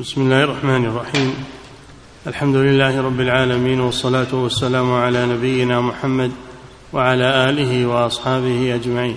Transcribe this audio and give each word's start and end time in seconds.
بسم 0.00 0.20
الله 0.20 0.44
الرحمن 0.44 0.84
الرحيم. 0.84 1.44
الحمد 2.26 2.56
لله 2.56 3.02
رب 3.02 3.20
العالمين 3.20 3.80
والصلاة 3.80 4.34
والسلام 4.34 4.92
على 4.92 5.26
نبينا 5.26 5.80
محمد 5.80 6.32
وعلى 6.92 7.50
آله 7.50 7.86
وأصحابه 7.86 8.74
أجمعين. 8.74 9.16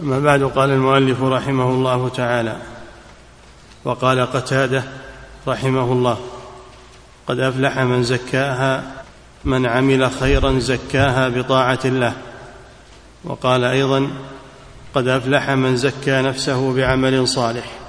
أما 0.00 0.20
بعد 0.20 0.42
قال 0.42 0.70
المؤلف 0.70 1.22
رحمه 1.22 1.70
الله 1.70 2.08
تعالى 2.08 2.56
وقال 3.84 4.20
قتادة 4.20 4.84
رحمه 5.48 5.92
الله 5.92 6.18
قد 7.26 7.38
أفلح 7.38 7.78
من 7.78 8.02
زكاها 8.02 9.04
من 9.44 9.66
عمل 9.66 10.10
خيرا 10.10 10.58
زكاها 10.58 11.28
بطاعة 11.28 11.80
الله. 11.84 12.12
وقال 13.24 13.64
أيضا 13.64 14.10
قد 14.94 15.08
أفلح 15.08 15.50
من 15.50 15.76
زكى 15.76 16.22
نفسه 16.22 16.74
بعمل 16.74 17.28
صالح. 17.28 17.83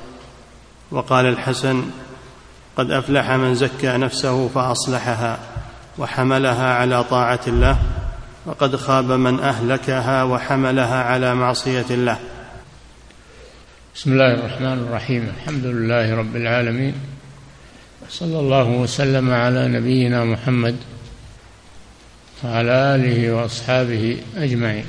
وقال 0.95 1.25
الحسن 1.25 1.85
قد 2.77 2.91
أفلح 2.91 3.31
من 3.31 3.55
زكى 3.55 3.97
نفسه 3.97 4.47
فأصلحها 4.47 5.39
وحملها 5.97 6.73
على 6.73 7.03
طاعة 7.03 7.39
الله 7.47 7.79
وقد 8.45 8.75
خاب 8.75 9.11
من 9.11 9.39
أهلكها 9.39 10.23
وحملها 10.23 11.03
على 11.03 11.35
معصية 11.35 11.85
الله. 11.89 12.19
بسم 13.95 14.11
الله 14.11 14.33
الرحمن 14.33 14.87
الرحيم 14.87 15.31
الحمد 15.37 15.65
لله 15.65 16.15
رب 16.15 16.35
العالمين 16.35 16.93
صلى 18.09 18.39
الله 18.39 18.69
وسلم 18.69 19.31
على 19.31 19.67
نبينا 19.67 20.25
محمد 20.25 20.75
وعلى 22.43 22.71
آله 22.95 23.31
وأصحابه 23.31 24.17
أجمعين. 24.37 24.85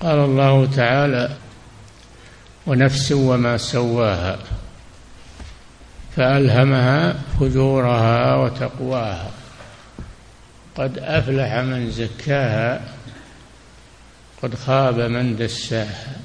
قال 0.00 0.18
الله 0.18 0.66
تعالى 0.66 1.30
ونفس 2.66 3.12
وما 3.12 3.56
سواها 3.56 4.38
فألهمها 6.20 7.14
فجورها 7.40 8.36
وتقواها. 8.36 9.30
قد 10.76 10.98
أفلح 10.98 11.54
من 11.54 11.90
زكاها 11.90 12.80
قد 14.42 14.54
خاب 14.54 15.00
من 15.00 15.36
دساها. 15.36 16.16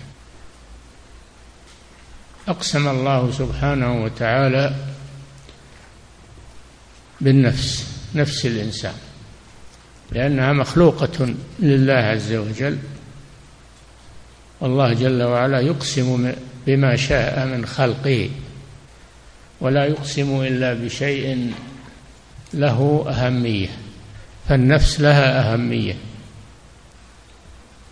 أقسم 2.48 2.88
الله 2.88 3.32
سبحانه 3.32 4.04
وتعالى 4.04 4.76
بالنفس 7.22 7.88
نفس 8.16 8.46
الإنسان 8.46 8.96
لأنها 10.12 10.54
مخلوقة 10.54 11.36
لله 11.59 11.94
عز 11.94 12.34
وجل. 12.34 12.78
والله 14.62 14.94
جل 14.94 15.24
وعلا 15.24 15.59
يقسم 15.59 16.34
بما 16.68 16.96
شاء 16.96 17.46
من 17.46 17.66
خلقه. 17.66 18.30
ولا 19.61 19.86
يقسم 19.86 20.42
إلا 20.42 20.73
بشيء 20.73 21.53
له 22.53 23.06
أهمية 23.09 23.70
فالنفس 24.50 25.00
لها 25.02 25.53
أهمية 25.53 25.95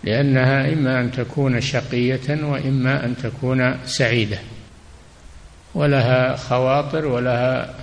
لأنها 0.04 0.72
إما 0.72 1.00
أن 1.00 1.12
تكون 1.12 1.60
شقية 1.60 2.44
وإما 2.44 3.04
أن 3.04 3.16
تكون 3.16 3.86
سعيدة 3.86 4.38
ولها 5.74 6.36
خواطر 6.36 7.06
ولها 7.06 7.74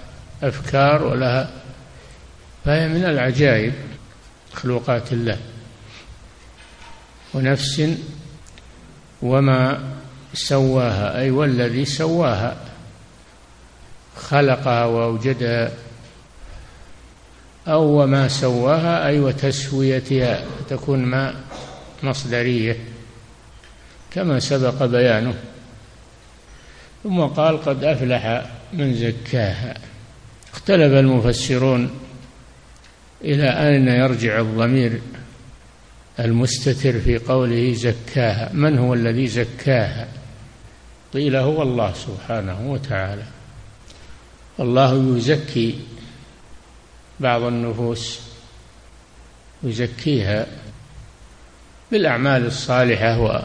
أفكار 0.43 1.03
ولها 1.03 1.49
فهي 2.65 2.87
من 2.87 3.05
العجائب 3.05 3.73
مخلوقات 4.53 5.13
الله. 5.13 5.37
ونفس 7.33 7.89
وما 9.21 9.79
سواها 10.33 11.19
أي 11.19 11.31
والذي 11.31 11.85
سواها. 11.85 12.70
خلقها 14.21 14.85
وأوجدها 14.85 15.71
أو 17.67 18.01
وما 18.01 18.27
سواها 18.27 19.07
أي 19.07 19.19
وتسويتها 19.19 20.43
تكون 20.69 20.99
ما 20.99 21.35
مصدرية 22.03 22.77
كما 24.11 24.39
سبق 24.39 24.85
بيانه. 24.85 25.33
ثم 27.03 27.21
قال 27.21 27.63
قد 27.63 27.83
أفلح 27.83 28.51
من 28.73 28.93
زكاها. 28.93 29.77
اختلف 30.53 30.93
المفسرون 30.93 31.89
إلى 33.23 33.67
أين 33.67 33.87
يرجع 33.87 34.39
الضمير 34.39 35.01
المستتر 36.19 36.99
في 36.99 37.17
قوله 37.17 37.73
زكاها؟ 37.73 38.49
من 38.53 38.77
هو 38.77 38.93
الذي 38.93 39.27
زكاها؟ 39.27 40.07
قيل 41.13 41.35
هو 41.35 41.61
الله 41.61 41.93
سبحانه 41.93 42.71
وتعالى. 42.71 43.23
الله 44.61 45.17
يزكي 45.17 45.79
بعض 47.19 47.41
النفوس 47.41 48.19
يزكيها 49.63 50.47
بالأعمال 51.91 52.45
الصالحة 52.45 53.43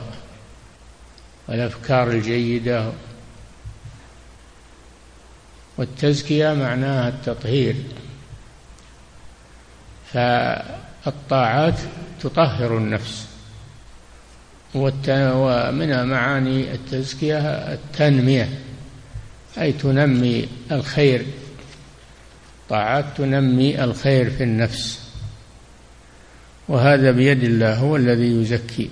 والأفكار 1.49 2.11
الجيدة 2.11 2.93
والتزكية 5.79 6.55
معناها 6.55 7.09
التطهير. 7.09 7.77
فالطاعات 10.13 11.79
تطهر 12.21 12.79
النفس. 12.79 13.27
ومن 14.75 16.07
معاني 16.07 16.75
التزكية 16.75 17.39
التنمية. 17.73 18.66
أي 19.61 19.73
تنمي 19.73 20.49
الخير. 20.73 21.27
طاعات 22.69 23.05
تنمي 23.17 23.85
الخير 23.85 24.31
في 24.31 24.43
النفس. 24.43 25.11
وهذا 26.69 27.11
بيد 27.11 27.45
الله 27.45 27.75
هو 27.75 27.97
الذي 27.97 28.43
يزكي. 28.43 28.91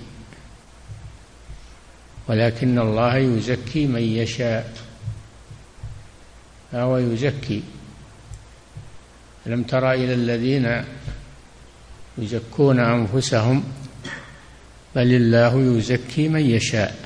ولكن 2.27 2.79
الله 2.79 3.17
يزكي 3.17 3.85
من 3.87 4.01
يشاء. 4.01 4.73
فهو 6.71 6.97
يزكي. 6.97 7.63
ألم 9.47 9.63
تر 9.63 9.91
إلى 9.91 10.13
الذين 10.13 10.83
يزكون 12.17 12.79
أنفسهم؟ 12.79 13.63
بل 14.95 15.15
الله 15.15 15.77
يزكي 15.77 16.27
من 16.27 16.41
يشاء. 16.41 17.04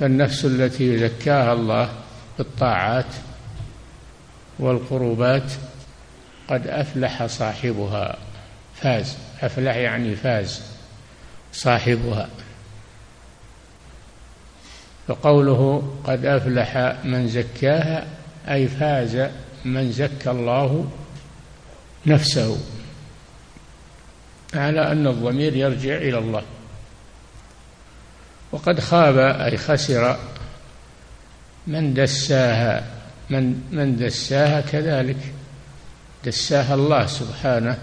فالنفس 0.00 0.44
التي 0.44 0.94
يزكاها 0.94 1.52
الله 1.52 1.92
بالطاعات 2.38 3.14
والقربات 4.58 5.52
قد 6.48 6.66
أفلح 6.66 7.26
صاحبها 7.26 8.16
فاز. 8.74 9.16
أفلح 9.42 9.76
يعني 9.76 10.16
فاز 10.16 10.62
صاحبها. 11.52 12.28
فقوله 15.08 15.92
قد 16.04 16.24
أفلح 16.24 16.76
من 17.04 17.28
زكاها 17.28 18.06
أي 18.48 18.68
فاز 18.68 19.28
من 19.64 19.92
زكى 19.92 20.30
الله 20.30 20.90
نفسه 22.06 22.58
على 24.54 24.92
أن 24.92 25.06
الضمير 25.06 25.56
يرجع 25.56 25.96
إلى 25.96 26.18
الله. 26.18 26.42
وقد 28.52 28.80
خاب 28.80 29.18
أي 29.18 29.56
خسر 29.56 30.18
من 31.66 31.94
دساها 31.94 32.86
من 33.30 33.62
من 33.72 33.96
دساها 33.96 34.60
كذلك. 34.60 35.32
دساها 36.24 36.74
الله 36.74 37.06
سبحانه 37.06 37.78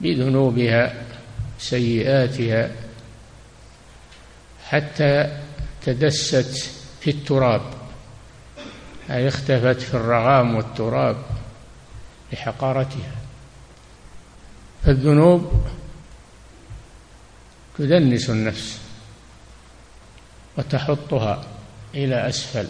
بذنوبها 0.00 0.94
سيئاتها 1.58 2.70
حتى 4.68 5.40
تدست 5.82 6.70
في 7.00 7.10
التراب. 7.10 7.62
أي 9.10 9.28
اختفت 9.28 9.80
في 9.80 9.94
الرغام 9.94 10.54
والتراب 10.54 11.16
لحقارتها. 12.32 13.12
فالذنوب 14.84 15.66
تدنس 17.78 18.30
النفس. 18.30 18.81
وتحطها 20.58 21.44
إلى 21.94 22.28
أسفل. 22.28 22.66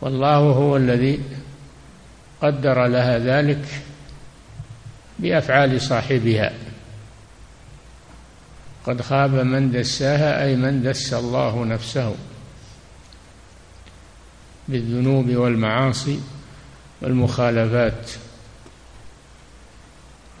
والله 0.00 0.36
هو 0.36 0.76
الذي 0.76 1.20
قدر 2.42 2.86
لها 2.86 3.18
ذلك 3.18 3.64
بأفعال 5.18 5.80
صاحبها. 5.80 6.52
قد 8.86 9.02
خاب 9.02 9.30
من 9.30 9.72
دساها 9.72 10.44
أي 10.44 10.56
من 10.56 10.82
دس 10.82 11.14
الله 11.14 11.64
نفسه 11.64 12.14
بالذنوب 14.68 15.30
والمعاصي 15.30 16.20
والمخالفات. 17.02 18.10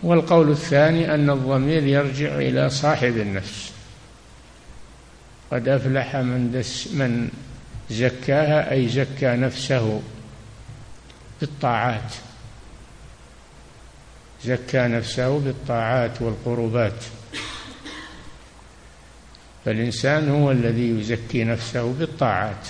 والقول 0.02 0.50
الثاني 0.50 1.14
أن 1.14 1.30
الضمير 1.30 1.82
يرجع 1.82 2.34
إلى 2.34 2.70
صاحب 2.70 3.16
النفس. 3.16 3.77
قد 5.52 5.68
أفلح 5.68 6.16
من 6.16 6.52
دس 6.52 6.88
من 6.92 7.30
زكاها 7.90 8.72
أي 8.72 8.88
زكى 8.88 9.26
نفسه 9.26 10.02
بالطاعات. 11.40 12.12
زكى 14.44 14.78
نفسه 14.78 15.38
بالطاعات 15.38 16.22
والقربات. 16.22 17.04
فالإنسان 19.64 20.28
هو 20.30 20.50
الذي 20.50 21.00
يزكي 21.00 21.44
نفسه 21.44 21.92
بالطاعات 21.92 22.68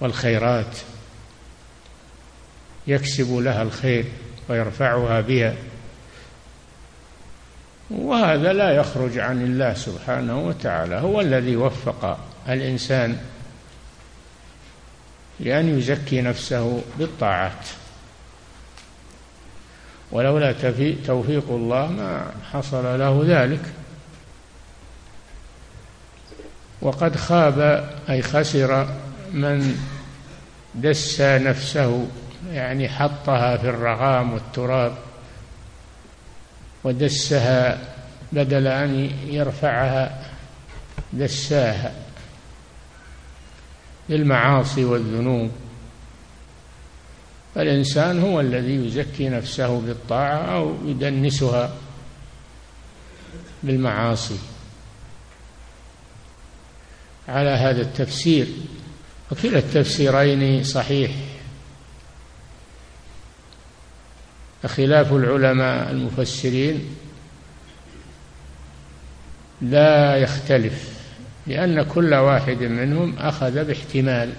والخيرات. 0.00 0.76
يكسب 2.86 3.32
لها 3.32 3.62
الخير 3.62 4.04
ويرفعها 4.48 5.20
بها. 5.20 5.54
وهذا 7.90 8.52
لا 8.52 8.70
يخرج 8.70 9.18
عن 9.18 9.42
الله 9.42 9.74
سبحانه 9.74 10.46
وتعالى 10.46 10.94
هو 10.94 11.20
الذي 11.20 11.56
وفق 11.56 12.18
الإنسان 12.48 13.18
لأن 15.40 15.78
يزكي 15.78 16.20
نفسه 16.20 16.82
بالطاعات. 16.98 17.66
ولولا 20.12 20.52
توفيق 21.06 21.44
الله 21.50 21.86
ما 21.86 22.32
حصل 22.52 22.98
له 22.98 23.22
ذلك. 23.26 23.62
وقد 26.82 27.16
خاب 27.16 27.88
أي 28.08 28.22
خسر 28.22 28.88
من 29.32 29.76
دس 30.74 31.20
نفسه 31.20 32.08
يعني 32.52 32.88
حطها 32.88 33.56
في 33.56 33.68
الرغام 33.68 34.32
والتراب. 34.32 35.09
ودسها 36.84 37.78
بدل 38.32 38.66
أن 38.66 39.10
يرفعها 39.26 40.30
دساها 41.12 41.92
بالمعاصي 44.08 44.84
والذنوب. 44.84 45.50
فالإنسان 47.54 48.20
هو 48.20 48.40
الذي 48.40 48.86
يزكي 48.86 49.28
نفسه 49.28 49.80
بالطاعة 49.80 50.56
أو 50.56 50.74
يدنسها 50.86 51.74
بالمعاصي. 53.62 54.38
على 57.28 57.50
هذا 57.50 57.80
التفسير. 57.80 58.46
وكلا 59.32 59.58
التفسيرين 59.58 60.64
صحيح. 60.64 61.10
خلاف 64.66 65.12
العلماء 65.12 65.90
المفسرين 65.90 66.96
لا 69.62 70.16
يختلف 70.16 71.00
لأن 71.46 71.82
كل 71.82 72.14
واحد 72.14 72.62
منهم 72.62 73.18
أخذ 73.18 73.64
باحتمال. 73.64 74.32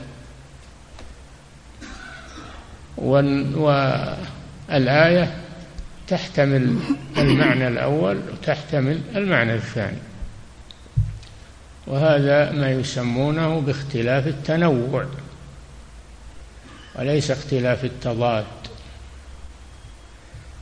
والآية 4.69 5.37
تحتمل 6.07 6.79
المعنى 7.17 7.67
الأول 7.67 8.21
وتحتمل 8.33 9.01
المعنى 9.15 9.53
الثاني. 9.53 9.97
وهذا 11.87 12.51
ما 12.51 12.71
يسمونه 12.71 13.59
باختلاف 13.61 14.27
التنوع 14.27 15.05
وليس 16.95 17.31
اختلاف 17.31 17.85
التضاد. 17.85 18.45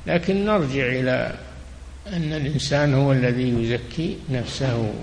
لكن 0.07 0.46
نرجع 0.46 0.86
إلى 0.86 1.34
أن 2.07 2.34
الإنسان 2.34 2.94
هو 2.94 3.12
الذي 3.12 3.63
يزكي 3.63 4.18
نفسه. 4.30 4.94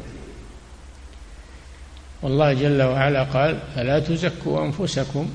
والله 2.22 2.52
جل 2.52 2.82
وعلا 2.82 3.22
قال 3.22 3.58
فلا 3.76 3.98
تزكوا 3.98 4.64
أنفسكم. 4.64 5.30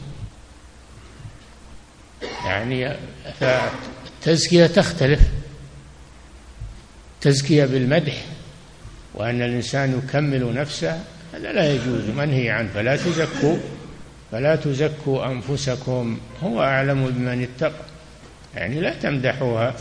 يعني 2.45 2.95
فالتزكية 3.39 4.67
تختلف. 4.67 5.21
تزكية 7.21 7.65
بالمدح 7.65 8.25
وأن 9.13 9.41
الإنسان 9.41 9.97
يكمل 9.97 10.53
نفسه 10.53 11.03
هذا 11.33 11.51
لا 11.51 11.73
يجوز. 11.73 12.09
منهي 12.17 12.49
عنه 12.49 12.69
فلا 12.73 12.95
تزكوا 12.95 13.57
فلا 14.31 14.55
تزكوا 14.55 15.25
أنفسكم 15.25 16.19
هو 16.43 16.63
أعلم 16.63 17.05
بمن 17.05 17.43
اتقى. 17.43 17.85
يعني 18.55 18.81
لا 18.81 18.93
تمدحوها 18.93 19.75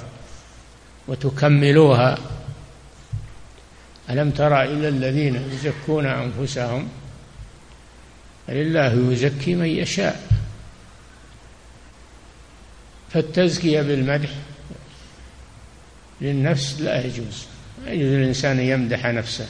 وتكملوها. 1.09 2.19
ألم 4.11 4.31
ترى 4.31 4.63
إلى 4.63 4.89
الذين 4.89 5.37
يزكون 5.53 6.07
أنفسهم؟ 6.07 6.89
لله 8.49 9.13
يزكي 9.13 9.55
من 9.55 9.67
يشاء. 9.67 10.31
فالتزكية 13.11 13.83
بالمدح 13.83 14.31
للنفس 16.21 16.81
لا 16.81 17.07
يجوز. 17.07 17.47
لا 17.85 17.93
يجوز 17.93 18.13
الإنسان 18.13 18.61
يمدح 18.61 19.07
نفسه. 19.07 19.47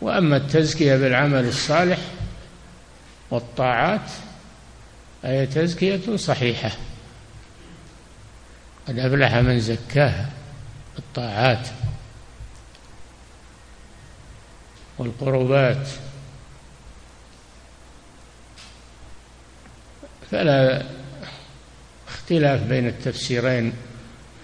وأما 0.00 0.36
التزكية 0.36 0.96
بالعمل 0.96 1.44
الصالح 1.44 1.98
والطاعات 3.30 4.10
فهي 5.22 5.46
تزكية 5.46 6.16
صحيحة. 6.16 6.70
قد 8.88 8.98
أفلح 8.98 9.34
من 9.34 9.60
زكاها 9.60 10.30
الطاعات 10.98 11.68
والقربات. 14.98 15.88
فلا 20.30 20.82
اختلاف 22.08 22.62
بين 22.62 22.86
التفسيرين 22.86 23.72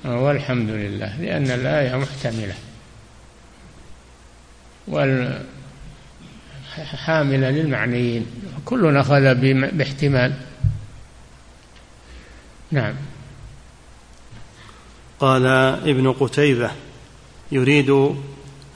والحمد 0.05 0.71
لله 0.71 1.21
لأن 1.21 1.51
الآية 1.51 1.97
محتملة. 1.97 2.55
والحاملة 4.89 5.45
للمعنيين 7.51 8.27
كلنا 8.65 9.01
أخذ 9.01 9.35
باحتمال. 9.71 10.35
نعم. 12.71 12.95
قال 15.21 15.47
ابن 15.87 16.13
قتيبة 16.13 16.71
يريد 17.53 18.15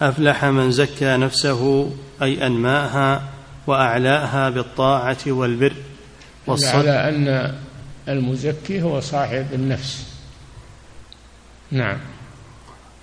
أفلح 0.03 0.45
من 0.45 0.71
زكى 0.71 1.17
نفسه 1.17 1.91
أي 2.23 2.47
أنماها 2.47 3.23
وأعلاها 3.67 4.51
بالطاعة 4.51 5.19
والبر 5.27 5.73
على 6.49 7.09
أن 7.09 7.55
المزكي 8.09 8.83
هو 8.83 9.01
صاحب 9.01 9.47
النفس. 9.53 10.07
نعم. 11.71 11.99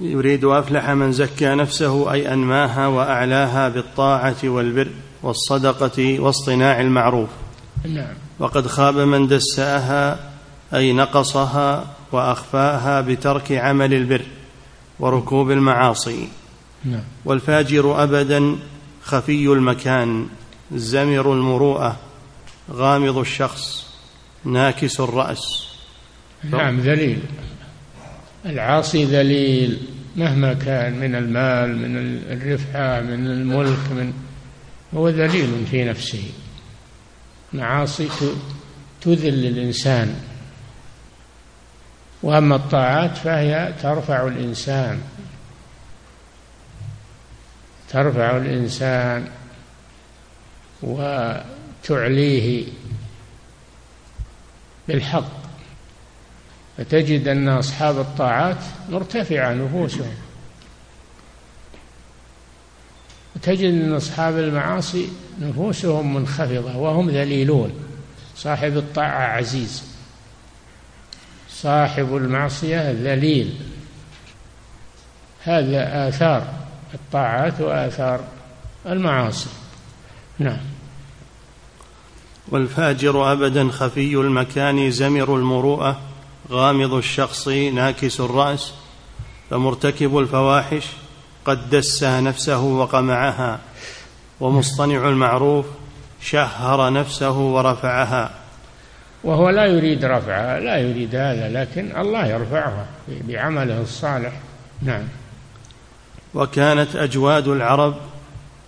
يريد 0.02 0.46
أفلح 0.46 0.90
من 0.90 1.12
زكى 1.12 1.56
نفسه 1.56 2.12
أي 2.12 2.34
أنماها 2.34 2.88
وأعلاها 2.88 3.70
بالطاعة 3.70 4.36
والبر 4.44 4.90
والصدقة 5.24 6.20
واصطناع 6.20 6.82
المعروف. 6.82 7.30
نعم. 7.86 8.14
وقد 8.40 8.68
خاب 8.68 8.98
من 8.98 9.28
دساها 9.28 10.35
أي 10.74 10.94
نقصها 10.94 11.96
وأخفاها 12.12 13.02
بترك 13.02 13.52
عمل 13.52 13.94
البر 13.94 14.22
وركوب 15.00 15.52
المعاصي. 15.52 16.28
نعم. 16.86 17.04
والفاجر 17.26 18.04
أبدا 18.04 18.56
خفي 19.04 19.48
المكان 19.48 20.28
زمر 20.72 21.34
المروءة 21.34 22.00
غامض 22.72 23.18
الشخص 23.18 23.86
ناكس 24.46 25.00
الرأس. 25.00 25.68
نعم 26.44 26.80
ذليل. 26.80 27.20
العاصي 28.46 29.06
ذليل 29.06 29.78
مهما 30.16 30.54
كان 30.54 31.00
من 31.00 31.16
المال 31.16 31.78
من 31.78 31.98
الرفعة 32.32 33.02
من 33.02 33.28
الملك 33.28 33.92
من 33.92 34.14
هو 34.96 35.10
ذليل 35.10 35.66
في 35.72 35.84
نفسه. 35.84 36.24
معاصي 37.54 38.08
تذل 39.02 39.46
الإنسان. 39.46 40.16
وأما 42.26 42.56
الطاعات 42.56 43.18
فهي 43.18 43.74
ترفع 43.82 44.28
الإنسان. 44.28 45.02
ترفع 47.90 48.38
الإنسان 48.38 49.28
وتعليه 50.82 52.68
بالحق. 54.88 55.32
فتجد 56.78 57.28
أن 57.28 57.48
أصحاب 57.48 58.00
الطاعات 58.00 58.58
مرتفعة 58.90 59.54
نفوسهم. 59.54 60.16
وتجد 63.36 63.74
أن 63.74 63.94
أصحاب 63.94 64.38
المعاصي 64.38 65.10
نفوسهم 65.42 66.14
منخفضة 66.14 66.78
وهم 66.78 67.10
ذليلون. 67.10 67.72
صاحب 68.36 68.78
الطاعة 68.78 69.28
عزيز. 69.28 69.95
صاحب 71.66 72.16
المعصية 72.16 72.92
ذليل 72.92 73.54
هذا 75.44 76.10
آثار 76.10 76.48
الطاعات 76.94 77.62
وآثار 77.62 78.20
المعاصي. 78.86 79.50
نعم. 80.40 80.58
والفاجر 82.50 83.32
أبدا 83.32 83.70
خفي 83.72 84.16
المكان 84.16 84.92
زمر 84.92 85.36
المروءة 85.36 86.02
غامض 86.52 86.94
الشخص 86.94 87.48
ناكس 87.48 88.20
الرأس 88.20 88.74
فمرتكب 89.50 90.18
الفواحش 90.18 90.88
قد 91.46 91.70
دسى 91.70 92.22
نفسه 92.22 92.62
وقمعها 92.62 93.60
ومصطنع 94.40 95.10
المعروف 95.10 95.66
شهر 96.22 96.94
نفسه 96.94 97.38
ورفعها. 97.38 98.45
وهو 99.26 99.50
لا 99.50 99.66
يريد 99.66 100.06
رفعها 100.06 100.60
لا 100.60 100.78
يريد 100.78 101.16
هذا 101.16 101.50
لكن 101.50 101.98
الله 101.98 102.28
يرفعها 102.28 102.86
بعمله 103.08 103.82
الصالح. 103.82 104.32
نعم. 104.82 105.04
وكانت 106.34 106.96
أجواد 106.96 107.48
العرب 107.48 107.96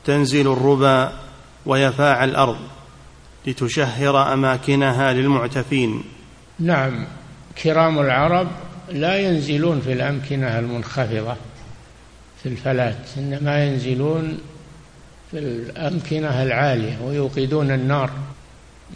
تنزل 0.05 0.51
الربا 0.51 1.11
ويفاع 1.65 2.23
الأرض 2.23 2.57
لتشهر 3.47 4.33
أماكنها 4.33 5.13
للمعتفين. 5.13 6.03
نعم. 6.59 7.05
كرام 7.63 7.99
العرب 7.99 8.47
لا 8.89 9.17
ينزلون 9.17 9.81
في 9.81 9.93
الأمكنة 9.93 10.59
المنخفضة 10.59 11.35
في 12.43 12.49
الفلات 12.49 12.97
إنما 13.17 13.65
ينزلون 13.65 14.37
في 15.31 15.39
الأمكنة 15.39 16.43
العالية 16.43 16.97
ويوقدون 17.03 17.71
النار 17.71 18.11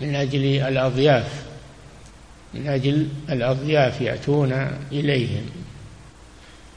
من 0.01 0.15
أجل 0.15 0.45
الأضياف. 0.45 1.50
من 2.53 2.67
أجل 2.67 3.07
الأضياف 3.29 4.01
يأتون 4.01 4.51
إليهم 4.91 5.45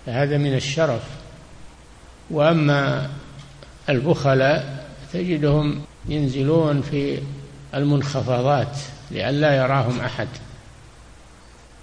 فهذا 0.07 0.39
من 0.39 0.55
الشرف. 0.55 1.03
وأما 2.31 3.11
البخلاء 3.89 4.89
تجدهم 5.13 5.83
ينزلون 6.09 6.83
في 6.83 7.19
المنخفضات 7.75 8.79
لئلا 9.11 9.57
يراهم 9.57 10.01
أحد. 10.01 10.29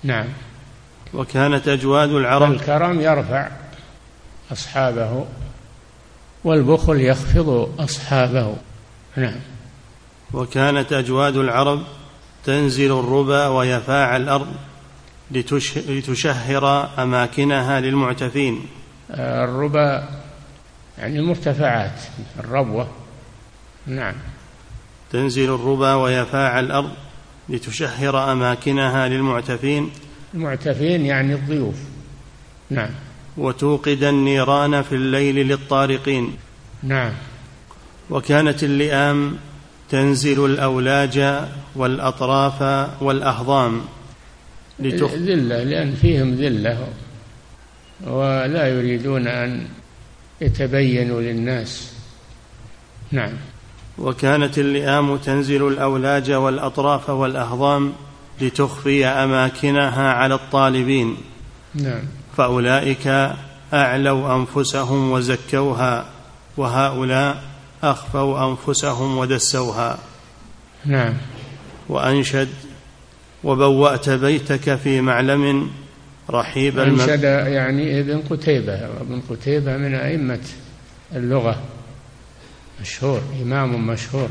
نعم. 0.04 0.28
وكانت 1.14 1.68
أجواد 1.68 2.10
العرب 2.10 2.52
الكرم 2.52 3.02
يرفع 3.02 3.52
أصحابه 4.52 5.26
والبخل 6.44 7.02
يخفض 7.02 7.76
أصحابه. 7.80 8.56
نعم. 9.16 9.40
وكانت 10.34 10.94
أجواد 10.94 11.36
العرب 11.36 11.84
تنزل 12.46 13.00
الربا 13.00 13.48
ويفاع 13.48 14.18
الأرض 14.18 14.48
لتشهر 15.32 16.90
أماكنها 16.98 17.80
للمعتفين. 17.80 18.66
الربا 19.20 20.10
يعني 20.98 21.20
المرتفعات 21.20 22.02
الربوة 22.40 22.88
نعم. 23.88 24.14
تنزل 25.12 25.56
الربا 25.56 25.94
ويفاع 25.94 26.60
الأرض 26.60 26.92
لتشهر 27.50 28.32
أماكنها 28.32 29.08
للمعتفين. 29.08 29.90
المعتفين 30.34 31.06
يعني 31.06 31.34
الضيوف. 31.34 31.76
نعم. 32.70 32.90
وتوقد 33.38 34.04
النيران 34.04 34.82
في 34.82 34.96
الليل 34.96 35.36
للطارقين. 35.36 36.36
نعم. 36.84 37.12
وكانت 38.10 38.64
اللئام 38.64 39.38
تنزل 39.92 40.46
الأولاج 40.46 41.46
والأطراف 41.76 42.62
والأهضام 43.02 43.82
لتخ... 44.80 45.14
ذلة 45.14 45.64
لأن 45.64 45.94
فيهم 45.94 46.34
ذلة. 46.34 46.88
ولا 48.08 48.68
يريدون 48.68 49.28
أن 49.28 49.68
يتبينوا 50.42 51.22
للناس. 51.22 51.94
نعم. 53.12 53.34
وكانت 53.98 54.58
اللئام 54.58 55.18
تنزل 55.18 55.68
الأولاج 55.68 56.32
والأطراف 56.32 57.10
والأهضام 57.10 57.94
لتخفي 58.42 59.06
أماكنها 59.06 60.12
على 60.14 60.36
الطالبين. 60.36 61.18
نعم. 61.76 62.04
فأولئك 62.38 63.08
أعلوا 63.74 64.36
أنفسهم 64.36 65.12
وزكوها. 65.12 66.06
وهؤلاء 66.58 67.51
أخفوا 67.84 68.52
أنفسهم 68.52 69.18
ودسوها. 69.18 70.00
نعم. 70.86 71.14
وأنشد 71.90 72.50
وبوأت 73.44 74.10
بيتك 74.10 74.76
في 74.76 75.02
معلم 75.02 75.72
رحيب 76.30 76.80
أنشد 76.80 77.24
يعني 77.24 78.00
ابن 78.00 78.22
قتيبة 78.30 78.74
ابن 78.74 79.22
قتيبة 79.30 79.78
من 79.78 79.96
أئمة 79.96 80.40
اللغة. 81.16 81.62
مشهور 82.82 83.22
إمام 83.42 83.88
مشهور 83.88 84.30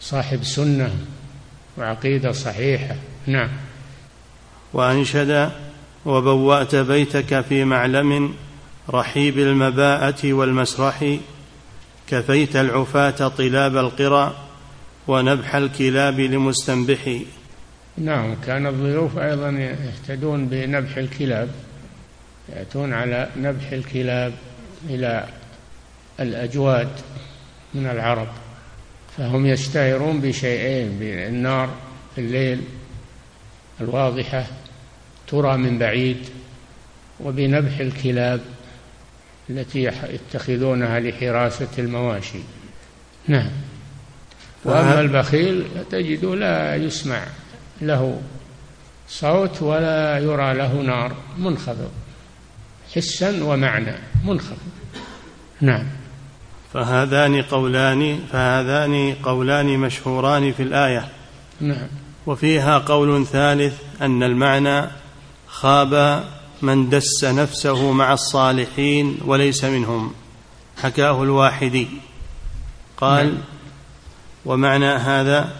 صاحب 0.00 0.44
سنة 0.44 0.94
وعقيدة 1.78 2.32
صحيحة. 2.32 2.96
نعم. 3.26 3.48
وأنشد 4.72 5.50
وبوأت 6.06 6.74
بيتك 6.74 7.40
في 7.40 7.64
معلم 7.64 8.34
رحيب 8.90 9.38
المباءة 9.38 10.32
والمسرح 10.32 11.16
كفيت 12.10 12.56
العفاة 12.56 13.28
طلاب 13.28 13.76
القرى 13.76 14.34
ونبح 15.08 15.54
الكلاب 15.54 16.20
لمستنبح. 16.20 17.20
نعم 17.98 18.34
كان 18.46 18.66
الضيوف 18.66 19.18
أيضا 19.18 19.50
يهتدون 19.50 20.46
بنبح 20.46 20.96
الكلاب 20.96 21.48
يأتون 22.48 22.92
على 22.92 23.28
نبح 23.36 23.72
الكلاب 23.72 24.32
إلى 24.88 25.26
الأجواد 26.20 26.88
من 27.74 27.86
العرب 27.86 28.28
فهم 29.16 29.46
يشتهرون 29.46 30.20
بشيئين 30.20 30.98
بالنار 30.98 31.70
في 32.14 32.20
الليل 32.20 32.60
الواضحة 33.80 34.46
ترى 35.28 35.56
من 35.56 35.78
بعيد 35.78 36.18
وبنبح 37.20 37.78
الكلاب 37.78 38.40
التي 39.50 39.90
يتخذونها 40.08 41.00
لحراسة 41.00 41.68
المواشي. 41.78 42.38
نعم. 43.28 43.50
وأما 44.64 45.00
البخيل 45.00 45.64
تجد 45.90 46.24
لا 46.24 46.76
يسمع 46.76 47.22
له 47.82 48.20
صوت 49.08 49.62
ولا 49.62 50.18
يرى 50.18 50.54
له 50.54 50.74
نار 50.74 51.16
منخفض. 51.38 51.90
حسا 52.94 53.44
ومعنى 53.44 53.94
منخفض. 54.24 54.70
نعم. 55.60 55.86
فهذان 56.74 57.42
قولان 57.42 58.18
فهذان 58.32 59.14
قولان 59.22 59.66
مشهوران 59.66 60.52
في 60.52 60.62
الآية. 60.62 61.08
نعم. 61.60 61.88
وفيها 62.26 62.78
قول 62.78 63.26
ثالث 63.26 63.80
أن 64.02 64.22
المعنى 64.22 64.86
خاب 65.46 66.24
من 66.62 66.88
دس 66.88 67.24
نفسه 67.24 67.92
مع 67.92 68.12
الصالحين 68.12 69.18
وليس 69.24 69.64
منهم 69.64 70.12
حكاه 70.82 71.22
الواحدي 71.22 71.88
قال 72.96 73.26
نعم. 73.26 73.38
ومعنى 74.46 74.86
هذا 74.86 75.52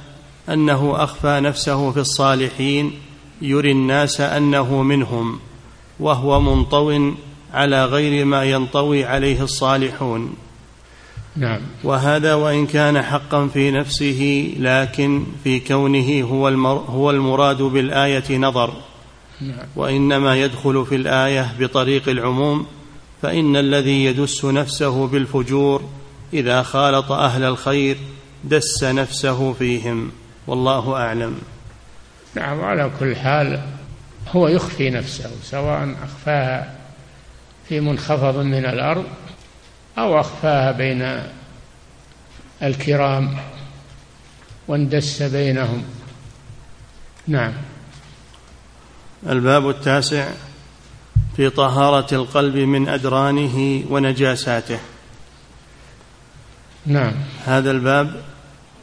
أنه 0.49 1.05
أخفى 1.05 1.41
نفسه 1.41 1.91
في 1.91 2.01
الصالحين 2.01 2.93
يري 3.43 3.73
الناس 3.73 4.21
أنه 4.21 4.83
منهم 4.83 5.39
وهو 6.01 6.41
منطو 6.41 7.13
على 7.55 7.85
غير 7.85 8.25
ما 8.25 8.45
ينطوي 8.45 9.05
عليه 9.05 9.43
الصالحون 9.43 10.35
نعم 11.37 11.61
وهذا 11.85 12.35
وإن 12.35 12.67
كان 12.67 13.03
حقا 13.03 13.47
في 13.47 13.71
نفسه 13.71 14.53
لكن 14.59 15.25
في 15.45 15.61
كونه 15.61 16.23
هو 16.23 16.49
هو 16.89 17.11
المراد 17.11 17.63
بالآية 17.63 18.39
نظر. 18.39 18.73
وإنما 19.77 20.37
يدخل 20.37 20.87
في 20.87 20.95
الآية 20.95 21.55
بطريق 21.59 22.09
العموم 22.09 22.67
فإن 23.23 23.57
الذي 23.57 24.05
يدس 24.05 24.45
نفسه 24.45 25.07
بالفجور 25.07 25.91
إذا 26.33 26.63
خالط 26.63 27.13
أهل 27.13 27.45
الخير 27.45 27.97
دس 28.45 28.85
نفسه 28.85 29.53
فيهم. 29.53 30.13
والله 30.47 30.97
أعلم. 30.97 31.39
نعم 32.35 32.61
على 32.61 32.91
كل 33.01 33.17
حال 33.17 33.61
هو 34.29 34.49
يخفي 34.49 34.91
نفسه 34.91 35.31
سواء 35.43 35.97
أخفاها 36.03 36.75
في 37.69 37.81
منخفض 37.81 38.37
من 38.37 38.65
الأرض 38.67 39.05
أو 39.99 40.21
أخفاها 40.21 40.73
بين 40.73 41.23
الكرام 42.63 43.37
واندس 44.69 45.23
بينهم. 45.23 45.85
نعم. 47.29 47.53
الباب 49.29 49.69
التاسع 49.69 50.29
في 51.37 51.51
طهارة 51.51 52.15
القلب 52.15 52.57
من 52.57 52.89
أدرانه 52.89 53.85
ونجاساته. 53.91 54.79
نعم. 56.87 57.13
هذا 57.45 57.71
الباب 57.71 58.23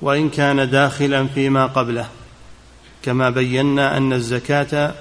وإن 0.02 0.30
كان 0.30 0.70
داخلا 0.70 1.28
فيما 1.28 1.66
قبله 1.66 2.08
كما 3.04 3.30
بينا 3.30 3.98
أن 3.98 4.14
الزكاة 4.14 4.94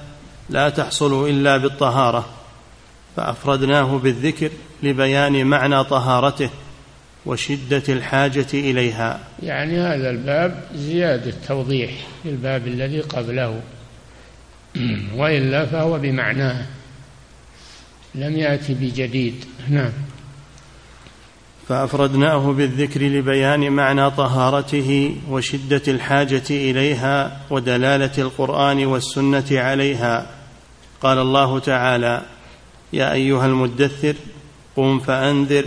لا 0.51 0.69
تحصل 0.69 1.29
إلا 1.29 1.57
بالطهارة 1.57 2.29
فأفردناه 3.17 3.99
بالذكر 3.99 4.51
لبيان 4.83 5.47
معنى 5.47 5.85
طهارته 5.85 6.51
وشدة 7.27 7.83
الحاجة 7.89 8.47
إليها. 8.55 9.21
يعني 9.43 9.81
هذا 9.81 10.11
الباب 10.11 10.65
زيادة 10.75 11.35
توضيح 11.49 11.91
للباب 12.25 12.67
الذي 12.67 13.01
قبله. 13.01 13.61
وإلا 15.19 15.67
فهو 15.67 15.99
بمعناه. 15.99 16.67
لم 18.15 18.37
يأتي 18.37 18.75
بجديد. 18.75 19.45
نعم. 19.69 19.93
فأفردناه 21.69 22.53
بالذكر 22.53 23.03
لبيان 23.03 23.73
معنى 23.73 24.11
طهارته 24.11 25.17
وشدة 25.31 25.83
الحاجة 25.89 26.45
إليها 26.51 27.41
ودلالة 27.51 28.13
القرآن 28.19 28.87
والسنة 28.87 29.47
عليها. 29.51 30.27
قال 31.01 31.19
الله 31.19 31.59
تعالى 31.59 32.23
يا 32.93 33.13
أيها 33.13 33.47
المدثر 33.47 34.15
قم 34.77 34.99
فأنذر 34.99 35.65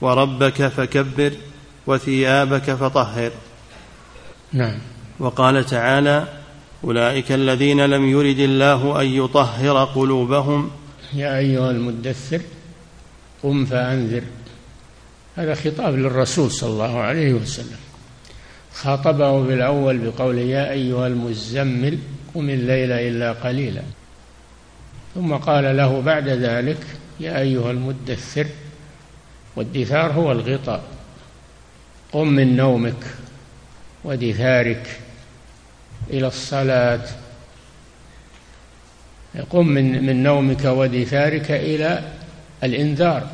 وربك 0.00 0.68
فكبر 0.68 1.32
وثيابك 1.86 2.70
فطهر. 2.74 3.30
نعم. 4.52 4.78
وقال 5.18 5.66
تعالى 5.66 6.41
أولئك 6.84 7.32
الذين 7.32 7.86
لم 7.86 8.08
يرد 8.08 8.38
الله 8.38 9.00
أن 9.02 9.06
يطهر 9.06 9.84
قلوبهم. 9.84 10.70
يا 11.14 11.38
أيها 11.38 11.70
المدثر 11.70 12.40
قم 13.42 13.64
فأنذر. 13.64 14.22
هذا 15.36 15.54
خطاب 15.54 15.94
للرسول 15.94 16.50
صلى 16.50 16.70
الله 16.70 16.98
عليه 16.98 17.32
وسلم. 17.32 17.78
خاطبه 18.74 19.42
بالأول 19.42 19.98
بقوله 19.98 20.40
يا 20.40 20.70
أيها 20.70 21.06
المزمل 21.06 21.98
قم 22.34 22.50
الليل 22.50 22.92
إلا 22.92 23.32
قليلا. 23.32 23.82
ثم 25.14 25.34
قال 25.34 25.76
له 25.76 26.00
بعد 26.00 26.28
ذلك 26.28 26.86
يا 27.20 27.40
أيها 27.40 27.70
المدثر 27.70 28.46
والدثار 29.56 30.12
هو 30.12 30.32
الغطاء. 30.32 30.82
قم 32.12 32.28
من 32.28 32.56
نومك 32.56 33.04
ودثارك 34.04 35.00
إلى 36.10 36.26
الصلاة. 36.26 37.04
قم 39.50 39.66
من 39.66 40.06
من 40.06 40.22
نومك 40.22 40.64
ودثارك 40.64 41.50
إلى 41.50 42.12
الإنذار. 42.64 43.30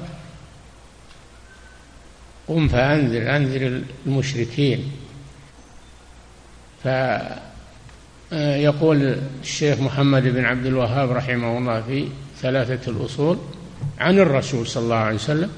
قم 2.48 2.68
فأنذر 2.68 3.36
أنذر 3.36 3.82
المشركين. 4.06 4.92
فيقول 8.30 9.18
الشيخ 9.42 9.80
محمد 9.80 10.22
بن 10.22 10.44
عبد 10.44 10.66
الوهاب 10.66 11.10
رحمه 11.10 11.58
الله 11.58 11.82
في 11.82 12.08
ثلاثة 12.40 12.90
الأصول 12.90 13.38
عن 13.98 14.18
الرسول 14.18 14.66
صلى 14.66 14.82
الله 14.82 14.96
عليه 14.96 15.14
وسلم 15.14 15.50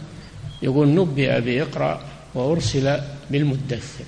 يقول 0.62 0.94
نبئ 0.94 1.40
بإقرأ 1.40 2.00
وأرسل 2.34 3.00
بالمدثر. 3.30 4.04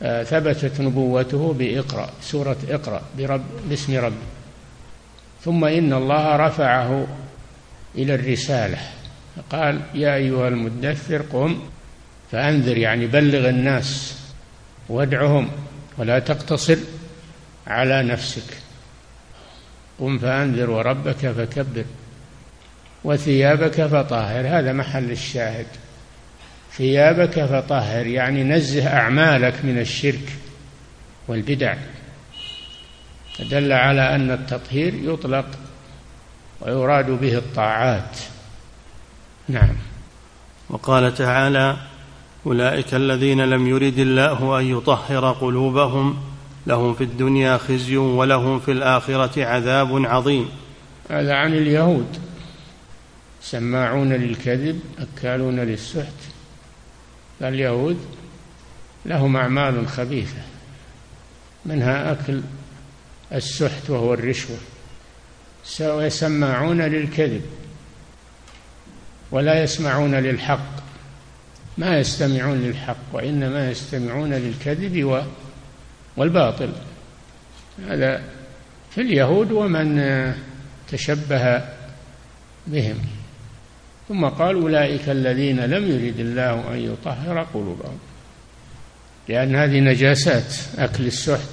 ثبتت 0.00 0.80
نبوته 0.80 1.52
بإقرأ 1.52 2.10
سورة 2.22 2.56
إقرأ 2.68 3.02
برب 3.18 3.44
باسم 3.68 3.96
ربه 3.96 4.26
ثم 5.44 5.64
إن 5.64 5.92
الله 5.92 6.36
رفعه 6.36 7.06
إلى 7.94 8.14
الرسالة. 8.14 8.78
قال 9.50 9.80
يا 9.94 10.14
أيها 10.14 10.48
المدثر 10.48 11.22
قم 11.22 11.60
فأنذر 12.32 12.78
يعني 12.78 13.06
بلغ 13.06 13.48
الناس 13.48 14.18
وادعهم 14.88 15.50
ولا 15.98 16.18
تقتصر 16.18 16.76
على 17.66 18.02
نفسك. 18.02 18.56
قم 20.00 20.18
فأنذر 20.18 20.70
وربك 20.70 21.30
فكبر 21.30 21.84
وثيابك 23.04 23.86
فطهر. 23.86 24.46
هذا 24.58 24.72
محل 24.72 25.10
الشاهد. 25.10 25.66
ثيابك 26.76 27.44
فطهر 27.44 28.06
يعني 28.06 28.44
نزه 28.44 28.86
أعمالك 28.86 29.64
من 29.64 29.78
الشرك 29.78 30.32
والبدع. 31.28 31.74
دل 33.40 33.72
على 33.72 34.14
أن 34.14 34.30
التطهير 34.30 34.94
يطلق 34.94 35.46
ويراد 36.60 37.10
به 37.10 37.38
الطاعات. 37.38 38.18
نعم. 39.48 39.76
وقال 40.70 41.14
تعالى 41.14 41.76
أولئك 42.46 42.94
الذين 42.94 43.40
لم 43.40 43.66
يرد 43.66 43.98
الله 43.98 44.60
أن 44.60 44.64
يطهر 44.64 45.32
قلوبهم 45.32 46.16
لهم 46.66 46.94
في 46.94 47.04
الدنيا 47.04 47.56
خزي 47.56 47.96
ولهم 47.96 48.60
في 48.60 48.72
الآخرة 48.72 49.44
عذاب 49.44 50.06
عظيم. 50.06 50.48
هذا 51.10 51.34
عن 51.34 51.54
اليهود. 51.54 52.18
سماعون 53.40 54.12
للكذب 54.12 54.80
أكالون 54.98 55.60
للسحت. 55.60 56.35
اليهود 57.42 57.98
لهم 59.06 59.36
أعمال 59.36 59.88
خبيثة 59.88 60.42
منها 61.66 62.12
أكل 62.12 62.40
السحت 63.32 63.90
وهو 63.90 64.14
الرشوة 64.14 64.56
ويسمعون 65.80 66.82
للكذب 66.82 67.42
ولا 69.30 69.62
يسمعون 69.62 70.14
للحق 70.14 70.76
ما 71.78 71.98
يستمعون 71.98 72.62
للحق 72.62 72.96
وإنما 73.12 73.70
يستمعون 73.70 74.34
للكذب 74.34 75.24
والباطل. 76.16 76.72
هذا 77.88 78.22
في 78.90 79.00
اليهود 79.00 79.52
ومن 79.52 80.00
تشبه 80.88 81.62
بهم. 82.66 82.98
ثم 84.08 84.24
قال 84.24 84.56
أولئك 84.56 85.08
الذين 85.08 85.60
لم 85.60 85.90
يرد 85.90 86.20
الله 86.20 86.74
أن 86.74 86.78
يطهر 86.92 87.42
قلوبهم. 87.42 87.98
لأن 89.28 89.56
هذه 89.56 89.80
نجاسات 89.80 90.54
أكل 90.78 91.06
السحت 91.06 91.48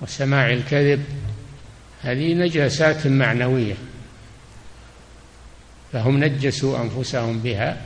وسماع 0.00 0.52
الكذب 0.52 1.04
هذه 2.02 2.34
نجاسات 2.34 3.06
معنوية. 3.06 3.74
فهم 5.92 6.24
نجسوا 6.24 6.82
أنفسهم 6.82 7.38
بها 7.38 7.76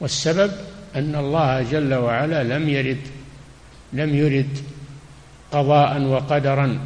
والسبب 0.00 0.52
أن 0.96 1.14
الله 1.14 1.62
جل 1.62 1.94
وعلا 1.94 2.44
لم 2.44 2.68
يرد 2.68 3.00
لم 3.92 4.14
يرد 4.14 4.58
قضاء 5.52 6.02
وقدرا 6.02 6.78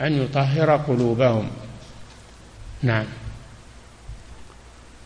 أن 0.00 0.22
يطهر 0.22 0.76
قلوبهم. 0.76 1.50
نعم. 2.82 3.04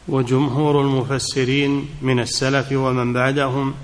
وجمهور 0.08 0.80
المفسرين 0.80 1.88
من 2.02 2.20
السلف 2.20 2.72
ومن 2.72 3.12
بعدهم 3.12 3.74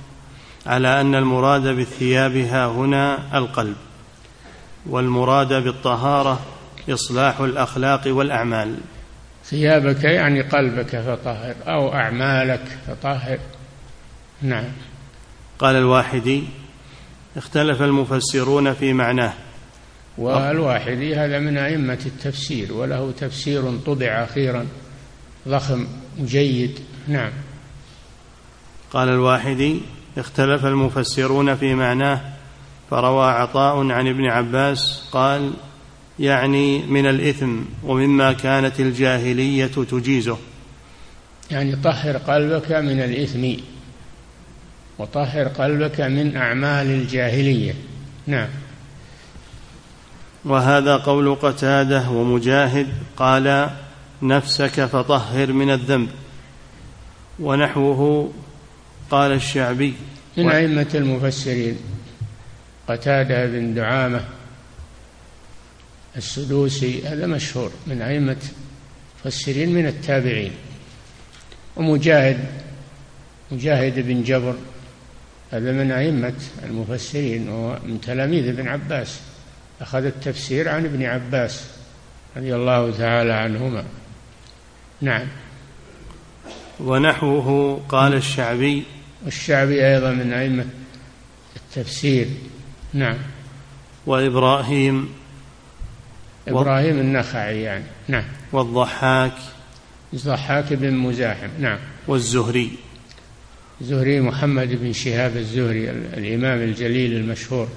على 0.67 1.01
أن 1.01 1.15
المراد 1.15 1.63
بالثياب 1.63 2.37
ها 2.37 2.67
هنا 2.67 3.39
القلب 3.39 3.77
والمراد 4.87 5.53
بالطهارة 5.53 6.41
إصلاح 6.91 7.41
الأخلاق 7.41 8.03
والأعمال. 8.07 8.75
ثيابك 9.45 10.05
يعني 10.05 10.41
قلبك 10.41 11.01
فطهر 11.01 11.55
أو 11.67 11.95
أعمالك 11.95 12.79
فطهر. 12.87 13.39
نعم. 14.43 14.65
قال 15.59 15.77
الواحدي 15.77 16.45
اختلف 17.37 17.83
المفسرون 17.83 18.75
في 18.75 18.93
معناه 18.93 19.33
والواحدي 20.19 21.17
هذا 21.17 21.39
من 21.39 21.59
أئمة 21.59 21.99
التفسير 22.07 22.73
وله 22.73 23.13
تفسير 23.21 23.79
طبع 23.87 24.07
أخيرا 24.07 24.67
ضخم 25.49 25.87
جيد. 26.21 26.79
نعم. 27.09 27.31
قال 28.93 29.09
الواحدي 29.09 29.81
اختلف 30.19 30.65
المفسرون 30.67 31.55
في 31.55 31.75
معناه 31.75 32.21
فروى 32.91 33.27
عطاء 33.27 33.91
عن 33.91 34.09
ابن 34.09 34.25
عباس 34.25 35.03
قال 35.13 35.53
يعني 36.19 36.79
من 36.79 37.07
الإثم 37.07 37.57
ومما 37.85 38.33
كانت 38.33 38.81
الجاهلية 38.81 39.67
تجيزه. 39.67 40.39
يعني 41.51 41.77
طهر 41.77 42.17
قلبك 42.17 42.73
من 42.73 43.01
الإثم 43.01 43.63
وطهر 44.99 45.49
قلبك 45.49 46.01
من 46.01 46.37
أعمال 46.37 46.87
الجاهلية. 46.87 47.75
نعم. 48.27 48.49
وهذا 50.49 50.97
قول 50.97 51.35
قتادة 51.35 52.11
ومجاهد 52.11 52.87
قال 53.17 53.71
نفسك 54.23 54.85
فطهر 54.85 55.53
من 55.53 55.71
الذنب 55.71 56.09
ونحوه 57.41 58.33
قال 59.11 59.33
الشعبي 59.33 59.95
من 60.37 60.51
أئمة 60.51 60.89
المفسرين 60.95 61.77
قتادة 62.89 63.47
بن 63.47 63.75
دعامة 63.75 64.25
السدوسي 66.17 67.09
هذا 67.09 67.27
مشهور 67.27 67.71
من 67.87 68.03
أئمة 68.03 68.37
مفسرين 69.25 69.75
من 69.75 69.87
التابعين. 69.87 70.53
ومجاهد 71.77 72.39
مجاهد 73.53 74.07
بن 74.07 74.23
جبر 74.23 74.55
هذا 75.51 75.73
من 75.73 75.91
أئمة 75.91 76.35
المفسرين 76.65 77.49
ومن 77.49 78.01
تلاميذ 78.01 78.49
ابن 78.49 78.69
عباس. 78.69 79.21
أخذ 79.81 80.05
التفسير 80.05 80.69
عن 80.69 80.85
ابن 80.85 81.03
عباس 81.05 81.65
رضي 82.37 82.55
الله 82.55 82.91
تعالى 82.91 83.33
عنهما. 83.33 83.85
نعم. 85.01 85.27
ونحوه 86.81 87.81
قال 87.89 88.15
الشعبي. 88.15 88.83
والشعبي 89.25 89.87
أيضا 89.87 90.11
من 90.11 90.33
أئمة 90.33 90.65
التفسير. 91.57 92.29
نعم. 92.95 93.17
وإبراهيم. 94.07 95.09
إبراهيم 96.49 96.99
النخعي 96.99 97.63
يعني. 97.63 97.85
نعم. 98.09 98.25
والضحاك. 98.53 99.35
الضحاك 100.13 100.73
بن 100.73 100.95
مزاحم. 100.95 101.49
نعم. 101.61 101.79
والزهري. 102.09 102.71
الزهري 103.81 104.21
محمد 104.21 104.69
بن 104.69 104.93
شهاب 104.93 105.37
الزهري 105.37 105.91
الإمام 105.91 106.63
الجليل 106.63 107.13
المشهور 107.13 107.69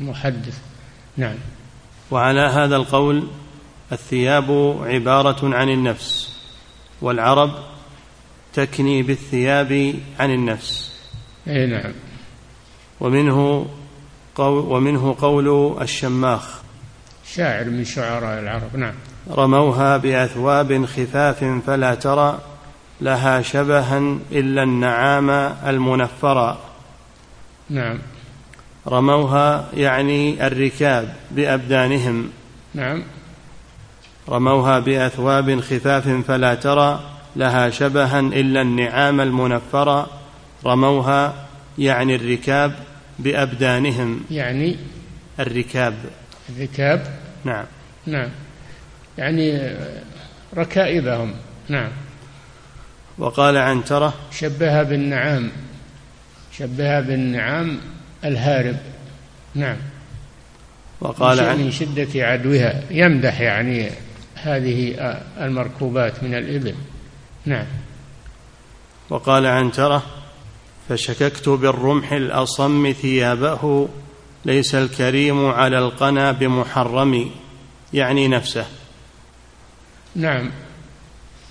المحدث. 0.00 0.58
نعم. 1.16 1.34
وعلى 2.10 2.40
هذا 2.40 2.76
القول 2.76 3.28
الثياب 3.92 4.78
عبارة 4.82 5.54
عن 5.56 5.68
النفس 5.68 6.36
والعرب 7.02 7.50
تكني 8.54 9.02
بالثياب 9.02 9.94
عن 10.20 10.30
النفس. 10.30 10.92
أي 11.48 11.66
نعم. 11.66 11.92
ومنه 13.00 13.66
قول 14.34 14.64
ومنه 14.64 15.16
قول 15.20 15.76
الشماخ. 15.82 16.60
شاعر 17.34 17.64
من 17.64 17.84
شعراء 17.84 18.40
العرب 18.40 18.76
نعم. 18.76 18.94
رموها 19.30 19.96
بأثواب 19.96 20.86
خفاف 20.86 21.44
فلا 21.66 21.94
ترى 21.94 22.38
لها 23.00 23.42
شبها 23.42 23.98
إلا 24.32 24.62
النعام 24.62 25.30
المنفرا 25.66 26.58
نعم. 27.70 27.98
رموها 28.88 29.68
يعني 29.74 30.46
الركاب 30.46 31.14
بأبدانهم. 31.30 32.30
نعم. 32.74 33.02
رموها 34.28 34.78
بأثواب 34.78 35.60
خفاف 35.60 36.08
فلا 36.08 36.54
ترى 36.54 37.00
لها 37.36 37.70
شبها 37.70 38.20
إلا 38.20 38.62
النعام 38.62 39.20
المنفرا 39.20 40.06
رموها 40.66 41.34
يعني 41.78 42.14
الركاب 42.14 42.72
بأبدانهم. 43.18 44.20
يعني 44.30 44.76
الركاب. 45.40 45.94
الركاب. 46.48 47.06
نعم. 47.44 47.64
نعم. 48.06 48.28
يعني 49.18 49.76
ركائبهم. 50.56 51.34
نعم. 51.68 51.90
وقال 53.18 53.56
عنترة 53.56 54.14
شبهها 54.30 54.82
بالنعام. 54.82 55.50
شبهها 56.58 57.00
بالنعام 57.00 57.78
الهارب. 58.26 58.76
نعم. 59.54 59.76
وقال 61.00 61.40
عن 61.40 61.58
من 61.58 61.70
شدة 61.70 62.26
عدوها. 62.26 62.82
يمدح 62.90 63.40
يعني 63.40 63.90
هذه 64.34 64.94
المركوبات 65.40 66.22
من 66.22 66.34
الإبل. 66.34 66.74
نعم. 67.46 67.66
وقال 69.10 69.46
عنترة 69.46 70.02
فشككت 70.88 71.48
بالرمح 71.48 72.12
الأصم 72.12 72.92
ثيابه 73.02 73.88
ليس 74.44 74.74
الكريم 74.74 75.46
على 75.46 75.78
القنا 75.78 76.32
بمحرم 76.32 77.30
يعني 77.92 78.28
نفسه. 78.28 78.66
نعم. 80.14 80.50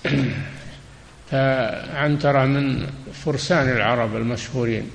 فعنترة 1.30 2.44
من 2.44 2.86
فرسان 3.24 3.68
العرب 3.68 4.16
المشهورين. 4.16 4.90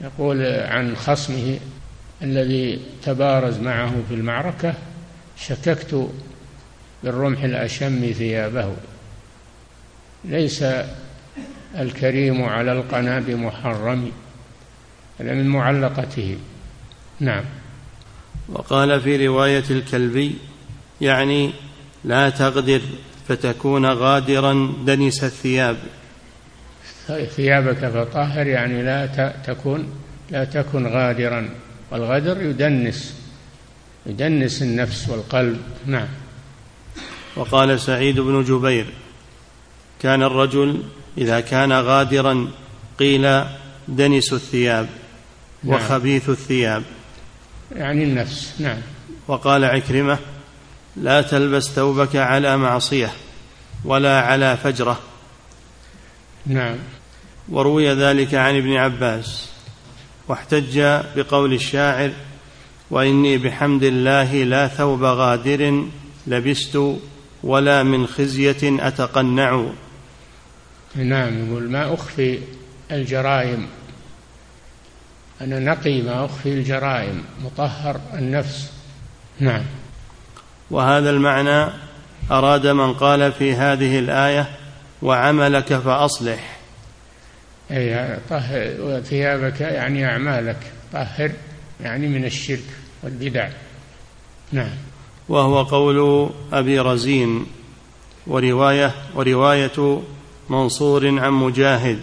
يقول 0.00 0.46
عن 0.46 0.96
خصمه 0.96 1.58
الذي 2.22 2.80
تبارز 3.02 3.58
معه 3.58 3.94
في 4.08 4.14
المعركة 4.14 4.74
شككت 5.36 6.10
بالرمح 7.04 7.42
الأشم 7.42 8.12
ثيابه 8.12 8.72
ليس 10.24 10.64
الكريم 11.78 12.42
على 12.42 12.72
القنا 12.72 13.20
بمحرم 13.20 14.12
هذا 15.20 15.34
من 15.34 15.46
معلقته. 15.46 16.36
نعم. 17.20 17.44
وقال 18.48 19.00
في 19.00 19.26
رواية 19.26 19.64
الكلبي 19.70 20.34
يعني 21.00 21.50
لا 22.04 22.30
تغدر 22.30 22.80
فتكون 23.28 23.86
غادرا 23.86 24.74
دنس 24.86 25.24
الثياب. 25.24 25.76
ثيابك 27.06 27.88
فطهر 27.88 28.46
يعني 28.46 28.82
لا 28.82 29.06
تكون 29.46 29.92
لا 30.30 30.44
تكن 30.44 30.86
غادرا. 30.86 31.50
والغدر 31.90 32.42
يدنس 32.42 33.14
يدنس 34.06 34.62
النفس 34.62 35.08
والقلب. 35.08 35.60
نعم. 35.86 36.08
وقال 37.36 37.80
سعيد 37.80 38.20
بن 38.20 38.44
جبير 38.44 38.86
كان 40.02 40.22
الرجل 40.22 40.82
إذا 41.18 41.40
كان 41.40 41.72
غادرا 41.72 42.48
قيل 42.98 43.44
دنس 43.88 44.32
الثياب 44.32 44.88
نعم. 45.64 45.74
وخبيث 45.74 46.28
الثياب. 46.28 46.82
يعني 47.76 48.04
النفس. 48.04 48.54
نعم. 48.60 48.78
وقال 49.28 49.64
عكرمة 49.64 50.18
لا 50.96 51.22
تلبس 51.22 51.64
ثوبك 51.68 52.16
على 52.16 52.56
معصية 52.56 53.12
ولا 53.84 54.20
على 54.20 54.56
فجرة. 54.56 55.00
نعم. 56.46 56.76
وروي 57.48 57.92
ذلك 57.94 58.34
عن 58.34 58.56
ابن 58.56 58.76
عباس. 58.76 59.48
واحتج 60.28 60.78
بقول 61.16 61.52
الشاعر 61.52 62.10
وإني 62.90 63.38
بحمد 63.38 63.82
الله 63.82 64.44
لا 64.44 64.68
ثوب 64.68 65.02
غادر 65.02 65.84
لبست 66.26 66.78
ولا 67.42 67.82
من 67.82 68.06
خزية 68.06 68.86
أتقنع. 68.86 69.64
نعم 70.94 71.48
يقول 71.48 71.70
ما 71.70 71.94
أخفي 71.94 72.38
الجرائم. 72.92 73.66
أنا 75.40 75.58
نقي 75.58 76.02
ما 76.02 76.24
أخفي 76.24 76.48
الجرائم 76.48 77.24
مطهر 77.44 78.00
النفس. 78.14 78.70
نعم. 79.40 79.62
وهذا 80.70 81.10
المعنى 81.10 81.72
أراد 82.30 82.66
من 82.66 82.94
قال 82.94 83.32
في 83.32 83.54
هذه 83.54 83.98
الآية 83.98 84.48
وعملك 85.02 85.74
فأصلح. 85.74 86.53
أي 87.70 88.18
طهر 88.30 89.00
ثيابك 89.04 89.60
يعني 89.60 90.06
أعمالك. 90.06 90.56
طهر 90.92 91.30
يعني 91.80 92.08
من 92.08 92.24
الشرك 92.24 92.64
والبدع. 93.02 93.48
نعم. 94.52 94.70
وهو 95.28 95.62
قول 95.62 96.30
أبي 96.52 96.78
رزين 96.78 97.46
ورواية 98.26 98.94
ورواية 99.14 100.02
منصور 100.50 101.20
عن 101.20 101.32
مجاهد 101.32 102.00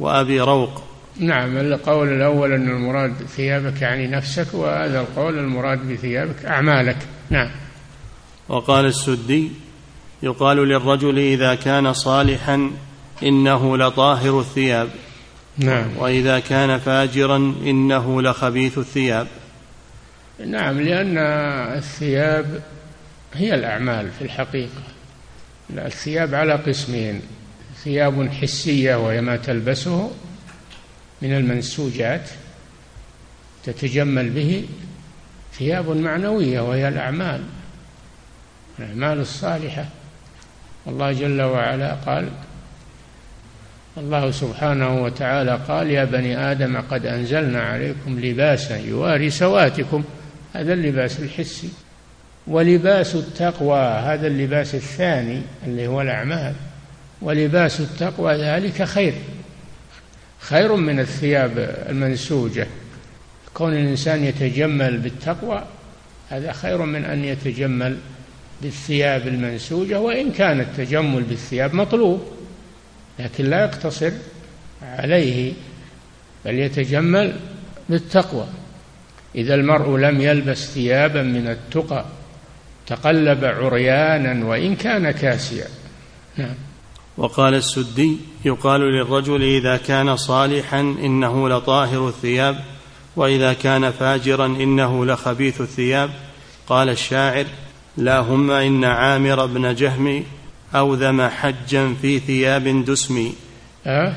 وأبي 0.00 0.40
روق. 0.40 0.82
نعم 1.20 1.58
القول 1.58 2.08
الأول 2.08 2.52
أن 2.52 2.68
المراد 2.68 3.12
ثيابك 3.36 3.82
يعني 3.82 4.06
نفسك 4.06 4.54
وهذا 4.54 5.00
القول 5.00 5.38
المراد 5.38 5.92
بثيابك 5.92 6.44
أعمالك. 6.44 6.96
نعم. 7.30 7.50
وقال 8.48 8.84
السدي 8.84 9.50
يقال 10.22 10.56
للرجل 10.56 11.18
إذا 11.18 11.54
كان 11.54 11.92
صالحا 11.92 12.70
إنه 13.22 13.76
لطاهر 13.76 14.40
الثياب. 14.40 14.88
نعم. 15.58 15.96
وإذا 15.96 16.40
كان 16.40 16.78
فاجرا 16.78 17.36
إنه 17.36 18.22
لخبيث 18.22 18.78
الثياب. 18.78 19.26
نعم 20.46 20.80
لأن 20.80 21.18
الثياب 21.76 22.62
هي 23.34 23.54
الأعمال 23.54 24.10
في 24.10 24.24
الحقيقة. 24.24 24.82
الثياب 25.70 26.34
على 26.34 26.52
قسمين. 26.52 27.22
ثياب 27.84 28.28
حسية 28.28 28.94
وهي 28.94 29.20
ما 29.20 29.36
تلبسه 29.36 30.10
من 31.22 31.36
المنسوجات 31.36 32.30
تتجمل 33.64 34.30
به. 34.30 34.64
ثياب 35.58 35.90
معنوية 35.90 36.60
وهي 36.60 36.88
الأعمال 36.88 37.42
الأعمال 38.78 39.20
الصالحة. 39.20 39.84
الله 40.86 41.12
جل 41.12 41.42
وعلا 41.42 41.94
قال 41.94 42.28
الله 43.98 44.30
سبحانه 44.30 45.02
وتعالى 45.02 45.60
قال 45.68 45.90
يا 45.90 46.04
بني 46.04 46.50
آدم 46.50 46.80
قد 46.80 47.06
أنزلنا 47.06 47.60
عليكم 47.60 48.20
لباسا 48.20 48.76
يواري 48.76 49.30
سواتكم. 49.30 50.04
هذا 50.54 50.72
اللباس 50.72 51.20
الحسي. 51.20 51.68
ولباس 52.46 53.14
التقوى 53.14 53.78
هذا 53.78 54.26
اللباس 54.26 54.74
الثاني 54.74 55.42
اللي 55.66 55.86
هو 55.86 56.02
الأعمال. 56.02 56.54
ولباس 57.22 57.80
التقوى 57.80 58.34
ذلك 58.34 58.82
خير. 58.82 59.14
خير 60.40 60.76
من 60.76 61.00
الثياب 61.00 61.84
المنسوجة. 61.88 62.66
كون 63.54 63.72
الإنسان 63.72 64.24
يتجمل 64.24 64.98
بالتقوى 64.98 65.64
هذا 66.30 66.52
خير 66.52 66.82
من 66.82 67.04
أن 67.04 67.24
يتجمل 67.24 67.96
بالثياب 68.62 69.28
المنسوجة 69.28 70.00
وإن 70.00 70.32
كان 70.32 70.60
التجمل 70.60 71.22
بالثياب 71.22 71.74
مطلوب. 71.74 72.37
لكن 73.18 73.44
لا 73.44 73.64
يقتصر 73.64 74.12
عليه 74.82 75.52
بل 76.44 76.54
يتجمل 76.54 77.36
بالتقوى. 77.88 78.46
إذا 79.34 79.54
المرء 79.54 79.96
لم 79.96 80.20
يلبس 80.20 80.66
ثيابا 80.66 81.22
من 81.22 81.48
التقى 81.48 82.04
تقلب 82.86 83.44
عريانا 83.44 84.46
وإن 84.46 84.76
كان 84.76 85.10
كاسيا. 85.10 85.66
نعم. 86.36 86.54
وقال 87.16 87.54
السدي 87.54 88.16
يقال 88.44 88.80
للرجل 88.80 89.42
إذا 89.42 89.76
كان 89.76 90.16
صالحا 90.16 90.80
إنه 90.80 91.48
لطاهر 91.48 92.08
الثياب 92.08 92.64
وإذا 93.16 93.52
كان 93.52 93.90
فاجرا 93.90 94.46
إنه 94.46 95.06
لخبيث 95.06 95.60
الثياب. 95.60 96.10
قال 96.66 96.88
الشاعر 96.88 97.46
لا 97.96 98.18
هم 98.18 98.50
إن 98.50 98.84
عامر 98.84 99.46
بن 99.46 99.74
جهم 99.74 100.24
أوذم 100.74 101.22
حجا 101.22 101.94
في 102.02 102.20
ثياب 102.20 102.84
دسم. 102.84 103.32
أه؟ 103.86 104.14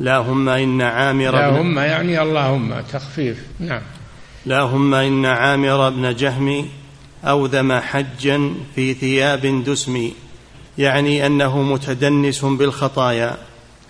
لا 0.00 0.16
هم 0.16 0.48
إن 0.48 0.82
عامر 0.82 1.30
لا 1.30 1.50
بن 1.50 1.56
هم 1.56 1.78
يعني 1.78 2.22
اللهم 2.22 2.80
تخفيف. 2.92 3.38
نعم. 3.60 3.82
لا 4.46 4.60
هم 4.60 4.94
إن 4.94 5.26
عامر 5.26 5.90
بن 5.90 6.14
جهم 6.14 6.68
أوذم 7.24 7.72
حجا 7.72 8.54
في 8.74 8.94
ثياب 8.94 9.64
دسم. 9.66 10.10
يعني 10.78 11.26
أنه 11.26 11.62
متدنس 11.62 12.44
بالخطايا. 12.44 13.36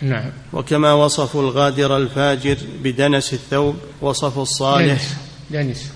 نعم. 0.03 0.31
وكما 0.53 0.93
وصفوا 0.93 1.43
الغادر 1.43 1.97
الفاجر 1.97 2.57
بدنس 2.83 3.33
الثوب 3.33 3.77
وصفوا 4.01 4.43
الصالح 4.43 5.03
دنس 5.03 5.17
دنس. 5.51 5.93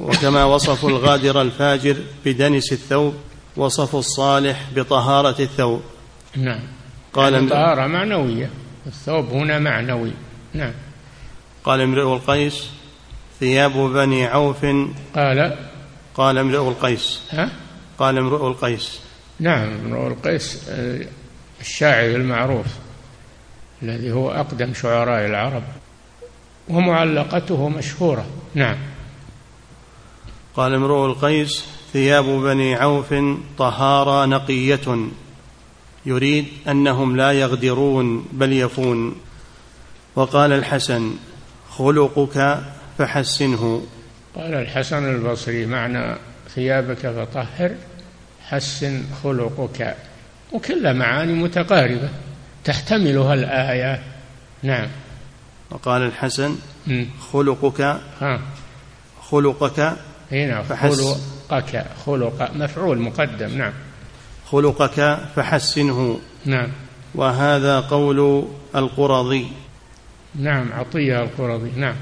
وكما 0.00 0.44
وصفوا 0.44 0.90
الغادر 0.90 1.42
الفاجر 1.42 1.96
بدنس 2.26 2.72
الثوب 2.72 3.14
وصفوا 3.56 4.00
الصالح 4.00 4.66
بطهارة 4.76 5.42
الثوب. 5.42 5.82
نعم. 6.36 6.60
قال 7.12 7.34
يعني 7.34 7.48
طهارة 7.48 7.86
معنوية 7.86 8.50
الثوب 8.86 9.28
هنا 9.28 9.58
معنوي. 9.58 10.12
نعم. 10.54 10.72
قال 11.64 11.80
امرئ 11.80 12.02
القيس 12.02 12.66
ثياب 13.40 13.72
بني 13.72 14.26
عوف. 14.26 14.66
قال؟ 15.14 15.56
قال 16.14 16.38
امرئ 16.38 16.68
القيس. 16.68 17.20
ها؟ 17.30 17.50
قال 17.98 18.18
امرئ 18.18 18.46
القيس. 18.46 19.00
نعم 19.40 19.68
امرؤ 19.84 20.06
القيس 20.06 20.68
آه، 20.68 21.06
الشاعر 21.60 22.10
المعروف 22.10 22.66
الذي 23.82 24.12
هو 24.12 24.30
أقدم 24.30 24.74
شعراء 24.74 25.26
العرب 25.26 25.62
ومعلقته 26.68 27.68
مشهورة. 27.68 28.26
نعم. 28.54 28.76
قال 30.56 30.74
امرؤ 30.74 31.06
القيس 31.06 31.64
ثياب 31.92 32.24
بني 32.24 32.74
عوف 32.74 33.14
طهارى 33.58 34.30
نقية. 34.30 35.08
يريد 36.06 36.46
أنهم 36.68 37.16
لا 37.16 37.32
يغدرون 37.32 38.28
بل 38.32 38.52
يفون. 38.52 39.16
وقال 40.16 40.52
الحسن 40.52 41.14
خلقك 41.70 42.60
فحسنه. 42.98 43.82
قال 44.36 44.54
الحسن 44.54 45.14
البصري 45.14 45.66
معنى 45.66 46.16
ثيابك 46.54 46.98
فطهر 46.98 47.70
حسن 48.48 49.02
خلقك. 49.24 49.96
وكلها 50.52 50.92
معاني 50.92 51.32
متقاربة 51.32 52.08
تحتملها 52.64 53.34
الآية. 53.34 54.02
نعم. 54.62 54.88
وقال 55.70 56.02
الحسن. 56.02 56.56
خلقك 57.32 58.00
خلقك 59.30 59.96
هنا 60.32 60.62
فحس- 60.62 61.39
خلقك 61.50 61.86
خلق 62.06 62.50
مفعول 62.54 62.98
مقدم 62.98 63.58
نعم. 63.58 63.72
خلقك 64.46 65.18
فحسنه. 65.36 66.20
نعم. 66.46 66.68
وهذا 67.14 67.80
قول 67.80 68.44
القرظي 68.76 69.46
نعم 70.34 70.72
عطية 70.72 71.22
القرظي 71.22 71.70
نعم. 71.76 71.94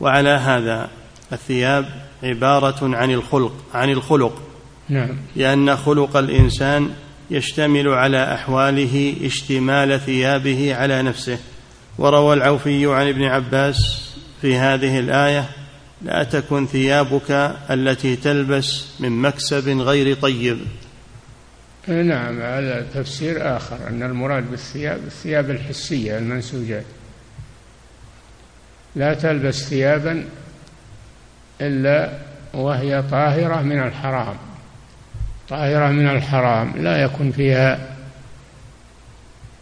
وعلى 0.00 0.30
هذا 0.30 0.90
الثياب 1.32 1.86
عبارة 2.22 2.96
عن 2.96 3.10
الخلق 3.10 3.52
عن 3.74 3.90
الخلق. 3.90 4.42
نعم. 4.88 5.16
لأن 5.36 5.76
خلق 5.76 6.16
الإنسان 6.16 6.90
يشتمل 7.30 7.88
على 7.88 8.34
أحواله 8.34 9.16
اشتمال 9.22 10.00
ثيابه 10.00 10.74
على 10.74 11.02
نفسه. 11.02 11.38
وروى 11.98 12.34
العوفي 12.34 12.86
عن 12.86 13.08
ابن 13.08 13.24
عباس 13.24 14.10
في 14.40 14.56
هذه 14.56 14.98
الآية 14.98 15.48
لا 16.02 16.22
تكن 16.22 16.66
ثيابك 16.66 17.30
التي 17.70 18.16
تلبس 18.16 19.00
من 19.00 19.22
مكسب 19.22 19.68
غير 19.68 20.16
طيب. 20.16 20.58
نعم 21.88 22.40
هذا 22.40 22.86
تفسير 22.94 23.56
آخر 23.56 23.88
أن 23.88 24.02
المراد 24.02 24.50
بالثياب 24.50 25.00
الثياب 25.06 25.50
الحسية 25.50 26.18
المنسوجات 26.18 26.84
لا 28.96 29.14
تلبس 29.14 29.68
ثيابا 29.68 30.24
إلا 31.60 32.18
وهي 32.54 33.02
طاهرة 33.02 33.62
من 33.62 33.82
الحرام. 33.82 34.36
طاهرة 35.48 35.88
من 35.88 36.08
الحرام 36.08 36.72
لا 36.76 37.02
يكون 37.02 37.32
فيها 37.32 37.96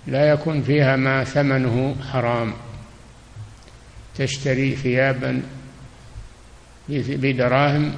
لا 0.06 0.28
يكون 0.30 0.62
فيها 0.62 0.96
ما 0.96 1.24
ثمنه 1.24 1.96
حرام. 2.12 2.52
تشتري 4.18 4.76
ثيابا 4.76 5.42
بدراهم 6.88 7.92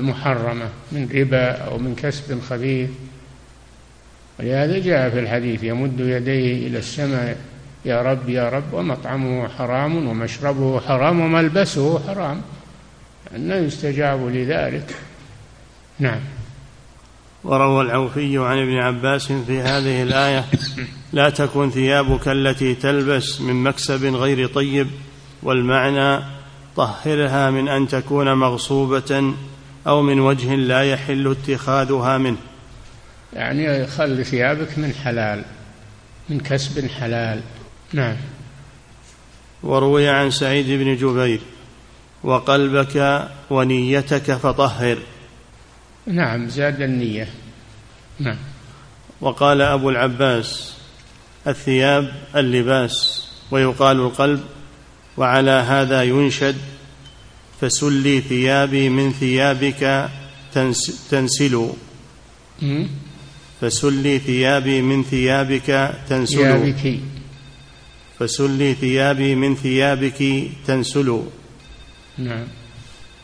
محرمة 0.00 0.68
من 0.92 1.08
ربا 1.14 1.50
أو 1.50 1.78
من 1.78 1.94
كسب 1.94 2.40
خبيث. 2.40 2.90
ولهذا 4.38 4.78
جاء 4.78 5.10
في 5.10 5.18
الحديث 5.18 5.64
يمد 5.64 6.00
يديه 6.00 6.66
إلى 6.66 6.78
السماء 6.78 7.38
يا 7.84 8.02
رب 8.02 8.28
يا 8.28 8.48
رب 8.48 8.72
ومطعمه 8.72 9.48
حرام 9.48 10.08
ومشربه 10.08 10.80
حرام 10.80 11.20
وملبسه 11.20 11.98
حرام. 12.06 12.42
أنه 13.36 13.54
يستجاب 13.54 14.28
لذلك. 14.28 14.94
نعم. 15.98 16.20
وروى 17.44 17.84
العوفي 17.84 18.38
عن 18.38 18.58
ابن 18.58 18.76
عباس 18.76 19.32
في 19.32 19.60
هذه 19.60 20.02
الآية 20.02 20.44
لا 21.12 21.30
تكن 21.30 21.70
ثيابك 21.70 22.28
التي 22.28 22.74
تلبس 22.74 23.40
من 23.40 23.54
مكسب 23.54 24.04
غير 24.04 24.46
طيب 24.46 24.86
والمعنى 25.42 26.24
طهرها 26.76 27.50
من 27.50 27.68
أن 27.68 27.88
تكون 27.88 28.34
مغصوبة 28.34 29.34
أو 29.86 30.02
من 30.02 30.20
وجه 30.20 30.54
لا 30.54 30.82
يحل 30.82 31.30
اتخاذها 31.30 32.18
منه. 32.18 32.36
يعني 33.32 33.86
خل 33.86 34.24
ثيابك 34.24 34.78
من 34.78 34.94
حلال 35.04 35.44
من 36.28 36.40
كسب 36.40 36.88
حلال. 36.88 37.40
نعم. 37.92 38.16
وروي 39.62 40.08
عن 40.08 40.30
سعيد 40.30 40.66
بن 40.66 40.96
جبير 40.96 41.40
وقلبك 42.24 43.28
ونيتك 43.50 44.32
فطهر. 44.32 44.98
نعم 46.06 46.48
زاد 46.48 46.82
النية. 46.82 47.28
نعم. 48.18 48.38
وقال 49.20 49.60
أبو 49.60 49.90
العباس 49.90 50.76
الثياب 51.46 52.12
اللباس 52.36 53.28
ويقال 53.50 53.96
القلب 53.96 54.44
وعلى 55.16 55.50
هذا 55.50 56.02
ينشد 56.02 56.56
فسلي 57.60 58.20
ثيابي 58.20 58.88
من 58.88 59.12
ثيابك 59.12 60.10
تنس 60.54 61.08
تنسل. 61.10 61.68
فسلي 63.60 64.18
ثيابي 64.18 64.82
من 64.82 65.02
ثيابك 65.02 65.94
تنسل 66.08 66.36
ثيابك. 66.36 67.00
فسلي 68.18 68.74
ثيابي 68.74 69.34
من 69.34 69.54
ثيابك 69.54 70.48
تنسل 70.66 71.22
نعم. 72.18 72.46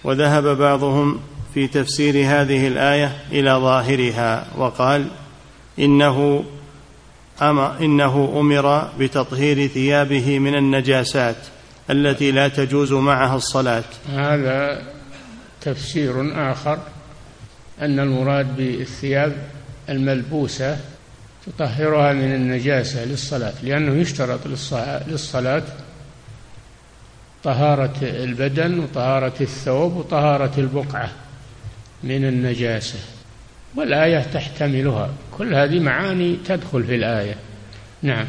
وذهب 0.04 0.58
بعضهم 0.58 1.20
في 1.54 1.66
تفسير 1.66 2.14
هذه 2.14 2.68
الآية 2.68 3.16
إلى 3.32 3.50
ظاهرها 3.50 4.46
وقال 4.56 5.08
إنه 5.78 6.44
أما 7.42 7.80
إنه 7.80 8.34
أمر 8.40 8.90
بتطهير 8.98 9.66
ثيابه 9.66 10.38
من 10.38 10.54
النجاسات. 10.54 11.36
التي 11.90 12.32
لا 12.32 12.48
تجوز 12.48 12.92
معها 12.92 13.36
الصلاة. 13.36 13.84
هذا 14.12 14.82
تفسير 15.60 16.12
آخر 16.52 16.78
أن 17.82 17.98
المراد 18.00 18.56
بالثياب 18.56 19.36
الملبوسة 19.88 20.78
تطهرها 21.46 22.12
من 22.12 22.34
النجاسة 22.34 23.04
للصلاة 23.04 23.52
لأنه 23.62 23.94
يشترط 24.00 24.40
للص- 24.44 25.08
للصلاة 25.08 25.62
طهارة 27.44 27.94
البدن 28.02 28.78
وطهارة 28.78 29.32
الثوب 29.40 29.96
وطهارة 29.96 30.52
البقعة 30.58 31.10
من 32.04 32.24
النجاسة 32.28 32.98
والآية 33.76 34.18
تحتملها. 34.20 35.10
كل 35.38 35.54
هذه 35.54 35.80
معاني 35.80 36.36
تدخل 36.46 36.84
في 36.84 36.94
الآية. 36.94 37.34
نعم. 38.02 38.26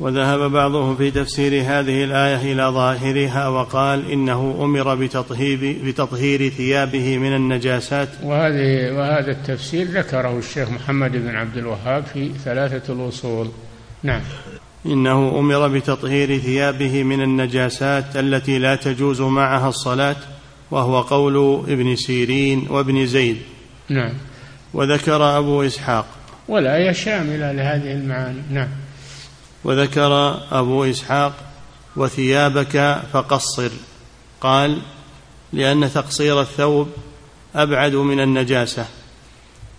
وذهب 0.00 0.50
بعضهم 0.50 0.96
في 0.96 1.10
تفسير 1.10 1.62
هذه 1.62 2.04
الآية 2.04 2.52
إلى 2.52 2.62
ظاهرها 2.62 3.48
وقال 3.48 4.10
إنه 4.10 4.58
أمر 4.60 4.94
بتطهير, 4.94 5.76
بتطهير 5.84 6.48
ثيابه 6.48 7.18
من 7.18 7.36
النجاسات. 7.36 8.08
وهذه 8.22 8.92
وهذا 8.92 9.30
التفسير 9.30 9.86
ذكره 9.86 10.38
الشيخ 10.38 10.70
محمد 10.70 11.12
بن 11.12 11.36
عبد 11.36 11.56
الوهاب 11.56 12.04
في 12.04 12.30
ثلاثة 12.44 12.92
الأصول. 12.92 13.48
نعم. 14.02 14.20
إنه 14.86 15.38
أمر 15.38 15.68
بتطهير 15.68 16.38
ثيابه 16.38 17.02
من 17.02 17.22
النجاسات 17.22 18.16
التي 18.16 18.58
لا 18.58 18.76
تجوز 18.76 19.20
معها 19.20 19.68
الصلاة 19.68 20.16
وهو 20.70 21.00
قول 21.00 21.64
ابن 21.68 21.96
سيرين 21.96 22.66
وابن 22.70 23.06
زيد. 23.06 23.36
نعم. 23.88 24.12
وذكر 24.74 25.38
أبو 25.38 25.62
إسحاق. 25.62 26.06
والآية 26.48 26.92
شاملة 26.92 27.52
لهذه 27.52 27.92
المعاني. 27.92 28.42
نعم. 28.50 28.68
وذكر 29.64 30.40
أبو 30.50 30.84
إسحاق 30.84 31.32
وثيابك 31.96 33.02
فقصر. 33.12 33.70
قال 34.40 34.78
لأن 35.52 35.92
تقصير 35.92 36.40
الثوب 36.40 36.88
أبعد 37.54 37.94
من 37.94 38.20
النجاسة. 38.20 38.86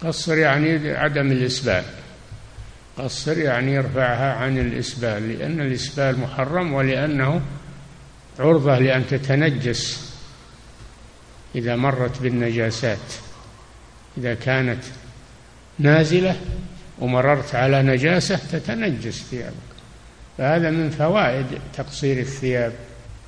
قصر 0.04 0.38
يعني 0.38 0.92
عدم 0.92 1.32
الإسبال. 1.32 1.84
قصر 2.98 3.38
يعني 3.38 3.74
يرفعها 3.74 4.34
عن 4.34 4.58
الإسبال 4.58 5.40
لأن 5.40 5.62
الإسبال 5.62 6.20
محرم 6.20 6.74
ولأنه 6.74 7.42
عرضة 8.40 8.78
لأن 8.80 9.08
تتنجس 9.08 10.14
إذا 11.56 11.76
مرت 11.76 12.22
بالنجاسات. 12.22 13.14
إذا 14.18 14.34
كانت 14.34 14.84
نازلة 15.80 16.36
ومررت 17.00 17.56
على 17.56 17.82
نجاسة 17.84 18.40
تتنجس 18.52 19.24
ثيابك 19.32 19.69
فهذا 20.40 20.70
من 20.70 20.90
فوائد 20.90 21.46
تقصير 21.78 22.20
الثياب. 22.20 22.74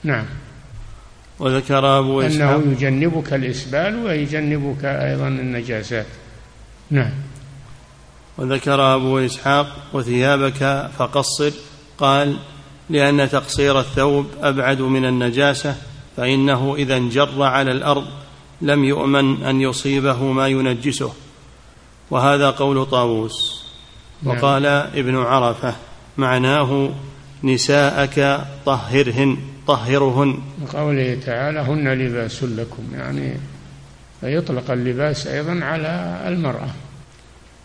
نعم. 0.03 0.25
وذكر 1.39 1.99
أبو 1.99 2.21
إسحاق 2.21 2.55
أنه 2.55 2.71
يجنبك 2.71 3.33
الإسبال 3.33 3.95
ويجنبك 4.05 4.85
أيضا 4.85 5.27
النجاسات. 5.27 6.05
نعم. 6.89 7.11
وذكر 8.37 8.95
أبو 8.95 9.19
إسحاق 9.19 9.67
وثيابك 9.93 10.89
فقصر. 10.97 11.51
قال 11.97 12.37
لأن 12.89 13.29
تقصير 13.29 13.79
الثوب 13.79 14.27
أبعد 14.41 14.81
من 14.81 15.05
النجاسة 15.05 15.75
فإنه 16.17 16.75
إذا 16.75 16.97
انجر 16.97 17.43
على 17.43 17.71
الأرض 17.71 18.07
لم 18.61 18.83
يؤمن 18.83 19.43
أن 19.43 19.61
يصيبه 19.61 20.23
ما 20.23 20.47
ينجسه. 20.47 21.13
وهذا 22.11 22.49
قول 22.49 22.85
طاووس. 22.85 23.63
نعم. 24.23 24.37
وقال 24.37 24.65
ابن 24.65 25.17
عرفة. 25.17 25.75
معناه 26.17 26.89
نساءك 27.43 28.47
طهرهن 28.65 29.37
طهرهن. 29.67 30.39
وقوله 30.61 31.17
تعالى 31.25 31.59
هن 31.59 31.93
لباس 31.93 32.43
لكم 32.43 32.83
يعني 32.93 33.33
فيطلق 34.21 34.71
اللباس 34.71 35.27
أيضا 35.27 35.59
على 35.65 36.23
المرأة 36.27 36.69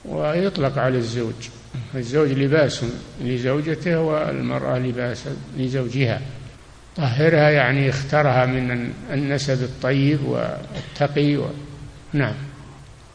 ويطلق 0.04 0.78
على 0.78 0.98
الزوج. 0.98 1.48
الزوج 1.94 2.28
لباس 2.28 2.84
لزوجته 3.20 4.00
والمرأة 4.00 4.78
لباس 4.78 5.24
لزوجها. 5.56 6.20
طهرها 6.96 7.50
يعني 7.50 7.90
اخترها 7.90 8.46
من 8.46 8.92
النسب 9.12 9.62
الطيب 9.62 10.24
والتقي 10.24 11.36
و... 11.36 11.46
نعم. 12.12 12.34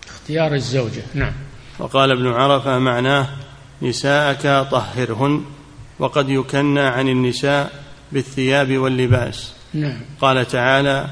اختيار 0.07 0.53
الزوجة 0.53 1.01
نعم. 1.13 1.33
وقال 1.79 2.11
ابن 2.11 2.27
عرفة 2.27 2.79
معناه 2.79 3.27
نساءك 3.81 4.67
طهرهن 4.71 5.41
وقد 5.99 6.29
يكنى 6.29 6.79
عن 6.79 7.09
النساء 7.09 7.83
بالثياب 8.11 8.77
واللباس. 8.77 9.53
نعم. 9.73 10.01
قال 10.21 10.47
تعالى 10.47 11.07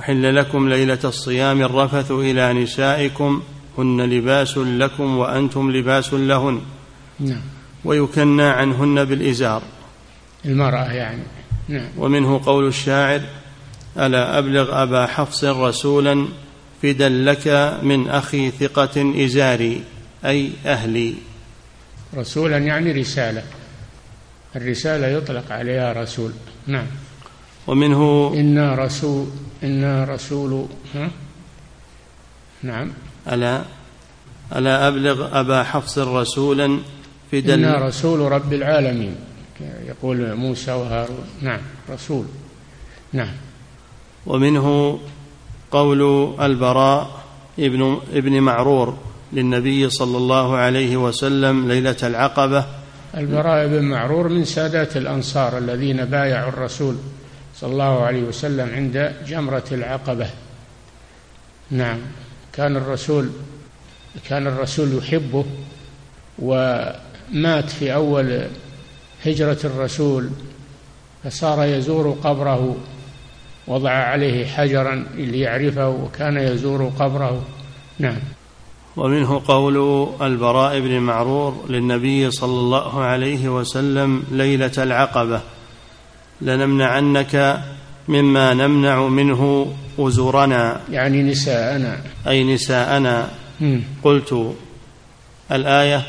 أحل 0.00 0.36
لكم 0.36 0.68
ليلة 0.68 0.98
الصيام 1.04 1.62
الرفث 1.62 2.10
إلى 2.10 2.52
نسائكم 2.52 3.42
هن 3.78 4.00
لباس 4.00 4.58
لكم 4.58 5.16
وأنتم 5.16 5.70
لباس 5.70 6.14
لهن. 6.14 6.60
نعم. 7.20 7.42
ويكنى 7.84 8.42
عنهن 8.42 9.04
بالإزار. 9.04 9.62
المرأة 10.44 10.92
يعني. 10.92 11.22
نعم. 11.68 11.88
ومنه 11.98 12.40
قول 12.46 12.66
الشاعر 12.66 13.20
ألا 13.98 14.38
أبلغ 14.38 14.82
أبا 14.82 15.06
حفص 15.06 15.44
رسولا 15.44 16.26
فدا 16.82 17.08
لك 17.08 17.78
من 17.82 18.08
أخي 18.08 18.50
ثقة 18.50 19.24
إزاري 19.24 19.82
أي 20.24 20.50
أهلي. 20.66 21.14
رسولا 22.16 22.58
يعني 22.58 22.92
رسالة. 22.92 23.42
الرسالة 24.56 25.06
يطلق 25.06 25.52
عليها 25.52 25.92
رسول. 25.92 26.32
نعم. 26.66 26.86
ومنه 27.66 28.32
إنا 28.34 28.74
رسول 28.74 29.26
إنا 29.62 30.04
رسول 30.04 30.66
ها؟ 30.94 31.10
نعم. 32.62 32.90
ألا 33.32 33.64
ألا 34.56 34.88
أبلغ 34.88 35.40
أبا 35.40 35.62
حفص 35.62 35.98
رسولا 35.98 36.78
فدا 37.32 37.54
إنا 37.54 37.86
رسول 37.86 38.32
رب 38.32 38.52
العالمين. 38.52 39.16
يقول 39.86 40.34
موسى 40.34 40.72
وهارون. 40.72 41.24
نعم 41.42 41.60
رسول. 41.90 42.24
نعم. 43.12 43.34
ومنه 44.26 44.98
قول 45.70 46.00
البراء 46.40 47.24
ابن 47.58 48.00
ابن 48.12 48.40
معرور. 48.40 48.98
للنبي 49.32 49.90
صلى 49.90 50.16
الله 50.16 50.56
عليه 50.56 50.96
وسلم 50.96 51.68
ليلة 51.68 51.96
العقبة. 52.02 52.66
البراء 53.16 53.66
بن 53.66 53.82
معرور 53.82 54.28
من 54.28 54.44
سادات 54.44 54.96
الأنصار 54.96 55.58
الذين 55.58 56.04
بايعوا 56.04 56.48
الرسول 56.48 56.96
صلى 57.56 57.72
الله 57.72 58.02
عليه 58.04 58.22
وسلم 58.22 58.74
عند 58.74 59.12
جمرة 59.26 59.64
العقبة. 59.72 60.26
نعم 61.70 61.98
كان 62.52 62.76
الرسول 62.76 63.30
كان 64.28 64.46
الرسول 64.46 64.98
يحبه 64.98 65.44
ومات 66.38 67.70
في 67.70 67.94
أول 67.94 68.46
هجرة 69.26 69.58
الرسول 69.64 70.30
فصار 71.24 71.64
يزور 71.64 72.18
قبره 72.24 72.76
وضع 73.66 73.90
عليه 73.90 74.46
حجرا 74.46 75.06
ليعرفه 75.14 75.88
وكان 75.88 76.36
يزور 76.36 76.92
قبره. 76.98 77.44
نعم. 77.98 78.18
ومنه 79.00 79.42
قول 79.48 80.08
البراء 80.22 80.80
بن 80.80 80.98
معرور 80.98 81.64
للنبي 81.68 82.30
صلى 82.30 82.60
الله 82.60 83.02
عليه 83.02 83.48
وسلم 83.48 84.22
ليلة 84.30 84.72
العقبة 84.78 85.40
لنمنعنك 86.40 87.60
مما 88.08 88.54
نمنع 88.54 89.08
منه 89.08 89.72
أزورنا. 89.98 90.80
يعني 90.90 91.22
نساءنا. 91.22 92.00
أي 92.28 92.54
نساءنا. 92.54 93.28
قلت 94.02 94.54
الآية 95.52 96.02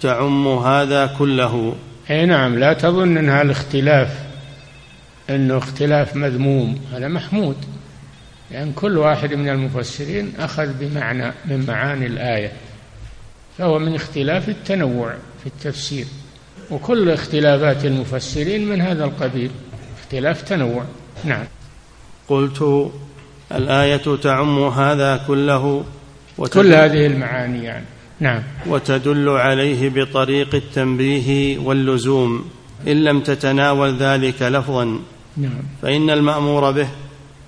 تعم 0.00 0.48
هذا 0.48 1.06
كله. 1.18 1.74
أي 2.10 2.26
نعم 2.26 2.58
لا 2.58 2.72
تظن 2.72 3.16
أنها 3.16 3.42
الاختلاف 3.42 4.18
أنه 5.30 5.58
اختلاف 5.58 6.16
مذموم 6.16 6.80
هذا 6.92 7.08
محمود. 7.08 7.56
لأن 8.52 8.60
يعني 8.60 8.72
كل 8.72 8.98
واحد 8.98 9.34
من 9.34 9.48
المفسرين 9.48 10.32
أخذ 10.38 10.72
بمعنى 10.80 11.32
من 11.44 11.64
معاني 11.68 12.06
الآية 12.06 12.52
فهو 13.58 13.78
من 13.78 13.94
اختلاف 13.94 14.48
التنوع 14.48 15.14
في 15.40 15.46
التفسير. 15.46 16.06
وكل 16.70 17.10
اختلافات 17.10 17.84
المفسرين 17.84 18.68
من 18.68 18.80
هذا 18.80 19.04
القبيل 19.04 19.50
اختلاف 20.02 20.42
تنوع. 20.42 20.84
نعم. 21.24 21.44
قلت 22.28 22.90
الآية 23.52 24.16
تعم 24.16 24.58
هذا 24.58 25.24
كله 25.26 25.84
كل 26.36 26.74
هذه 26.74 27.06
المعاني 27.06 27.64
يعني. 27.64 27.84
نعم. 28.20 28.42
وتدل 28.66 29.28
عليه 29.28 29.88
بطريق 29.88 30.54
التنبيه 30.54 31.58
واللزوم 31.58 32.50
إن 32.88 33.04
لم 33.04 33.20
تتناول 33.20 33.96
ذلك 33.96 34.42
لفظا. 34.42 34.98
نعم. 35.36 35.62
فإن 35.82 36.10
المأمور 36.10 36.70
به 36.70 36.88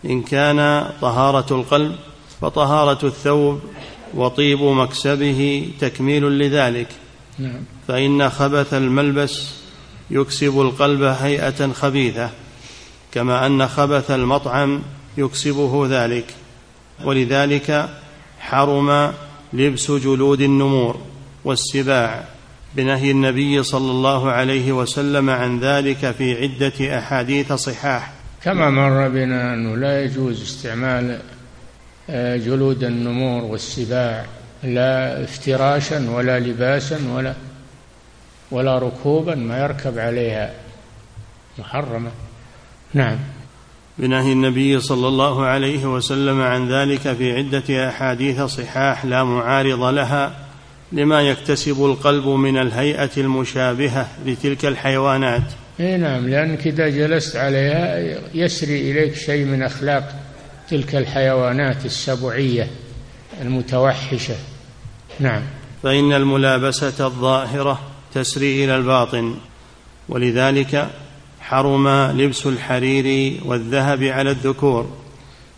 إن 0.04 0.22
كان 0.22 0.90
طهارة 1.00 1.54
القلب 1.60 1.96
فطهارة 2.40 3.06
الثوب 3.06 3.60
وطيب 4.14 4.62
مكسبه 4.62 5.70
تكميل 5.80 6.38
لذلك. 6.38 6.88
نعم. 7.38 7.60
فإن 7.88 8.30
خبث 8.30 8.74
الملبس 8.74 9.50
يكسب 10.10 10.60
القلب 10.60 11.02
هيئة 11.02 11.72
خبيثة 11.72 12.30
كما 13.12 13.46
أن 13.46 13.68
خبث 13.68 14.10
المطعم 14.10 14.82
يكسبه 15.16 15.86
ذلك. 15.90 16.34
ولذلك 17.04 17.88
حرم 18.40 19.12
لبس 19.52 19.90
جلود 19.90 20.40
النمور 20.40 20.98
والسباع 21.44 22.24
بنهي 22.74 23.10
النبي 23.10 23.62
صلى 23.62 23.90
الله 23.90 24.30
عليه 24.30 24.72
وسلم 24.72 25.30
عن 25.30 25.60
ذلك 25.60 26.14
في 26.18 26.42
عدة 26.42 26.98
أحاديث 26.98 27.52
صحاح. 27.52 28.23
كما 28.44 28.70
مر 28.70 29.08
بنا 29.08 29.54
أنه 29.54 29.76
لا 29.76 30.04
يجوز 30.04 30.42
استعمال 30.42 31.18
آه، 32.10 32.36
جلود 32.36 32.84
النمور 32.84 33.44
والسباع 33.44 34.24
لا 34.62 35.24
افتراشا 35.24 36.10
ولا 36.10 36.40
لباسا 36.40 36.98
ولا 37.14 37.34
ولا 38.50 38.78
ركوبا 38.78 39.34
ما 39.34 39.58
يركب 39.58 39.98
عليها 39.98 40.52
محرمة. 41.58 42.10
نعم. 42.94 43.18
بنهي 43.98 44.32
النبي 44.32 44.80
صلى 44.80 45.08
الله 45.08 45.44
عليه 45.44 45.86
وسلم 45.86 46.40
عن 46.40 46.68
ذلك 46.68 47.12
في 47.12 47.36
عدة 47.36 47.88
أحاديث 47.88 48.42
صحاح 48.42 49.04
لا 49.04 49.24
معارض 49.24 49.82
لها 49.82 50.36
لما 50.92 51.20
يكتسب 51.22 51.84
القلب 51.84 52.26
من 52.26 52.58
الهيئة 52.58 53.10
المشابهة 53.16 54.08
لتلك 54.26 54.64
الحيوانات. 54.64 55.63
اي 55.80 55.96
نعم 55.96 56.28
لأنك 56.28 56.66
إذا 56.66 56.88
جلست 56.88 57.36
عليها 57.36 57.98
يسري 58.34 58.90
إليك 58.90 59.14
شيء 59.14 59.44
من 59.44 59.62
أخلاق 59.62 60.14
تلك 60.70 60.94
الحيوانات 60.94 61.84
السبعية 61.84 62.70
المتوحشة. 63.40 64.34
نعم. 65.20 65.42
فإن 65.82 66.12
الملابسة 66.12 67.06
الظاهرة 67.06 67.80
تسري 68.14 68.64
إلى 68.64 68.76
الباطن 68.76 69.34
ولذلك 70.08 70.90
حرم 71.40 71.88
لبس 71.88 72.46
الحرير 72.46 73.40
والذهب 73.44 74.02
على 74.02 74.30
الذكور 74.30 74.90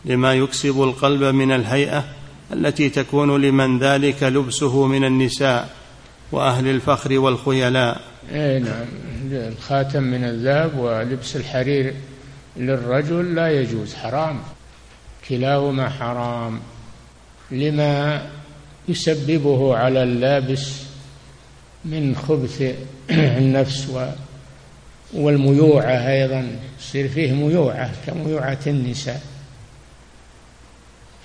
لما 0.04 0.34
يكسب 0.34 0.82
القلب 0.82 1.22
من 1.22 1.52
الهيئة 1.52 2.04
التي 2.52 2.88
تكون 2.88 3.42
لمن 3.42 3.78
ذلك 3.78 4.22
لبسه 4.22 4.86
من 4.86 5.04
النساء 5.04 5.76
وأهل 6.32 6.68
الفخر 6.68 7.18
والخيلاء. 7.18 8.00
اي 8.32 8.58
نعم. 8.58 8.86
الخاتم 9.32 10.02
من 10.02 10.24
الذهب 10.24 10.78
ولبس 10.78 11.36
الحرير 11.36 11.94
للرجل 12.56 13.34
لا 13.34 13.60
يجوز 13.60 13.94
حرام. 13.94 14.40
كلاهما 15.28 15.88
حرام. 15.88 16.60
لما 17.50 18.22
يسببه 18.88 19.76
على 19.76 20.02
اللابس 20.02 20.72
من 21.84 22.16
خبث 22.16 22.74
النفس 23.10 23.88
والميوعة 25.14 25.92
أيضا 25.92 26.58
يصير 26.80 27.08
فيه 27.08 27.32
ميوعة 27.32 27.90
كميوعة 28.06 28.58
النساء. 28.66 29.22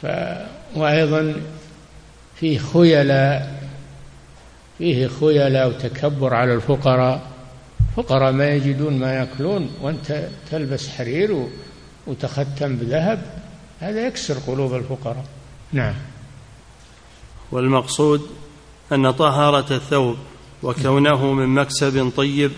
ف 0.01 0.05
وأيضا 0.75 1.35
فيه 2.35 2.59
خيلاء 2.59 3.61
فيه 4.77 5.07
خيلاء 5.07 5.67
وتكبر 5.67 6.33
على 6.33 6.53
الفقراء. 6.53 7.30
فقراء 7.95 8.31
ما 8.31 8.49
يجدون 8.49 8.99
ما 8.99 9.13
يأكلون 9.13 9.71
وأنت 9.81 10.27
تلبس 10.51 10.89
حرير 10.89 11.47
وتختم 12.07 12.75
بذهب 12.75 13.41
هذا 13.79 14.07
يكسر 14.07 14.37
قلوب 14.47 14.75
الفقراء. 14.75 15.25
نعم. 15.73 15.95
والمقصود 17.51 18.29
أن 18.91 19.11
طهارة 19.11 19.73
الثوب 19.75 20.17
وكونه 20.63 21.33
من 21.33 21.47
مكسب 21.47 22.11
طيب 22.17 22.51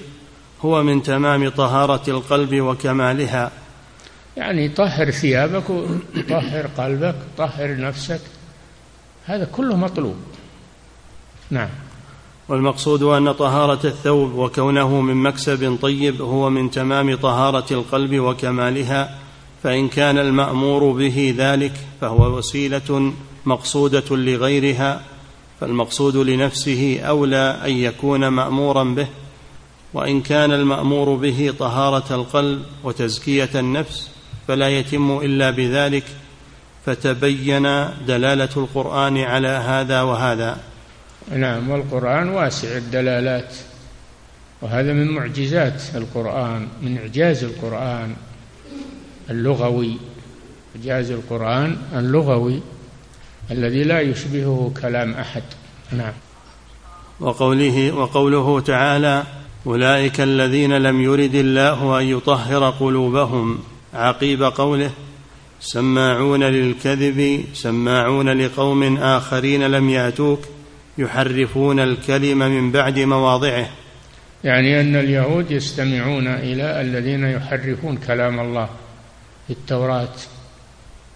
هو 0.61 0.83
من 0.83 1.03
تمام 1.03 1.49
طهارة 1.49 2.09
القلب 2.09 2.61
وكمالها. 2.61 3.51
يعني 4.37 4.69
طهر 4.69 5.11
ثيابك 5.11 5.69
وطهر 5.69 6.67
قلبك 6.67 7.15
طهر 7.37 7.77
نفسك 7.77 8.21
هذا 9.25 9.45
كله 9.45 9.75
مطلوب. 9.75 10.15
نعم. 11.49 11.69
والمقصود 12.49 13.03
أن 13.03 13.31
طهارة 13.31 13.79
الثوب 13.87 14.33
وكونه 14.33 15.01
من 15.01 15.15
مكسب 15.15 15.77
طيب 15.81 16.21
هو 16.21 16.49
من 16.49 16.71
تمام 16.71 17.15
طهارة 17.15 17.65
القلب 17.71 18.19
وكمالها 18.19 19.17
فإن 19.63 19.89
كان 19.89 20.17
المأمور 20.17 20.91
به 20.91 21.35
ذلك 21.37 21.73
فهو 22.01 22.37
وسيلة 22.37 23.13
مقصودة 23.45 24.15
لغيرها 24.15 25.01
فالمقصود 25.59 26.17
لنفسه 26.17 26.99
أولى 26.99 27.59
أن 27.65 27.71
يكون 27.71 28.27
مأمورا 28.27 28.83
به 28.83 29.07
وإن 29.93 30.21
كان 30.21 30.51
المأمور 30.51 31.15
به 31.15 31.53
طهارة 31.59 32.15
القلب 32.15 32.63
وتزكية 32.83 33.49
النفس 33.55 34.09
فلا 34.47 34.69
يتم 34.69 35.17
إلا 35.17 35.51
بذلك 35.51 36.03
فتبين 36.85 37.63
دلالة 38.07 38.49
القرآن 38.57 39.17
على 39.17 39.47
هذا 39.47 40.01
وهذا. 40.01 40.72
نعم 41.31 41.69
والقرآن 41.69 42.29
واسع 42.29 42.77
الدلالات. 42.77 43.53
وهذا 44.61 44.93
من 44.93 45.07
معجزات 45.07 45.81
القرآن 45.95 46.67
من 46.81 46.97
إعجاز 46.97 47.43
القرآن 47.43 48.15
اللغوي. 49.29 49.97
إعجاز 50.75 51.11
القرآن 51.11 51.77
اللغوي 51.95 52.61
الذي 53.51 53.83
لا 53.83 53.99
يشبهه 53.99 54.73
كلام 54.81 55.13
أحد. 55.13 55.43
نعم. 55.91 56.13
وقوله 57.19 57.91
وقوله 57.91 58.59
تعالى 58.59 59.23
أولئك 59.65 60.21
الذين 60.21 60.77
لم 60.77 61.01
يرد 61.01 61.35
الله 61.35 61.99
أن 61.99 62.05
يطهر 62.05 62.69
قلوبهم. 62.69 63.59
عقيب 63.93 64.43
قوله 64.43 64.91
سماعون 65.59 66.43
للكذب 66.43 67.45
سماعون 67.53 68.29
لقوم 68.29 68.97
آخرين 68.97 69.63
لم 69.63 69.89
يأتوك. 69.89 70.39
يحرفون 70.97 71.79
الكلم 71.79 72.39
من 72.39 72.71
بعد 72.71 72.99
مواضعه. 72.99 73.69
يعني 74.43 74.81
أن 74.81 74.95
اليهود 74.95 75.51
يستمعون 75.51 76.27
إلى 76.27 76.81
الذين 76.81 77.23
يحرفون 77.23 77.97
كلام 77.97 78.39
الله 78.39 78.69
في 79.47 79.53
التوراة 79.53 80.15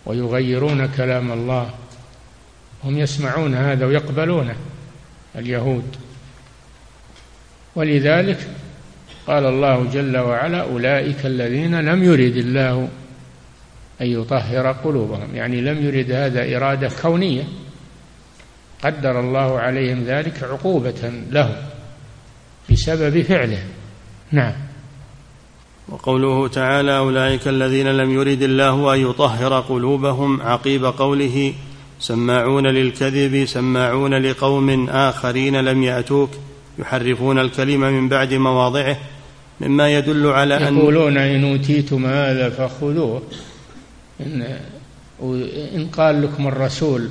ويغيرون 0.05 0.87
كلام 0.87 1.31
الله. 1.31 1.69
هم 2.83 2.97
يسمعون 2.97 3.55
هذا 3.55 3.85
ويقبلونه 3.85 4.55
اليهود. 5.35 5.95
ولذلك 7.75 8.47
قال 9.27 9.45
الله 9.45 9.89
جل 9.93 10.17
وعلا 10.17 10.61
أولئك 10.61 11.25
الذين 11.25 11.79
لم 11.79 12.03
يرد 12.03 12.37
الله 12.37 12.87
أن 14.01 14.05
يطهر 14.05 14.71
قلوبهم. 14.71 15.35
يعني 15.35 15.61
لم 15.61 15.85
يرد 15.85 16.11
هذا 16.11 16.57
إرادة 16.57 16.89
كونية. 17.01 17.43
قدر 18.83 19.19
الله 19.19 19.59
عليهم 19.59 20.03
ذلك 20.03 20.43
عقوبة 20.43 21.11
لهم 21.31 21.55
بسبب 22.71 23.21
فعله. 23.21 23.63
نعم. 24.31 24.53
وقوله 25.89 26.47
تعالى 26.47 26.97
أولئك 26.97 27.47
الذين 27.47 27.87
لم 27.87 28.11
يرد 28.11 28.41
الله 28.41 28.93
أن 28.93 28.99
يطهر 28.99 29.59
قلوبهم 29.59 30.41
عقيب 30.41 30.85
قوله 30.85 31.53
سماعون 31.99 32.67
للكذب 32.67 33.45
سماعون 33.45 34.13
لقوم 34.13 34.89
آخرين 34.89 35.55
لم 35.55 35.83
يأتوك 35.83 36.29
يحرفون 36.79 37.39
الكلم 37.39 37.79
من 37.79 38.09
بعد 38.09 38.33
مواضعه 38.33 38.97
مما 39.61 39.89
يدل 39.89 40.27
على 40.27 40.67
أن 40.67 40.77
يقولون 40.77 41.17
إن 41.17 41.51
أوتيتم 41.51 42.05
هذا 42.05 42.49
فخذوه. 42.49 43.21
إن, 44.19 44.57
إن 45.75 45.87
قال 45.87 46.21
لكم 46.21 46.47
الرسول 46.47 47.09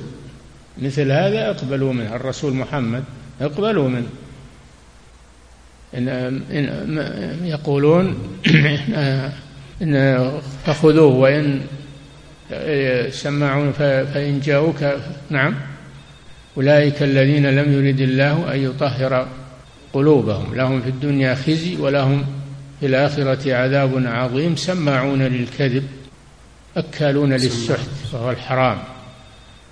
مثل 0.81 1.11
هذا 1.11 1.49
اقبلوا 1.49 1.93
منه. 1.93 2.15
الرسول 2.15 2.53
محمد 2.53 3.03
اقبلوا 3.41 3.89
منه. 3.89 4.07
إن, 5.95 6.09
إن 6.51 7.45
يقولون 7.45 8.17
إن 9.81 10.31
فخذوه 10.65 11.15
وإن 11.15 11.61
سمعون 13.09 13.71
فإن 13.71 14.39
جاءوك. 14.39 14.85
نعم. 15.29 15.55
أولئك 16.57 17.03
الذين 17.03 17.45
لم 17.45 17.73
يرد 17.73 18.01
الله 18.01 18.53
أن 18.53 18.59
يطهر 18.59 19.27
قلوبهم. 19.93 20.55
لهم 20.55 20.81
في 20.81 20.89
الدنيا 20.89 21.35
خزي 21.35 21.75
ولهم 21.75 22.25
في 22.79 22.85
الآخرة 22.85 23.53
عذاب 23.53 24.03
عظيم. 24.05 24.55
سماعون 24.55 25.21
للكذب 25.21 25.87
أكالون 26.77 27.33
للسحت 27.33 28.13
وهو 28.13 28.31
الحرام. 28.31 28.96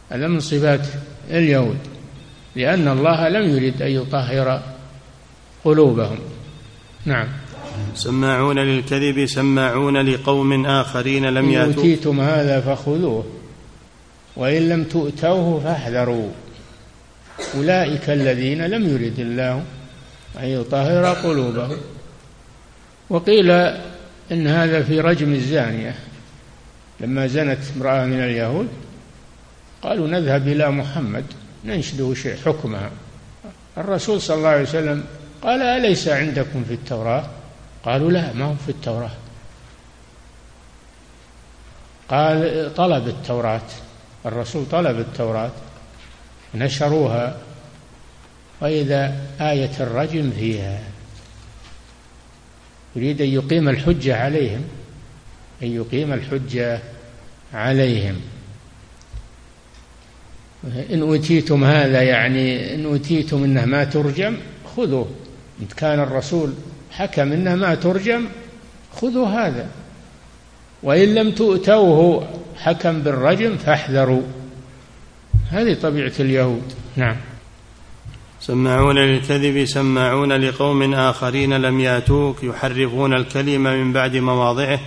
هذا 0.10 0.28
من 0.28 0.39
صفات 0.39 0.88
اليهود؟ 1.30 1.78
لأن 2.56 2.88
الله 2.88 3.30
لم 3.30 3.58
يرد 3.58 3.82
أن 3.82 3.91
يطهر 3.91 4.62
قلوبهم. 5.66 6.20
نعم. 7.06 7.28
سماعون 7.95 8.60
للكذب 8.60 9.26
سماعون 9.26 9.97
لقوم 9.97 10.66
آخرين 10.66 11.26
لم 11.26 11.49
يأتوا. 11.51 11.72
إن 11.72 11.78
أوتيتم 11.78 12.22
هذا 12.22 12.62
فخذوه 12.62 13.26
وإن 14.36 14.70
لم 14.70 14.84
تؤتوه 14.84 15.60
فاحذروا. 15.60 16.30
أولئك 17.56 18.10
الذين 18.10 18.66
لم 18.66 18.89
يرد 18.89 19.20
الله 19.20 19.64
أن 20.39 20.45
يطهر 20.45 21.06
قلوبهم. 21.14 21.78
وقيل 23.10 23.51
إن 24.32 24.47
هذا 24.47 24.84
في 24.84 24.99
رجم 24.99 25.34
الزانية. 25.34 25.95
لما 26.99 27.28
زنت 27.28 27.60
امرأة 27.78 28.06
من 28.06 28.20
اليهود 28.24 28.68
قالوا 29.82 30.07
نذهب 30.07 30.47
إلى 30.47 30.71
محمد 30.71 31.26
ننشده 31.65 32.13
شيء 32.13 32.38
حكمها 32.45 32.89
الرسول 33.78 34.21
صلى 34.21 34.38
الله 34.38 34.49
عليه 34.49 34.61
وسلم 34.61 35.03
قال 35.41 35.61
أليس 35.61 36.07
عندكم 36.07 36.63
في 36.63 36.73
التوراة؟ 36.73 37.26
قالوا 37.84 38.11
لا 38.11 38.34
ما 38.34 38.45
هو 38.45 38.55
في 38.65 38.69
التوراة. 38.69 39.11
قال 42.09 42.71
طلب 42.76 43.07
التوراة 43.07 43.61
الرسول 44.26 44.65
طلب 44.71 44.99
التوراة 44.99 45.51
نشروها 46.55 47.38
وإذا 48.61 49.15
آية 49.41 49.71
الرجم 49.80 50.32
فيها 50.32 50.80
يريد 52.95 53.21
أن 53.21 53.30
يقيم 53.30 53.69
الحجة 53.69 54.17
عليهم 54.23 54.63
أن 55.63 55.67
يقيم 55.67 56.13
الحجة 56.13 56.80
عليهم. 57.53 58.21
إن 60.93 61.01
أوتيتم 61.01 61.63
هذا 61.63 62.01
يعني 62.01 62.76
إن 62.76 62.86
أوتيتم 62.86 63.43
أنه 63.43 63.66
ما 63.66 63.84
ترجم 63.84 64.38
خذوه. 64.78 65.07
إن 65.61 65.68
كان 65.78 65.99
الرسول 65.99 66.53
حكم 66.91 67.32
أنه 67.32 67.55
ما 67.55 67.76
ترجم 67.76 68.26
خذوا 69.01 69.28
هذا. 69.28 69.68
وإن 70.84 71.16
لم 71.16 71.32
تؤتوه 71.32 72.28
حكم 72.57 73.01
بالرجم 73.01 73.57
فاحذروا. 73.57 74.22
هذه 75.49 75.74
طبيعة 75.74 76.13
اليهود. 76.20 76.74
نعم. 76.95 77.16
سماعون 78.41 78.97
للكذب 78.97 79.66
سماعون 79.66 80.34
لقوم 80.34 80.93
آخرين 80.93 81.53
لم 81.53 81.80
ياتوك 81.80 82.43
يحرفون 82.43 83.13
الكلم 83.13 83.63
من 83.63 83.93
بعد 83.93 84.16
مواضعه. 84.16 84.80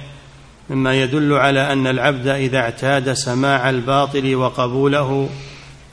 مما 0.71 1.03
يدل 1.03 1.33
على 1.33 1.73
أن 1.73 1.87
العبد 1.87 2.27
إذا 2.27 2.59
اعتاد 2.59 3.13
سماع 3.13 3.71
الباطل 3.71 4.35
وقبوله 4.35 5.29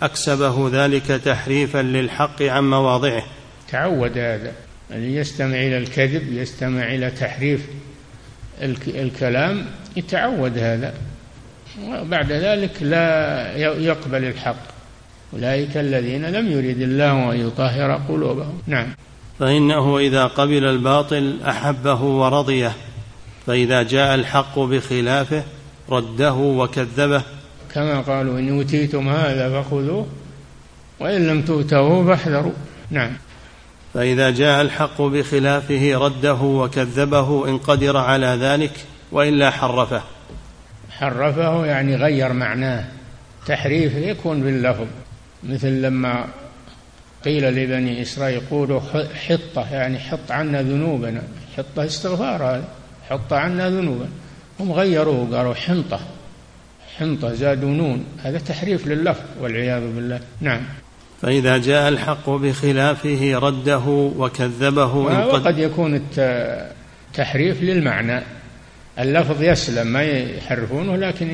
أكسبه 0.02 0.70
ذلك 0.74 1.06
تحريفا 1.06 1.78
للحق 1.82 2.42
عن 2.42 2.70
مواضعه. 2.70 3.24
تعود 3.72 4.18
هذا. 4.18 4.52
الذي 4.92 5.16
يستمع 5.16 5.56
إلى 5.56 5.78
الكذب 5.78 6.34
يستمع 6.34 6.84
إلى 6.84 7.12
تحريف 7.12 7.66
الكلام 8.88 9.66
يتعود 9.96 10.58
هذا. 10.58 10.94
وبعد 11.88 12.32
ذلك 12.32 12.72
لا 12.82 13.58
يقبل 13.58 14.24
الحق. 14.24 14.76
أولئك 15.34 15.78
الذين 15.78 16.26
لم 16.26 16.52
يرد 16.52 16.82
الله 16.82 17.32
أن 17.32 17.48
يطهر 17.48 18.02
قلوبهم. 18.10 18.62
نعم. 18.68 18.88
فإنه 19.40 19.98
إذا 19.98 20.26
قبل 20.26 20.66
الباطل 20.66 21.40
أحبه 21.48 22.02
ورضيه. 22.02 22.72
فإذا 23.48 23.84
جاء 23.84 24.16
الحق 24.16 24.60
بخلافه 24.60 25.44
رده 25.90 26.34
وكذبه 26.34 27.24
كما 27.76 28.02
قالوا 28.02 28.40
إن 28.40 28.50
أوتيتم 28.50 29.10
هذا 29.10 29.62
فخذوه 29.62 30.08
وإن 31.00 31.28
لم 31.28 31.42
تؤتوه 31.42 32.06
فاحذروا. 32.06 32.54
نعم. 32.92 33.12
فإذا 33.94 34.30
جاء 34.30 34.62
الحق 34.62 35.02
بخلافه 35.02 35.98
رده 35.98 36.42
وكذبه 36.42 37.50
إن 37.50 37.58
قدر 37.58 37.98
على 37.98 38.28
ذلك 38.28 38.72
وإلا 39.12 39.52
حرفه. 39.52 40.02
حرفه 40.92 41.66
يعني 41.66 41.96
غير 41.96 42.34
معناه. 42.34 42.86
تحريف 43.46 43.96
يكون 43.96 44.44
باللفظ. 44.44 44.88
مثل 45.44 45.82
لما 45.82 46.26
قيل 47.26 47.44
لبني 47.44 48.02
إسرائيل 48.02 48.42
قولوا 48.52 48.80
حطة 49.28 49.74
يعني 49.74 50.00
حط 50.00 50.32
عنا 50.32 50.62
ذنوبنا. 50.62 51.22
حطة 51.58 51.86
استغفار 51.86 52.44
هذا. 52.44 52.68
حط 53.10 53.34
عنا 53.34 53.70
ذنوبا 53.70 54.08
هم 54.60 54.72
غيروه 54.72 55.38
قالوا 55.38 55.54
حنطة. 55.54 56.00
حنطة 57.00 57.34
زادوا 57.34 57.70
نون. 57.70 58.06
هذا 58.24 58.38
تحريف 58.38 58.88
لللفظ 58.88 59.24
والعياذ 59.42 59.82
بالله. 59.96 60.20
نعم. 60.42 60.62
فإذا 61.22 61.58
جاء 61.58 61.90
الحق 61.90 62.30
بخلافه 62.30 63.40
رده 63.40 64.12
وكذبه 64.18 64.96
وقد 64.96 65.58
يكون 65.60 66.02
التحريف 66.18 67.62
للمعنى. 67.62 68.24
اللفظ 69.00 69.42
يسلم 69.44 69.88
ما 69.88 70.04
يحرفونه 70.04 70.96
لكن 70.96 71.28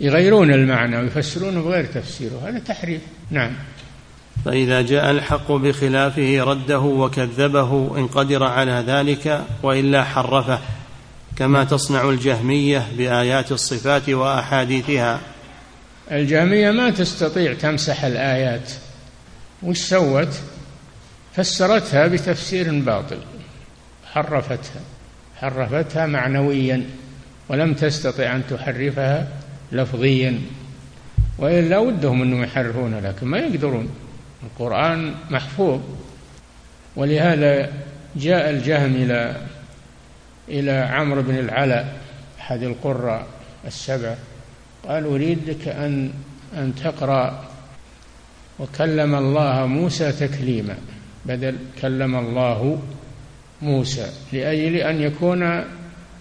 يغيرون 0.00 0.52
المعنى 0.52 0.96
ويفسرونه 0.96 1.62
بغير 1.62 1.84
تفسيره. 1.84 2.42
هذا 2.48 2.58
تحريف. 2.58 3.00
نعم. 3.30 3.50
فإذا 4.44 4.82
جاء 4.82 5.10
الحق 5.10 5.52
بخلافه 5.52 6.44
رده 6.44 6.80
وكذبه 6.80 7.98
إن 7.98 8.06
قدر 8.06 8.44
على 8.44 8.84
ذلك 8.86 9.44
وإلا 9.62 10.04
حرفه. 10.04 10.58
كما 11.38 11.64
تصنع 11.64 12.08
الجهمية 12.08 12.86
بآيات 12.96 13.52
الصفات 13.52 14.08
وأحاديثها. 14.08 15.20
الجهمية 16.10 16.70
ما 16.70 16.90
تستطيع 16.90 17.54
تمسح 17.54 18.04
الآيات. 18.04 18.70
وش 19.62 19.78
سوت؟ 19.78 20.28
فسرتها 21.36 22.06
بتفسير 22.06 22.80
باطل. 22.80 23.18
حرفتها. 24.12 24.80
حرفتها 25.36 26.06
معنويا 26.06 26.84
ولم 27.48 27.74
تستطع 27.74 28.36
أن 28.36 28.42
تحرفها 28.50 29.28
لفظيا. 29.72 30.40
وإلا 31.38 31.78
ودهم 31.78 32.22
أنهم 32.22 32.42
يحرفون 32.42 32.94
لكن 32.94 33.26
ما 33.26 33.38
يقدرون. 33.38 33.88
القرآن 34.42 35.14
محفوظ. 35.30 35.80
ولهذا 36.96 37.72
جاء 38.16 38.50
الجهم 38.50 38.94
إلى 38.94 39.36
إلى 40.50 40.70
عمرو 40.70 41.22
بن 41.22 41.38
العلاء 41.38 41.96
أحد 42.40 42.62
القراء 42.62 43.26
السبعة 43.66 44.16
قال 44.88 45.04
أريدك 45.04 45.68
أن 45.68 46.10
أن 46.54 46.74
تقرأ 46.84 47.44
وكلم 48.58 49.14
الله 49.14 49.66
موسى 49.66 50.12
تكليما. 50.12 50.76
بدل 51.26 51.56
كلم 51.82 52.16
الله 52.16 52.82
موسى 53.62 54.06
لأجل 54.32 54.76
أن 54.76 55.02
يكون 55.02 55.64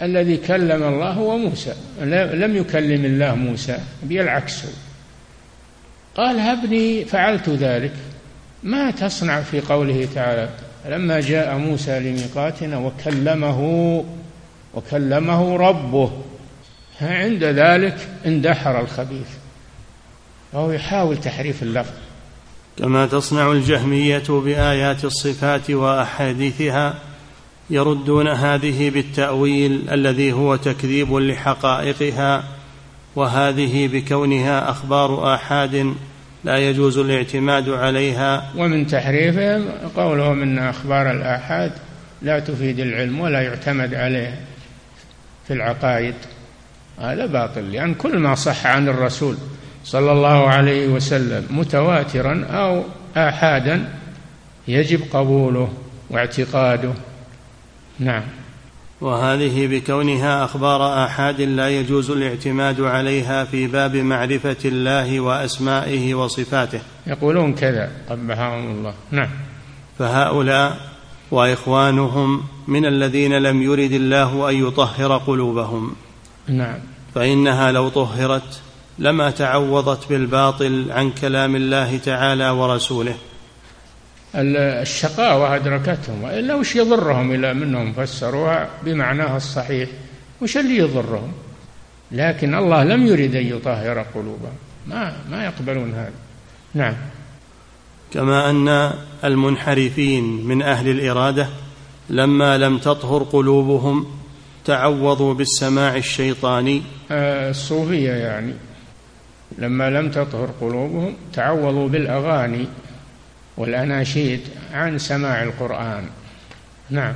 الذي 0.02 0.38
كلم 0.38 0.84
الله 0.84 1.12
هو 1.12 1.38
موسى. 1.38 1.74
لم 2.34 2.56
يكلم 2.56 3.06
الله 3.06 3.36
موسى 3.36 3.78
بالعكس 4.04 4.64
قال 6.16 6.40
هبني 6.40 7.06
فعلت 7.06 7.50
ذلك. 7.50 7.94
ما 8.64 8.92
تصنع 8.92 9.42
في 9.42 9.62
قوله 9.62 10.08
تعالى 10.16 10.50
لما 10.90 11.20
جاء 11.20 11.58
موسى 11.58 12.00
لميقاتنا 12.00 12.78
وكلمه 12.78 13.60
وكلمه 14.78 15.58
ربه. 15.58 16.12
عند 17.02 17.44
ذلك 17.44 17.98
اندحر 18.26 18.82
الخبيث. 18.82 19.28
وهو 20.54 20.72
يحاول 20.72 21.18
تحريف 21.18 21.64
اللفظ. 21.64 21.94
كما 22.78 23.06
تصنع 23.06 23.52
الجهمية 23.52 24.24
بآيات 24.30 25.06
الصفات 25.06 25.72
وأحاديثها 25.72 26.94
يردون 27.70 28.28
هذه 28.28 28.90
بالتأويل 28.90 29.90
الذي 29.92 30.34
هو 30.34 30.56
تكذيب 30.56 31.14
لحقائقها 31.14 32.44
وهذه 33.16 33.88
بكونها 33.88 34.72
أخبار 34.72 35.36
آحاد 35.36 35.94
لا 36.44 36.58
يجوز 36.58 36.98
الاعتماد 36.98 37.70
عليها. 37.70 38.52
ومن 38.58 38.88
تحريفهم 38.88 39.66
قولهم 39.96 40.42
إن 40.42 40.58
أخبار 40.60 41.12
الآحاد 41.12 41.72
لا 42.22 42.40
تفيد 42.40 42.80
العلم 42.80 43.20
ولا 43.20 43.42
يعتمد 43.42 43.94
عليها. 43.94 44.47
في 45.48 45.54
العقائد. 45.54 46.16
هذا 47.00 47.26
باطل 47.26 47.72
لأن 47.72 47.93
كل 47.93 48.18
ما 48.18 48.36
صح 48.36 48.68
عن 48.68 48.89
الرسول 48.89 49.38
صلى 49.84 50.12
الله 50.12 50.48
عليه 50.48 50.88
وسلم 50.88 51.48
متواترا 51.50 52.45
أو 52.50 52.84
احادا 53.18 53.89
يجب 54.68 55.02
قبوله 55.14 55.74
واعتقاده. 56.10 56.93
نعم. 58.00 58.24
وهذه 59.02 59.68
بكونها 59.68 60.45
أخبار 60.45 61.06
آحاد 61.06 61.41
لا 61.41 61.70
يجوز 61.70 62.12
الاعتماد 62.12 62.82
عليها 62.82 63.43
في 63.43 63.68
باب 63.68 63.95
معرفة 63.95 64.58
الله 64.66 65.20
وأسمائه 65.20 66.14
وصفاته. 66.14 66.80
يقولون 67.08 67.54
كذا 67.54 67.91
قبحهم 68.10 68.72
الله. 68.72 68.93
نعم. 69.12 69.30
فهؤلاء 70.00 70.78
وإخوانهم 71.32 72.44
من 72.68 72.86
الذين 72.86 73.34
لم 73.34 73.62
يرد 73.62 73.92
الله 73.92 74.50
أن 74.50 74.68
يطهر 74.68 75.18
قلوبهم. 75.18 75.96
نعم. 76.48 76.80
فإنها 77.16 77.72
لو 77.72 77.90
طهرت 77.90 78.62
لما 79.00 79.30
تعوضت 79.32 80.10
بالباطل 80.10 80.92
عن 80.92 81.12
كلام 81.12 81.56
الله 81.56 81.98
تعالى 81.98 82.50
ورسوله. 82.50 83.16
الشقاوة 84.36 85.56
أدركتهم 85.56 86.24
وإلا 86.24 86.56
وش 86.56 86.76
يضرهم 86.76 87.32
إلى 87.32 87.54
منهم 87.54 87.94
فسروها 87.94 88.70
بمعناها 88.84 89.38
الصحيح؟ 89.38 89.90
وش 90.42 90.58
اللي 90.58 90.78
يضرهم؟ 90.78 91.32
لكن 92.12 92.56
الله 92.56 92.84
لم 92.84 93.08
يرد 93.08 93.36
أن 93.36 93.46
يطهر 93.46 94.06
قلوبهم. 94.16 94.56
ما 94.88 95.14
ما 95.32 95.46
يقبلون 95.46 95.94
هذا. 95.94 96.12
نعم. 96.74 96.94
كما 98.14 98.50
أن 98.50 98.94
المنحرفين 99.24 100.45
من 100.45 100.61
أهل 100.61 100.89
الإرادة 100.89 101.47
لما 102.09 102.57
لم 102.57 102.78
تطهر 102.78 103.24
قلوبهم 103.24 104.05
تعوضوا 104.65 105.34
بالسماع 105.34 105.95
الشيطاني. 105.95 106.82
آه، 107.11 107.49
الصوفية 107.49 108.11
يعني 108.11 108.53
لما 109.57 109.89
لم 109.89 110.11
تطهر 110.11 110.49
قلوبهم 110.61 111.15
تعوضوا 111.34 111.89
بالأغاني 111.89 112.68
والأناشيد 113.57 114.41
عن 114.74 114.97
سماع 114.97 115.43
القرآن. 115.43 116.03
نعم. 116.89 117.13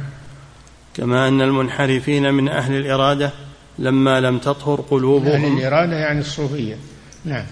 كما 0.94 1.28
أن 1.28 1.42
المنحرفين 1.42 2.34
من 2.34 2.50
أهل 2.50 2.78
الإرادة 2.78 3.32
لما 3.80 4.20
لم 4.20 4.38
تطهر 4.38 4.82
قلوبهم 4.82 5.46
أهل 5.46 5.58
الإرادة 5.58 5.96
يعني 5.96 6.20
الصوفية. 6.20 6.76
نعم. 7.26 7.46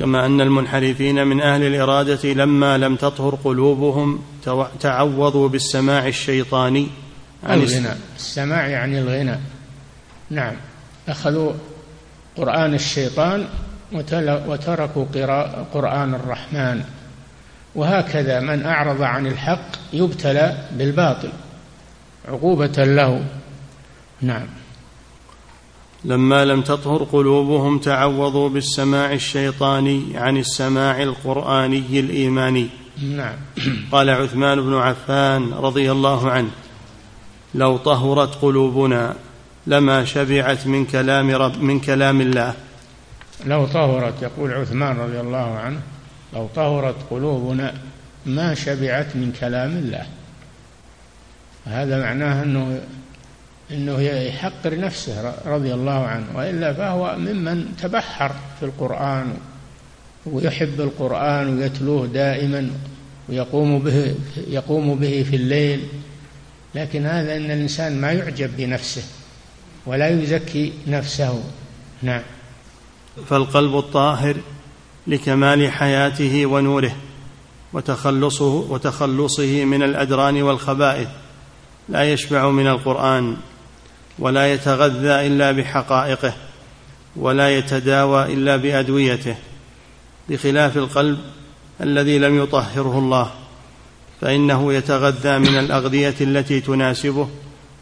كما 0.00 0.26
أن 0.26 0.40
المنحرفين 0.40 1.26
من 1.26 1.40
أهل 1.40 1.62
الإرادة 1.62 2.32
لما 2.32 2.78
لم 2.78 2.96
تطهر 2.96 3.34
قلوبهم 3.44 4.22
تعوضوا 4.80 5.48
بالسماع 5.48 6.06
الشيطاني 6.06 6.88
عن 7.44 7.62
الغناء. 7.62 7.98
السماع 8.16 8.66
يعني 8.66 8.98
الغناء. 8.98 9.40
نعم. 10.30 10.54
أخذوا 11.08 11.52
قرآن 12.36 12.74
الشيطان 12.74 13.46
وتركوا 14.46 15.04
قرآن 15.74 16.14
الرحمن. 16.14 16.84
وهكذا 17.74 18.40
من 18.40 18.66
أعرض 18.66 19.02
عن 19.02 19.26
الحق 19.26 19.68
يبتلى 19.92 20.68
بالباطل. 20.72 21.30
عقوبة 22.28 22.84
له. 22.84 23.24
نعم. 24.20 24.46
لما 26.04 26.44
لم 26.44 26.62
تطهر 26.62 27.04
قلوبهم 27.04 27.78
تعوضوا 27.78 28.48
بالسماع 28.48 29.12
الشيطاني 29.12 30.02
عن 30.14 30.36
السماع 30.36 31.02
القرآني 31.02 32.00
الإيماني. 32.00 32.68
نعم. 33.02 33.36
قال 33.92 34.10
عثمان 34.10 34.60
بن 34.60 34.74
عفان 34.74 35.52
رضي 35.52 35.92
الله 35.92 36.30
عنه 36.30 36.50
لو 37.54 37.76
طهرت 37.76 38.34
قلوبنا 38.34 39.16
لما 39.66 40.04
شبعت 40.04 40.66
من 40.66 40.84
كلام 40.84 41.30
رب 41.30 41.62
من 41.62 41.80
كلام 41.80 42.20
الله. 42.20 42.54
لو 43.46 43.66
طهرت 43.66 44.22
يقول 44.22 44.52
عثمان 44.52 44.96
رضي 44.96 45.20
الله 45.20 45.58
عنه 45.58 45.80
لو 46.34 46.48
طهرت 46.54 46.96
قلوبنا 47.10 47.74
ما 48.26 48.54
شبعت 48.54 49.16
من 49.16 49.32
كلام 49.40 49.70
الله. 49.70 50.06
هذا 51.64 52.02
معناه 52.02 52.42
أنه 52.42 52.80
إنه 53.72 54.00
يحقر 54.00 54.78
نفسه 54.78 55.34
رضي 55.46 55.74
الله 55.74 56.06
عنه 56.06 56.26
وإلا 56.34 56.72
فهو 56.72 57.16
ممن 57.18 57.76
تبحر 57.82 58.32
في 58.60 58.66
القرآن 58.66 59.34
ويحب 60.26 60.80
القرآن 60.80 61.58
ويتلوه 61.58 62.06
دائما 62.06 62.70
ويقوم 63.28 63.78
به 63.78 64.14
يقوم 64.48 64.94
به 64.94 65.26
في 65.30 65.36
الليل. 65.36 65.86
لكن 66.74 67.06
هذا 67.06 67.36
إن 67.36 67.44
الإنسان 67.44 68.00
ما 68.00 68.12
يعجب 68.12 68.56
بنفسه 68.56 69.02
ولا 69.86 70.08
يزكي 70.08 70.72
نفسه. 70.86 71.42
نعم. 72.02 72.22
فالقلب 73.26 73.78
الطاهر 73.78 74.36
لكمال 75.06 75.72
حياته 75.72 76.46
ونوره 76.46 76.96
وتخلصه 77.72 78.54
وتخلصه 78.70 79.64
من 79.64 79.82
الأدران 79.82 80.42
والخبائث 80.42 81.08
لا 81.88 82.12
يشبع 82.12 82.50
من 82.50 82.66
القرآن. 82.66 83.36
ولا 84.18 84.52
يتغذى 84.52 85.26
إلا 85.26 85.52
بحقائقه 85.52 86.32
ولا 87.16 87.56
يتداوى 87.58 88.34
إلا 88.34 88.56
بأدويته 88.56 89.36
بخلاف 90.28 90.76
القلب 90.76 91.18
الذي 91.80 92.18
لم 92.18 92.42
يطهره 92.42 92.98
الله 92.98 93.30
فإنه 94.20 94.72
يتغذى 94.72 95.38
من 95.38 95.58
الأغذية 95.58 96.14
التي 96.20 96.60
تناسبه 96.60 97.28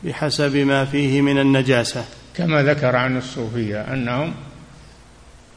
بحسب 0.05 0.57
ما 0.57 0.85
فيه 0.85 1.20
من 1.20 1.39
النجاسة. 1.39 2.05
كما 2.37 2.62
ذكر 2.62 2.97
عن 2.97 3.16
الصوفية 3.16 3.81
أنهم 3.81 4.35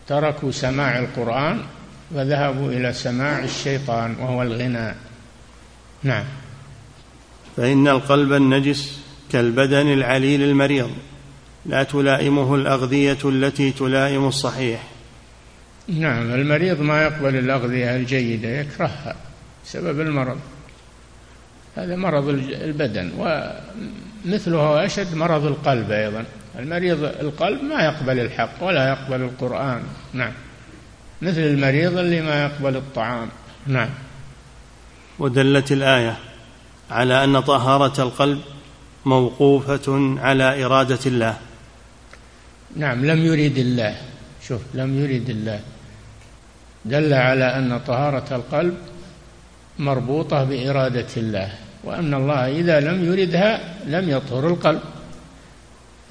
تركوا 0.07 0.51
سماع 0.51 0.99
القرآن 0.99 1.61
وذهبوا 2.11 2.71
إلى 2.71 2.93
سماع 2.93 3.43
الشيطان 3.43 4.15
وهو 4.19 4.41
الغناء. 4.41 4.95
نعم. 6.03 6.23
فإن 7.57 7.87
القلب 7.87 8.33
النجس 8.33 9.00
كالبدن 9.31 9.93
العليل 9.93 10.41
المريض 10.41 10.91
لا 11.65 11.83
تلائمه 11.83 12.55
الأغذية 12.55 13.17
التي 13.25 13.71
تلائم 13.71 14.27
الصحيح. 14.27 14.83
نعم 15.87 16.33
المريض 16.33 16.81
ما 16.81 17.03
يقبل 17.03 17.35
الأغذية 17.35 17.95
الجيدة 17.95 18.49
يكرهها 18.49 19.15
بسبب 19.65 20.01
المرض. 20.01 20.39
هذا 21.75 21.95
مرض 21.95 22.29
البدن 22.29 23.11
ومثله 23.17 24.85
أشد 24.85 25.15
مرض 25.15 25.45
القلب 25.45 25.91
أيضا. 25.91 26.25
المريض 26.59 27.03
القلب 27.03 27.63
ما 27.63 27.83
يقبل 27.85 28.19
الحق 28.19 28.63
ولا 28.63 28.89
يقبل 28.89 29.21
القرآن. 29.21 29.83
نعم. 30.13 30.31
مثل 31.21 31.39
المريض 31.39 31.97
اللي 31.97 32.21
ما 32.21 32.43
يقبل 32.43 32.75
الطعام. 32.75 33.29
نعم. 33.67 33.89
ودلت 35.19 35.71
الآية 35.71 36.17
على 36.91 37.23
أن 37.23 37.39
طهارة 37.39 38.01
القلب 38.03 38.41
موقوفة 39.05 40.15
على 40.19 40.65
إرادة 40.65 40.99
الله. 41.05 41.37
نعم 42.75 43.05
لم 43.05 43.19
يريد 43.25 43.57
الله. 43.57 43.95
شوف 44.47 44.61
لم 44.73 45.03
يريد 45.03 45.29
الله. 45.29 45.59
دل 46.85 47.13
على 47.13 47.57
أن 47.57 47.79
طهارة 47.79 48.35
القلب 48.35 48.77
مربوطة 49.79 50.43
بإرادة 50.43 51.07
الله 51.17 51.53
وأن 51.83 52.13
الله 52.13 52.59
إذا 52.59 52.79
لم 52.79 53.05
يردها 53.05 53.59
لم 53.85 54.09
يطهر 54.09 54.47
القلب. 54.47 54.81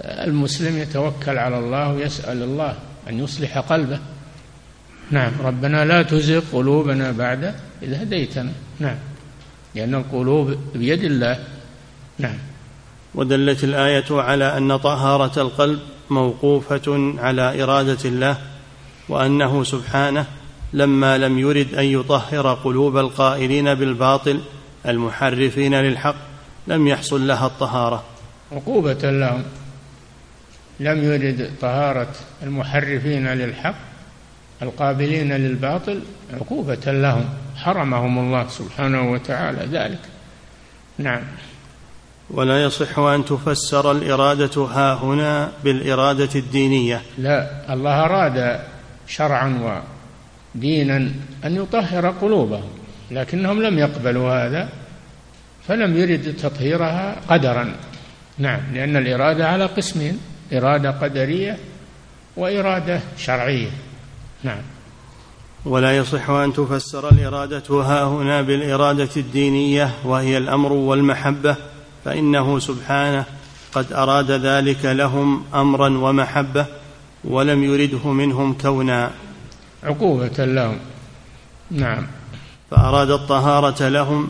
المسلم 0.00 0.78
يتوكل 0.78 1.38
على 1.38 1.58
الله 1.58 1.92
ويسأل 1.92 2.42
الله 2.42 2.74
أن 3.08 3.18
يصلح 3.18 3.58
قلبه. 3.58 3.98
نعم 5.10 5.32
ربنا 5.40 5.84
لا 5.84 6.02
تزغ 6.02 6.42
قلوبنا 6.52 7.10
بعد 7.12 7.54
إذ 7.82 7.94
هديتنا. 7.94 8.52
نعم 8.80 8.96
لأن 9.74 9.94
القلوب 9.94 10.58
بيد 10.74 11.04
الله. 11.04 11.44
نعم. 12.18 12.38
ودلت 13.14 13.64
الآية 13.64 14.04
على 14.10 14.56
أن 14.56 14.76
طهارة 14.76 15.42
القلب 15.42 15.80
موقوفة 16.10 17.14
على 17.18 17.62
إرادة 17.62 17.98
الله 18.04 18.36
وأنه 19.08 19.64
سبحانه 19.64 20.26
لما 20.72 21.18
لم 21.18 21.38
يرد 21.38 21.74
أن 21.74 21.84
يطهر 21.84 22.54
قلوب 22.54 22.96
القائلين 22.96 23.74
بالباطل 23.74 24.40
المحرفين 24.88 25.74
للحق 25.74 26.14
لم 26.66 26.88
يحصل 26.88 27.26
لها 27.26 27.46
الطهارة. 27.46 28.04
عقوبة 28.52 29.10
لهم. 29.10 29.42
لم 30.80 31.04
يرد 31.04 31.50
طهارة 31.60 32.14
المحرفين 32.42 33.28
للحق 33.28 33.74
القابلين 34.62 35.32
للباطل 35.32 36.02
عقوبة 36.32 36.92
لهم. 36.92 37.24
حرمهم 37.56 38.18
الله 38.18 38.48
سبحانه 38.48 39.12
وتعالى 39.12 39.78
ذلك. 39.78 40.00
نعم. 40.98 41.22
ولا 42.30 42.64
يصح 42.64 42.98
أن 42.98 43.24
تفسر 43.24 43.92
الإرادة 43.92 44.62
ها 44.62 44.94
هنا 44.94 45.52
بالإرادة 45.64 46.28
الدينية. 46.34 47.02
لا 47.18 47.72
الله 47.74 48.04
أراد 48.04 48.60
شرعا 49.06 49.82
دينا 50.54 50.96
أن 51.44 51.56
يطهر 51.56 52.10
قلوبهم 52.10 52.70
لكنهم 53.10 53.62
لم 53.62 53.78
يقبلوا 53.78 54.46
هذا 54.46 54.68
فلم 55.68 55.96
يرد 55.96 56.36
تطهيرها 56.36 57.16
قدرا. 57.28 57.74
نعم 58.38 58.60
لأن 58.74 58.96
الإرادة 58.96 59.48
على 59.48 59.66
قسمين 59.66 60.18
إرادة 60.52 60.90
قدرية 60.90 61.58
وإرادة 62.36 63.00
شرعية. 63.18 63.70
نعم. 64.42 64.62
ولا 65.64 65.96
يصح 65.96 66.30
أن 66.30 66.52
تفسر 66.52 67.12
الإرادة 67.12 67.82
ها 67.82 68.04
هنا 68.04 68.42
بالإرادة 68.42 69.08
الدينية 69.16 69.90
وهي 70.04 70.38
الأمر 70.38 70.72
والمحبة. 70.72 71.56
فإنه 72.04 72.58
سبحانه 72.58 73.24
قد 73.72 73.92
أراد 73.92 74.30
ذلك 74.30 74.84
لهم 74.84 75.44
أمرا 75.54 75.88
ومحبة 75.88 76.66
ولم 77.24 77.64
يرده 77.64 78.12
منهم 78.12 78.54
كونا. 78.54 79.10
عقوبة 79.82 80.44
لهم. 80.44 80.76
نعم. 81.70 82.06
فأراد 82.70 83.10
الطهارة 83.10 83.88
لهم 83.88 84.28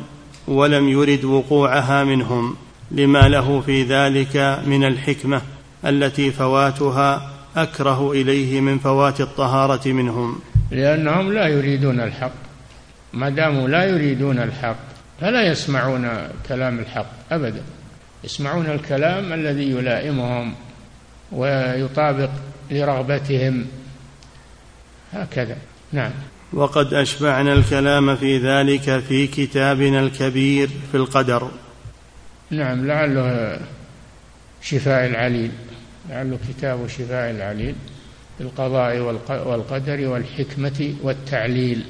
ولم 0.48 0.88
يرد 0.88 1.24
وقوعها 1.24 2.04
منهم 2.04 2.56
لما 2.90 3.28
له 3.28 3.60
في 3.60 3.82
ذلك 3.82 4.62
من 4.66 4.84
الحكمة 4.84 5.42
التي 5.84 6.30
فواتها 6.30 7.30
أكره 7.56 8.12
إليه 8.12 8.60
من 8.60 8.78
فوات 8.78 9.20
الطهارة 9.20 9.88
منهم. 9.88 10.38
لأنهم 10.70 11.32
لا 11.32 11.46
يريدون 11.46 12.00
الحق. 12.00 12.32
ما 13.12 13.28
داموا 13.28 13.68
لا 13.68 13.84
يريدون 13.84 14.38
الحق 14.38 14.89
فلا 15.20 15.42
يسمعون 15.42 16.08
كلام 16.48 16.78
الحق 16.78 17.10
أبدا. 17.32 17.62
يسمعون 18.24 18.66
الكلام 18.66 19.32
الذي 19.32 19.70
يلائمهم 19.70 20.54
ويطابق 21.32 22.30
لرغبتهم. 22.70 23.66
هكذا. 25.12 25.56
نعم. 25.92 26.10
وقد 26.52 26.94
أشبعنا 26.94 27.52
الكلام 27.52 28.16
في 28.16 28.38
ذلك 28.38 28.98
في 28.98 29.26
كتابنا 29.26 30.00
الكبير 30.00 30.68
في 30.90 30.96
القدر. 30.96 31.50
نعم 32.50 32.86
لعله 32.86 33.58
شفاء 34.62 35.06
العليل. 35.06 35.50
لعله 36.10 36.38
كتاب 36.48 36.86
شفاء 36.86 37.30
العليل 37.30 37.74
في 38.38 38.44
القضاء 38.44 38.98
والقدر 39.28 40.08
والحكمة 40.08 40.94
والتعليل. 41.02 41.84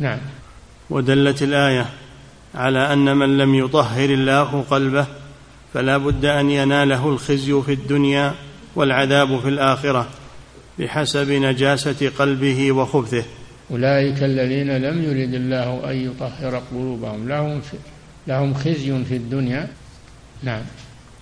نعم. 0.00 0.18
ودلت 0.90 1.42
الآية 1.42 1.86
على 2.56 2.92
أن 2.92 3.16
من 3.16 3.38
لم 3.38 3.54
يطهر 3.54 4.10
الله 4.10 4.64
قلبه 4.70 5.06
فلا 5.74 5.96
بد 5.96 6.24
أن 6.24 6.50
يناله 6.50 7.08
الخزي 7.08 7.62
في 7.62 7.72
الدنيا 7.72 8.34
والعذاب 8.76 9.40
في 9.40 9.48
الآخرة 9.48 10.08
بحسب 10.78 11.30
نجاسة 11.30 12.10
قلبه 12.18 12.72
وخبثه. 12.72 13.24
أولئك 13.70 14.22
الذين 14.22 14.76
لم 14.76 15.02
يرد 15.02 15.34
الله 15.34 15.90
أن 15.90 15.96
يطهر 15.96 16.62
قلوبهم. 16.70 17.28
لهم 17.28 17.60
لهم 18.26 18.54
خزي 18.54 19.04
في 19.04 19.16
الدنيا. 19.16 19.68
نعم. 20.42 20.62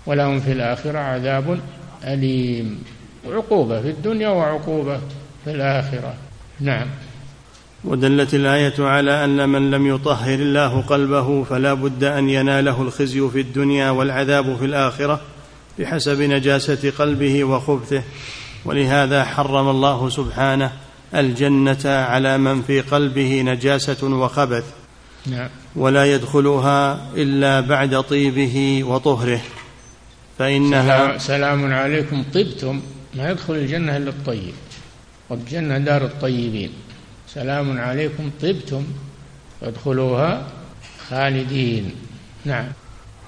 ولهم 0.06 0.40
في 0.40 0.52
الآخرة 0.52 0.98
عذاب 0.98 1.60
أليم. 2.04 2.82
عقوبة 3.26 3.82
في 3.82 3.90
الدنيا 3.90 4.28
وعقوبة 4.28 5.00
في 5.44 5.50
الآخرة. 5.50 6.14
نعم. 6.60 6.86
ودلت 7.84 8.34
الآية 8.34 8.74
على 8.78 9.24
أن 9.24 9.48
من 9.48 9.70
لم 9.70 9.86
يطهر 9.86 10.34
الله 10.34 10.80
قلبه 10.80 11.44
فلا 11.44 11.74
بد 11.74 12.04
أن 12.04 12.30
يناله 12.30 12.82
الخزي 12.82 13.28
في 13.28 13.40
الدنيا 13.40 13.90
والعذاب 13.90 14.56
في 14.56 14.64
الآخرة 14.64 15.20
بحسب 15.78 16.22
نجاسة 16.22 16.92
قلبه 16.98 17.44
وخبثه. 17.44 18.02
ولهذا 18.64 19.24
حرم 19.24 19.68
الله 19.68 20.08
سبحانه 20.08 20.72
الجنة 21.14 21.86
على 21.86 22.38
من 22.38 22.62
في 22.62 22.80
قلبه 22.80 23.42
نجاسة 23.42 24.06
وخبث. 24.06 24.64
نعم. 25.26 25.48
ولا 25.76 26.04
يدخلها 26.04 27.08
إلا 27.16 27.60
بعد 27.60 28.02
طيبه 28.02 28.84
وطهره. 28.84 29.40
فإنها 30.38 31.18
سلام 31.18 31.72
عليكم. 31.72 32.24
طبتم. 32.34 32.80
ما 33.14 33.30
يدخل 33.30 33.54
الجنة 33.54 33.96
إلا 33.96 34.10
الطيب. 34.10 34.54
والجنة 35.30 35.78
دار 35.78 36.04
الطيبين. 36.04 36.70
سلام 37.28 37.78
عليكم 37.78 38.30
طبتم 38.42 38.84
فادخلوها 39.60 40.46
خالدين. 41.08 41.90
نعم. 42.44 42.66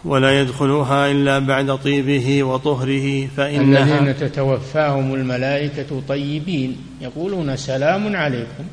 ولا 0.05 0.41
يدخلوها 0.41 1.11
إلا 1.11 1.39
بعد 1.39 1.79
طيبه 1.79 2.43
وطهره 2.43 3.27
فإنها 3.37 3.99
الذين 3.99 4.17
تتوفاهم 4.17 5.15
الملائكة 5.15 6.03
طيبين 6.09 6.77
يقولون 7.01 7.57
سلام 7.57 8.17
عليكم 8.17 8.65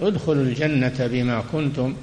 ادخلوا 0.00 0.42
الجنة 0.42 0.94
بما 0.98 1.42
كنتم 1.52 1.94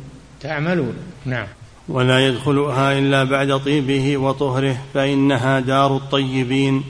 تعملون. 0.42 0.94
نعم. 1.26 1.48
ولا 1.90 2.28
يدخلها 2.28 3.00
إلا 3.00 3.24
بعد 3.24 3.60
طيبه 3.60 4.18
وطهره 4.18 4.78
فإنها 4.94 5.60
دار 5.60 5.98
الطيبين 5.98 6.84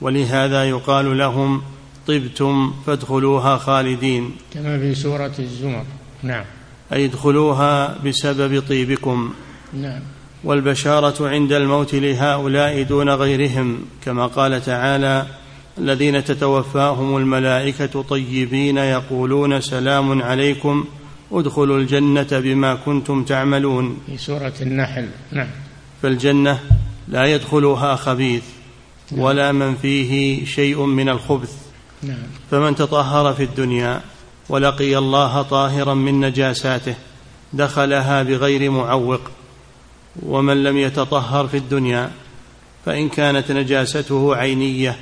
ولهذا 0.00 0.64
يقال 0.64 1.18
لهم 1.18 1.62
طبتم 2.08 2.74
فادخلوها 2.86 3.56
خالدين. 3.56 4.30
كما 4.54 4.78
في 4.78 4.94
سورة 4.94 5.32
الزمر. 5.38 5.84
نعم. 6.22 6.44
أي 6.92 7.04
ادخلوها 7.04 7.98
بسبب 8.04 8.62
طيبكم. 8.68 9.32
نعم. 9.74 10.00
والبشارة 10.44 11.28
عند 11.28 11.52
الموت 11.52 11.94
لهؤلاء 11.94 12.82
دون 12.82 13.10
غيرهم 13.10 13.78
كما 14.04 14.26
قال 14.26 14.64
تعالى 14.64 15.26
الذين 15.78 16.24
تتوفاهم 16.24 17.16
الملائكة 17.16 18.02
طيبين 18.02 18.78
يقولون 18.78 19.60
سلام 19.60 20.22
عليكم 20.22 20.84
ادخلوا 21.32 21.78
الجنة 21.78 22.26
بما 22.32 22.74
كنتم 22.74 23.24
تعملون. 23.24 23.98
في 24.06 24.18
سورة 24.18 24.52
النحل. 24.60 25.08
نعم. 25.32 25.48
فالجنة 26.02 26.58
لا 27.08 27.24
يدخلها 27.26 27.96
خبيث 27.96 28.42
نعم. 29.12 29.20
ولا 29.20 29.52
من 29.52 29.74
فيه 29.74 30.44
شيء 30.44 30.84
من 30.84 31.08
الخبث. 31.08 31.61
نعم. 32.02 32.16
فمن 32.50 32.74
تطهر 32.74 33.34
في 33.34 33.42
الدنيا 33.42 34.00
ولقي 34.48 34.98
الله 34.98 35.42
طاهرا 35.42 35.94
من 35.94 36.20
نجاساته 36.20 36.94
دخلها 37.52 38.22
بغير 38.22 38.70
معوق 38.70 39.20
ومن 40.22 40.62
لم 40.62 40.76
يتطهر 40.76 41.48
في 41.48 41.56
الدنيا 41.56 42.10
فإن 42.86 43.08
كانت 43.08 43.52
نجاسته 43.52 44.36
عينية 44.36 44.96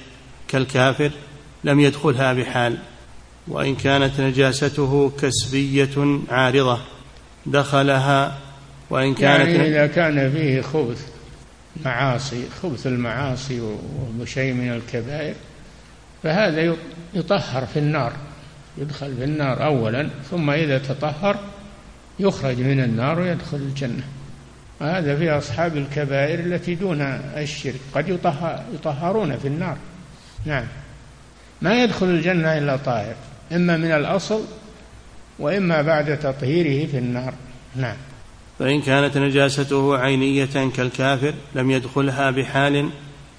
كالكافر 0.49 1.11
لم 1.65 1.81
يدخلها 1.81 2.33
بحال 2.33 2.79
وإن 3.49 3.75
كانت 3.75 4.21
نجاسته 4.21 5.13
كسبية 5.23 6.21
عارضة 6.31 6.79
دخلها 7.47 8.39
وإن 8.91 9.15
كانت 9.15 9.49
يعني 9.49 9.69
إذا 9.69 9.87
كان 9.87 10.33
فيه 10.33 10.61
خبث 10.61 11.07
معاصي 11.85 12.45
خبث 12.63 12.87
المعاصي 12.87 13.61
وشيء 14.21 14.53
من 14.53 14.73
الكبائر 14.73 15.35
فهذا 16.23 16.75
يطهر 17.15 17.67
في 17.67 17.79
النار 17.79 18.13
يدخل 18.79 19.17
في 19.17 19.25
النار 19.25 19.65
اولا 19.65 20.09
ثم 20.31 20.51
إذا 20.51 20.79
تطهر 20.79 21.39
يخرج 22.21 22.61
من 22.61 22.81
النار 22.81 23.21
ويدخل 23.21 23.57
الجنة. 23.57 24.05
وهذا 24.81 25.17
في 25.17 25.31
أصحاب 25.31 25.77
الكبائر 25.77 26.41
التي 26.41 26.75
دون 26.75 27.01
الشرك 27.37 27.81
قد 27.95 28.19
يطهرون 28.75 29.37
في 29.37 29.49
النار. 29.49 29.77
نعم. 30.47 30.65
ما 31.63 31.83
يدخل 31.83 32.07
الجنة 32.07 32.59
إلا 32.59 32.77
طاهر 32.77 33.15
إما 33.53 33.77
من 33.77 33.93
الأصل 33.93 34.45
وإما 35.39 35.83
بعد 35.83 36.19
تطهيره 36.19 36.87
في 36.87 36.99
النار. 36.99 37.35
نعم. 37.77 37.97
فإن 38.59 38.83
كانت 38.83 39.19
نجاسته 39.19 39.99
عينية 39.99 40.71
كالكافر 40.77 41.35
لم 41.55 41.71
يدخلها 41.71 42.31
بحال 42.31 42.91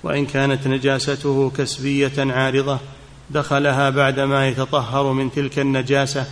وإن 0.04 0.26
كانت 0.26 0.68
نجاسته 0.68 1.50
كسبية 1.58 2.12
عارضة 2.18 2.80
دخلها 3.30 3.90
بعدما 3.90 4.48
يتطهر 4.48 5.14
من 5.14 5.32
تلك 5.32 5.60
النجاسة 5.60 6.26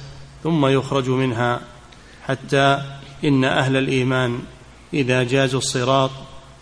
ثم 0.44 0.66
يخرج 0.66 1.10
منها. 1.10 1.62
حتى 2.28 2.82
إن 3.24 3.46
أهل 3.46 3.78
الإيمان 3.78 4.40
إذا 4.94 5.24
جازوا 5.24 5.60
الصراط 5.60 6.12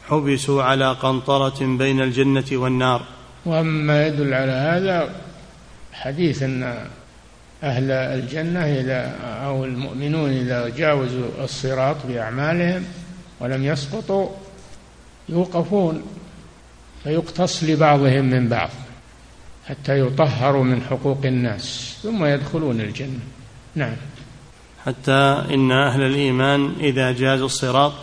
حبسوا 0.10 0.64
على 0.64 0.92
قنطرة 0.92 1.78
بين 1.78 2.02
الجنة 2.02 2.46
والنار. 2.52 3.02
وأما 3.46 4.08
يدل 4.08 4.34
على 4.34 4.52
هذا 4.52 5.16
حديث 5.94 6.44
أن 6.44 6.88
أهل 7.64 7.92
الجنة 7.92 8.60
إذا 8.60 9.16
أو 9.46 9.66
المؤمنون 9.66 10.30
إذا 10.30 10.70
جاوزوا 10.70 11.44
الصراط 11.44 11.96
بأعمالهم 12.08 12.86
ولم 13.40 13.66
يسقطوا 13.66 14.30
يوقفون. 15.30 16.04
فيقتص 17.04 17.64
لبعضهم 17.64 18.26
من 18.26 18.50
بعض 18.50 18.70
حتى 19.68 20.00
يطهروا 20.00 20.64
من 20.64 20.82
حقوق 20.82 21.20
الناس 21.26 21.98
ثم 22.04 22.26
يدخلون 22.26 22.82
الجنة. 22.82 23.20
نعم. 23.76 23.96
حتى 24.86 25.44
إن 25.54 25.72
أهل 25.72 26.02
الإيمان 26.02 26.74
إذا 26.80 27.12
جازوا 27.12 27.46
الصراط 27.46 27.94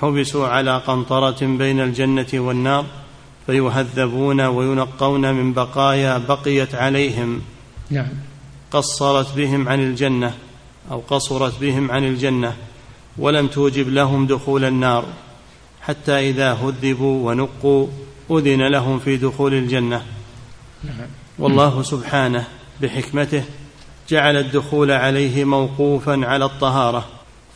حبسوا 0.00 0.48
على 0.48 0.78
قنطرة 0.78 1.46
بين 1.46 1.80
الجنة 1.80 2.26
والنار 2.34 2.86
فيهذبون 3.46 4.40
وينقون 4.40 5.34
من 5.34 5.52
بقايا 5.52 6.18
بقيت 6.18 6.74
عليهم. 6.74 7.42
نعم. 7.90 8.08
قصرت 8.70 9.36
بهم 9.36 9.68
عن 9.68 9.80
الجنة 9.80 10.34
أو 10.90 11.02
قصرت 11.08 11.60
بهم 11.60 11.90
عن 11.90 12.04
الجنة 12.04 12.56
ولم 13.18 13.46
توجب 13.46 13.88
لهم 13.88 14.26
دخول 14.26 14.64
النار 14.64 15.04
حتى 15.82 16.30
إذا 16.30 16.52
هذبوا 16.52 17.30
ونقوا 17.30 17.86
أذن 18.30 18.66
لهم 18.66 18.98
في 18.98 19.16
دخول 19.16 19.54
الجنة. 19.54 20.02
والله 21.38 21.82
سبحانه 21.82 22.44
بحكمته 22.80 23.44
جعل 24.08 24.36
الدخول 24.36 24.90
عليه 24.90 25.44
موقوفا 25.44 26.26
على 26.26 26.44
الطهارة 26.44 27.08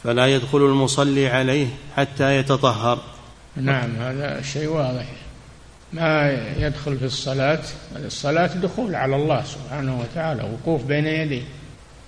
فلا 0.04 0.26
يدخل 0.26 0.58
المصلي 0.58 1.28
عليه 1.28 1.66
حتى 1.96 2.36
يتطهر. 2.36 2.98
نعم 3.56 3.96
هذا 3.96 4.42
شيء 4.42 4.68
واضح. 4.68 5.06
ما 5.92 6.38
يدخل 6.58 6.98
في 6.98 7.04
الصلاة 7.04 7.62
الصلاة 7.96 8.46
دخول 8.46 8.94
على 8.94 9.16
الله 9.16 9.42
سبحانه 9.44 10.00
وتعالى 10.00 10.42
وقوف 10.42 10.84
بين 10.84 11.06
يديه. 11.06 11.42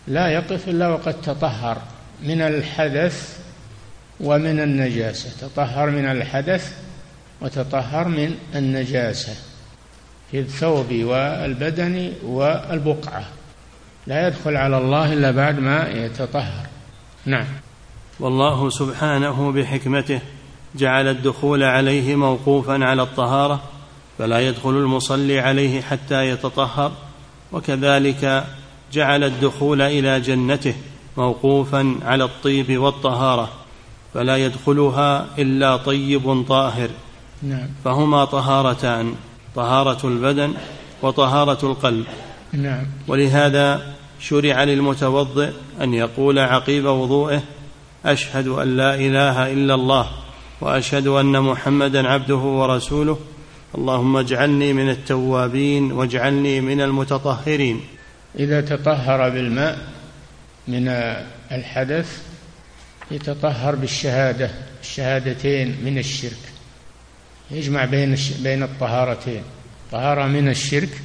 لا 0.09 0.29
يقف 0.29 0.69
إلا 0.69 0.89
وقد 0.89 1.21
تطهر 1.21 1.79
من 2.23 2.41
الحدث 2.41 3.39
ومن 4.21 4.61
النجاسة. 4.61 5.49
تطهر 5.49 5.91
من 5.91 6.05
الحدث 6.05 6.86
وتطهر 7.41 8.09
من 8.09 8.35
النجاسة 8.55 9.35
في 10.31 10.41
الثوب 10.41 10.93
والبدن 10.93 12.13
والبقعة. 12.25 13.25
لا 14.07 14.29
يدخل 14.29 14.57
على 14.57 14.79
الله 14.79 15.13
إلا 15.13 15.31
بعد 15.31 15.59
ما 15.59 15.89
يتطهر. 15.89 16.67
نعم. 17.27 17.47
والله 18.21 18.71
سبحانه 18.71 19.53
بحكمته 19.53 20.21
جعل 20.75 21.09
الدخول 21.09 21.63
عليه 21.63 22.17
موقوفا 22.17 22.85
على 22.85 23.03
الطهارة 23.03 23.63
فلا 24.19 24.41
يدخل 24.41 24.71
المصلي 24.71 25.41
عليه 25.41 25.83
حتى 25.83 26.29
يتطهر 26.29 26.93
وكذلك 27.53 28.45
جعل 28.93 29.25
الدخول 29.25 29.83
إلى 29.83 30.21
جنته 30.21 30.75
موقوفا 31.17 31.95
على 32.03 32.25
الطيب 32.25 32.79
والطهارة 32.79 33.49
فلا 34.15 34.37
يدخلها 34.37 35.27
إلا 35.39 35.77
طيب 35.77 36.45
طاهر. 36.49 36.89
نعم. 37.43 37.69
فهما 37.85 38.25
طهارتان 38.25 39.15
طهارة 39.55 40.07
البدن 40.09 40.55
وطهارة 41.03 41.71
القلب 41.71 42.05
نعم. 42.53 42.87
ولهذا 43.09 43.95
شرع 44.21 44.65
للمتوضئ 44.65 45.51
أن 45.81 45.95
يقول 45.95 46.39
عقيب 46.39 46.85
وضوءه 46.85 47.43
أشهد 48.05 48.49
أن 48.49 48.77
لا 48.77 48.95
إله 48.95 49.53
إلا 49.53 49.75
الله 49.75 50.11
وأشهد 50.61 51.07
أن 51.07 51.41
محمدا 51.41 52.09
عبده 52.09 52.37
ورسوله 52.37 53.19
اللهم 53.75 54.17
اجعلني 54.17 54.73
من 54.73 54.91
التوابين 54.91 55.93
واجعلني 55.93 56.61
من 56.61 56.81
المتطهرين 56.81 57.81
إذا 58.39 58.61
تطهر 58.61 59.31
بالماء 59.31 59.79
من 60.69 60.89
الحدث 61.53 62.23
يتطهر 63.11 63.75
بالشهادة 63.75 64.51
الشهادتين 64.83 65.77
من 65.85 65.99
الشرك 65.99 66.56
يجمع 67.51 67.85
بين 67.85 68.17
بين 68.43 68.63
الطهارتين. 68.63 69.43
طهارة 69.93 70.27
من 70.27 70.49
الشرك 70.49 71.03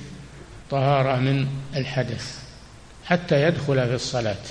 طهارة 0.72 1.20
من 1.20 1.48
الحدث 1.76 2.39
حتى 3.06 3.44
يدخل 3.44 3.88
في 3.88 3.96
الصلاة. 3.96 4.44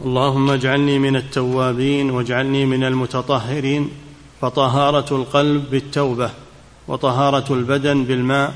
اللهم 0.00 0.50
اجعلني 0.50 0.98
من 0.98 1.16
التوابين 1.16 2.10
واجعلني 2.10 2.66
من 2.66 2.84
المتطهرين. 2.84 3.90
فطهارة 4.40 5.16
القلب 5.16 5.70
بالتوبة 5.70 6.30
وطهارة 6.88 7.52
البدن 7.52 8.04
بالماء. 8.04 8.54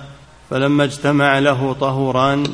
فلما 0.51 0.85
اجتمع 0.85 1.39
له 1.39 1.73
طهوران 1.73 2.47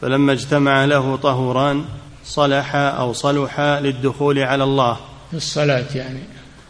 فلما 0.00 0.32
اجتمع 0.32 0.84
له 0.84 1.16
طهوران 1.16 1.84
صلح 2.24 2.74
أو 2.74 3.12
صلح 3.12 3.60
للدخول 3.60 4.38
على 4.38 4.64
الله. 4.64 4.96
في 5.30 5.36
الصلاة 5.36 5.86
يعني. 5.94 6.20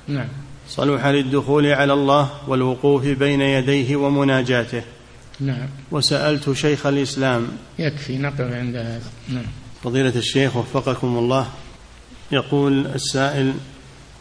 نعم. 0.09 0.29
صلح 0.69 1.07
للدخول 1.07 1.67
على 1.67 1.93
الله 1.93 2.31
والوقوف 2.49 3.07
بين 3.07 3.41
يديه 3.41 3.97
ومناجاته. 3.97 4.83
نعم. 5.41 5.69
وسألت 5.91 6.53
شيخ 6.53 6.87
الإسلام. 6.87 7.49
يكفي 7.79 8.19
نقف 8.19 8.41
عند 8.41 8.77
هذا. 8.77 9.11
نعم. 9.29 9.47
فضيلة 9.85 10.13
الشيخ 10.17 10.57
وفقكم 10.57 11.19
الله 11.19 11.47
يقول 12.33 12.87
السائل 12.87 13.55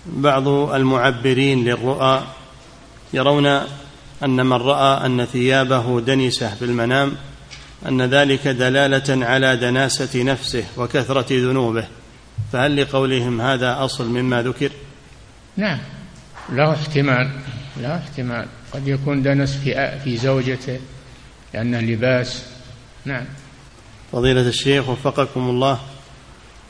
بعض 0.06 0.48
المعبرين 0.48 1.66
للرؤى 1.66 2.24
يرون 3.14 3.46
أن 4.24 4.46
من 4.46 4.54
رأى 4.54 5.06
أن 5.06 5.26
ثيابه 5.26 6.00
دنسة 6.02 6.56
بالمنام 6.62 7.16
أن 7.88 8.02
ذلك 8.02 8.48
دلالة 8.48 9.26
على 9.26 9.58
دناسة 9.58 10.24
نفسه 10.24 10.64
وكثرة 10.78 11.26
ذنوبه. 11.32 11.88
فهل 12.52 12.82
لقولهم 12.82 13.42
هذا 13.42 13.86
أصل 13.86 14.10
مما 14.10 14.42
ذكر؟ 14.44 14.72
نعم. 15.58 15.80
له 16.52 16.74
احتمال 16.74 17.32
له 17.78 17.98
احتمال. 17.98 18.46
قد 18.72 18.88
يكون 18.88 19.22
دنس 19.22 19.56
في 19.56 20.00
في 20.04 20.18
زوجته 20.18 20.80
لأنه 21.54 21.80
لباس 21.80 22.46
نعم. 23.06 23.26
فضيلة 24.12 24.48
الشيخ 24.48 24.90
وفقكم 24.90 25.50
الله. 25.50 25.80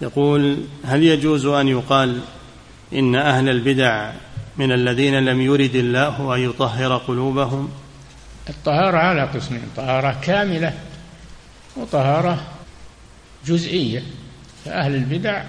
يقول 0.02 0.58
هل 0.86 1.04
يجوز 1.04 1.46
أن 1.46 1.68
يقال 1.68 2.22
إن 2.94 3.16
أهل 3.16 3.50
البدع 3.50 4.12
من 4.58 4.72
الذين 4.72 5.26
لم 5.26 5.42
يرد 5.42 5.76
الله 5.76 6.36
أن 6.36 6.40
يطهر 6.40 6.98
قلوبهم؟ 6.98 7.70
الطهارة 8.50 8.98
على 8.98 9.22
قسمين. 9.22 9.64
طهارة 9.78 10.22
كاملة 10.22 10.74
وطهارة 11.78 12.42
جزئية. 13.46 14.04
فأهل 14.66 14.96
البدع 14.96 15.44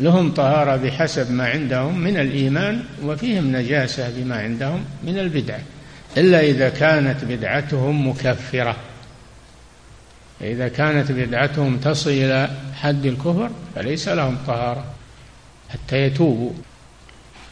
لهم 0.00 0.32
طهارة 0.32 0.76
بحسب 0.76 1.32
ما 1.32 1.48
عندهم 1.48 1.98
من 1.98 2.16
الإيمان 2.16 2.84
وفيهم 3.04 3.56
نجاسة 3.56 4.10
بما 4.16 4.36
عندهم 4.36 4.84
من 5.04 5.18
البدع 5.18 5.58
إلا 6.16 6.40
إذا 6.40 6.68
كانت 6.68 7.24
بدعتهم 7.24 8.08
مكفرة. 8.08 8.76
إذا 10.40 10.68
كانت 10.68 11.12
بدعتهم 11.12 11.76
تصل 11.76 12.10
إلى 12.10 12.50
حد 12.74 13.06
الكفر 13.06 13.50
فليس 13.74 14.08
لهم 14.08 14.36
طهارة 14.46 14.84
حتى 15.70 15.96
يتوبوا. 15.96 16.52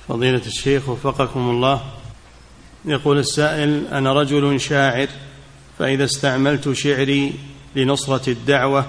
فضيلة 0.08 0.42
الشيخ 0.46 0.88
وفقكم 0.88 1.40
الله 1.40 1.82
يقول 2.84 3.18
السائل 3.18 3.86
أنا 3.92 4.12
رجل 4.12 4.60
شاعر 4.60 5.08
فإذا 5.78 6.04
استعملت 6.04 6.72
شعري 6.72 7.34
لنصرة 7.76 8.30
الدعوة 8.30 8.86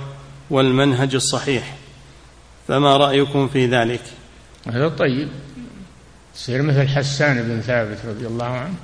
والمنهج 0.49 1.15
الصحيح 1.15 1.78
فما 2.69 2.97
رأيكم 2.97 3.47
في 3.47 3.65
ذلك؟ 3.65 4.01
هذا 4.67 4.87
طيب. 4.87 5.27
يصير 6.35 6.61
مثل 6.61 6.87
حسان 6.87 7.43
بن 7.43 7.61
ثابت 7.61 7.97
رضي 8.05 8.27
الله 8.27 8.45
عنه. 8.45 8.75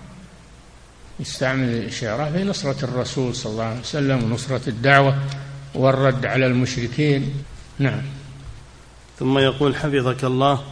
يستعمل 1.20 1.94
شعره 1.94 2.32
في 2.32 2.44
نصرة 2.44 2.86
الرسول 2.86 3.36
صلى 3.36 3.52
الله 3.52 3.64
عليه 3.64 3.80
وسلم 3.80 4.24
ونصرة 4.24 4.70
الدعوة 4.70 5.18
والرد 5.76 6.26
على 6.26 6.46
المشركين. 6.46 7.34
نعم. 7.80 8.02
ثم 9.20 9.38
يقول 9.38 9.76
حفظك 9.76 10.24
الله 10.24 10.64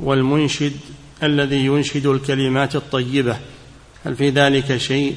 والمنشد 0.00 0.72
الذي 1.22 1.66
ينشد 1.66 2.06
الكلمات 2.06 2.76
الطيبة 2.76 3.36
هل 4.06 4.16
في 4.16 4.30
ذلك 4.30 4.76
شيء؟ 4.76 5.16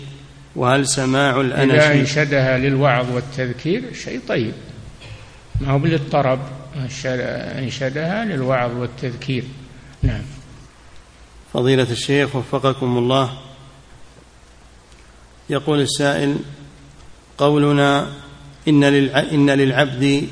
وهل 0.55 0.87
سماع 0.87 1.41
الأناشيد؟ 1.41 1.81
إذا 1.81 2.01
أنشدها 2.01 2.57
للوعظ 2.57 3.11
والتذكير 3.11 3.93
شيء 3.93 4.19
طيب. 4.27 4.53
ما 5.61 5.71
هو 5.71 5.77
للطرب 5.77 6.60
أنشدها 6.75 8.25
للوعظ 8.25 8.77
والتذكير. 8.77 9.43
نعم. 10.01 10.21
فضيلة 11.53 11.91
الشيخ 11.91 12.35
وفقكم 12.35 12.97
الله. 12.97 13.37
يقول 15.49 15.81
السائل 15.81 16.37
قولنا 17.37 18.07
إن. 18.67 18.83
إن 19.33 19.49
للعبد 19.49 20.27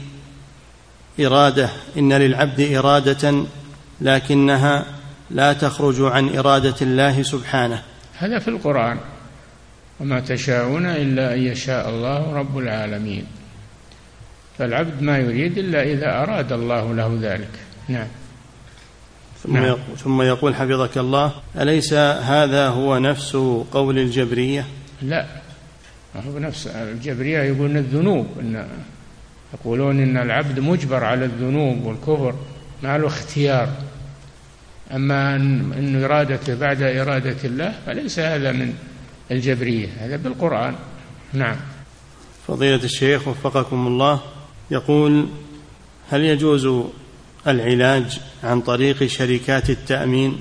إرادة 1.20 1.70
إن 1.98 2.14
للعبد 2.14 2.62
إرادة 2.62 3.46
لكنها 4.02 4.86
لا 5.32 5.54
تخرج 5.54 6.02
عن 6.02 6.38
إرادة 6.38 6.76
الله 6.82 7.24
سبحانه. 7.24 7.84
هذا 8.18 8.40
في 8.40 8.48
القرآن. 8.48 9.00
وما 10.00 10.20
تشاءون 10.20 10.86
إلا 10.86 11.34
أن 11.34 11.40
يشاء 11.40 11.90
الله 11.90 12.34
رب 12.34 12.58
العالمين. 12.58 13.39
فالعبد 14.60 15.02
ما 15.02 15.18
يريد 15.18 15.58
إلا 15.58 15.84
إذا 15.84 16.24
أراد 16.24 16.52
الله 16.52 16.94
له 16.94 17.20
ذلك. 17.22 17.50
نعم. 17.88 18.08
ثم, 19.44 19.54
نعم. 19.54 19.66
يقول 19.66 19.98
ثم 20.04 20.22
يقول 20.22 20.56
حفظك 20.56 20.98
الله 20.98 21.34
أليس 21.60 21.94
هذا 21.94 22.68
هو 22.68 22.98
نفس 22.98 23.36
قول 23.72 24.00
الجبرية؟ 24.00 24.66
لا 25.02 25.26
هو 26.16 26.40
نفس. 26.40 26.68
الجبرية 26.68 27.40
يقولون 27.40 27.78
الذنوب. 27.78 28.28
إن 28.40 28.68
يقولون 29.54 30.00
إن 30.00 30.18
العبد 30.18 30.60
مجبر 30.60 31.04
على 31.04 31.26
الذنوب 31.26 31.86
والكفر 31.86 32.36
ما 32.84 32.98
له 32.98 33.08
اختيار. 33.08 33.70
أما 34.92 35.36
أن 35.36 36.04
إرادته 36.04 36.56
بعد 36.56 36.82
إرادة 36.82 37.38
الله 37.44 37.74
فليس 37.86 38.20
هذا 38.20 38.52
من 38.52 38.74
الجبرية 39.32 39.88
هذا 40.00 40.16
بالقرآن. 40.16 40.76
نعم. 41.34 41.56
فضيلة 42.48 42.84
الشيخ 42.84 43.28
وفقكم 43.28 43.88
الله. 43.88 44.22
يقول 44.72 45.28
هل 46.10 46.22
يجوز 46.22 46.70
العلاج 47.48 48.20
عن 48.44 48.62
طريق 48.62 49.04
شركات 49.04 49.70
التأمين؟ 49.70 50.38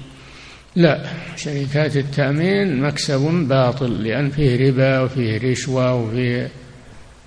لا 0.77 1.07
شركات 1.37 1.97
التأمين 1.97 2.81
مكسب 2.83 3.21
باطل 3.49 4.03
لأن 4.03 4.31
فيه 4.31 4.69
ربا 4.69 5.01
وفيه 5.01 5.51
رشوة 5.51 5.95
وفيه 5.95 6.51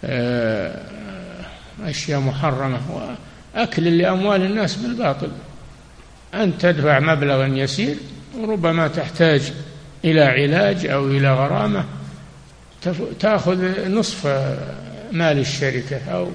آه، 0.04 0.82
أشياء 1.84 2.20
محرمة. 2.20 2.80
وأكل 3.56 3.98
لأموال 3.98 4.42
الناس 4.42 4.76
بالباطل. 4.76 5.32
أنت 6.34 6.62
تدفع 6.62 7.00
مبلغا 7.00 7.48
يسير 7.48 7.96
وربما 8.38 8.88
تحتاج 8.88 9.54
إلى 10.06 10.22
علاج 10.22 10.86
أو 10.86 11.08
إلى 11.08 11.34
غرامة 11.34 11.86
تأخذ 13.20 13.90
نصف 13.90 14.28
مال 15.12 15.40
الشركة 15.40 15.98
أو 16.12 16.32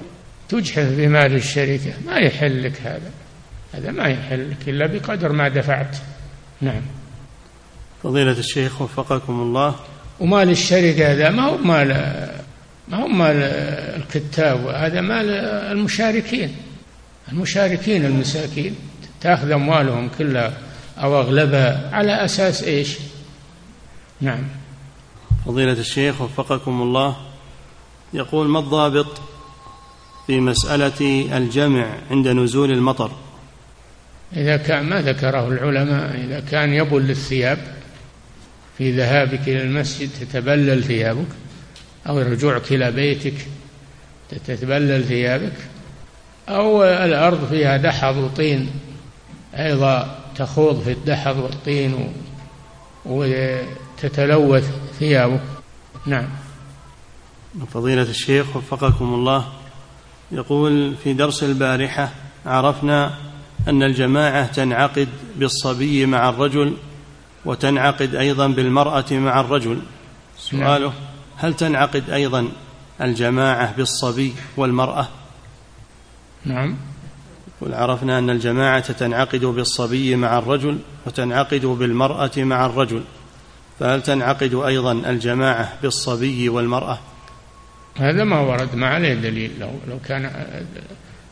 تجحف 0.49 0.87
بمال 0.97 1.35
الشركة. 1.35 1.93
ما 2.05 2.17
يحل 2.17 2.63
لك 2.63 2.81
هذا. 2.81 3.11
هذا 3.73 3.91
ما 3.91 4.07
يحل 4.07 4.51
لك 4.51 4.69
إلا 4.69 4.87
بقدر 4.87 5.31
ما 5.31 5.47
دفعت. 5.49 5.97
نعم. 6.61 6.81
فضيلة 8.03 8.31
الشيخ 8.31 8.81
وفقكم 8.81 9.33
الله. 9.33 9.75
ومال 10.19 10.49
الشركة 10.49 11.11
هذا 11.11 11.29
ما 11.29 11.43
هو 11.43 11.57
مال 11.57 11.87
ما 12.87 12.97
هو 12.97 13.07
مال 13.07 13.35
الكتاب 14.01 14.67
هذا 14.67 15.01
مال 15.01 15.29
المشاركين. 15.71 16.55
المشاركين 17.31 18.05
المساكين. 18.05 18.75
تأخذ 19.21 19.51
أموالهم 19.51 20.09
كلها 20.17 20.53
أو 20.97 21.21
أغلبها 21.21 21.89
على 21.95 22.25
أساس 22.25 22.63
إيش؟ 22.63 22.97
نعم. 24.21 24.43
فضيلة 25.45 25.71
الشيخ 25.71 26.21
وفقكم 26.21 26.81
الله. 26.81 27.15
يقول 28.13 28.47
ما 28.47 28.59
الضابط؟ 28.59 29.21
في 30.27 30.39
مسألة 30.39 31.37
الجمع 31.37 31.97
عند 32.11 32.27
نزول 32.27 32.71
المطر. 32.71 33.11
إذا 34.35 34.57
كان 34.57 34.85
ما 34.85 35.01
ذكره 35.01 35.47
العلماء 35.47 36.15
إذا 36.15 36.39
كان 36.39 36.73
يبل 36.73 37.09
الثياب 37.09 37.57
في 38.77 38.97
ذهابك 38.97 39.41
إلى 39.47 39.61
المسجد 39.61 40.09
تتبلل 40.19 40.83
ثيابك 40.83 41.27
أو 42.07 42.19
رجوعك 42.19 42.71
إلى 42.71 42.91
بيتك 42.91 43.33
تتبلل 44.45 45.03
ثيابك 45.03 45.55
أو 46.49 46.83
الأرض 46.83 47.47
فيها 47.49 47.77
دحض 47.77 48.17
وطين 48.17 48.69
أيضا 49.53 50.19
تخوض 50.35 50.81
في 50.81 50.91
الدحض 50.91 51.37
والطين 51.37 52.13
وتتلوث 53.05 54.71
ثيابك. 54.99 55.41
نعم. 56.05 56.27
فضيلة 57.73 58.01
الشيخ 58.01 58.55
وفقكم 58.55 59.13
الله. 59.13 59.56
يقول 60.31 60.95
في 61.03 61.13
درس 61.13 61.43
البارحة 61.43 62.09
عرفنا 62.45 63.13
أن 63.67 63.83
الجماعة 63.83 64.45
تنعقد 64.45 65.07
بالصبي 65.35 66.05
مع 66.05 66.29
الرجل 66.29 66.73
وتنعقد 67.45 68.15
أيضا 68.15 68.47
بالمرأة 68.47 69.05
مع 69.11 69.39
الرجل. 69.39 69.79
سؤاله 70.37 70.93
هل 71.37 71.53
تنعقد 71.53 72.09
أيضا 72.09 72.47
الجماعة 73.01 73.75
بالصبي 73.77 74.33
والمرأة؟ 74.57 75.07
نعم. 76.45 76.77
قل 77.61 77.73
عرفنا 77.73 78.19
أن 78.19 78.29
الجماعة 78.29 78.91
تنعقد 78.91 79.45
بالصبي 79.45 80.15
مع 80.15 80.37
الرجل 80.37 80.79
وتنعقد 81.05 81.65
بالمرأة 81.65 82.31
مع 82.37 82.65
الرجل. 82.65 83.03
فهل 83.79 84.01
تنعقد 84.03 84.53
أيضا 84.53 84.91
الجماعة 84.91 85.73
بالصبي 85.81 86.49
والمرأة؟ 86.49 86.99
هذا 87.97 88.23
ما 88.23 88.39
ورد 88.39 88.75
ما 88.75 88.87
عليه 88.87 89.13
دليل. 89.13 89.51
لو 89.59 89.71
لو 89.87 89.99
كان 89.99 90.31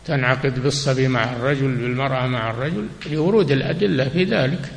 تنعقد 0.06 0.60
بالصبي 0.60 1.08
مع 1.08 1.24
الرجل 1.24 1.76
بالمرأة 1.76 2.28
مع 2.28 2.52
الرجل 2.52 2.88
لورود 3.12 3.52
الأدلة 3.52 4.10
في 4.10 4.24
ذلك. 4.24 4.72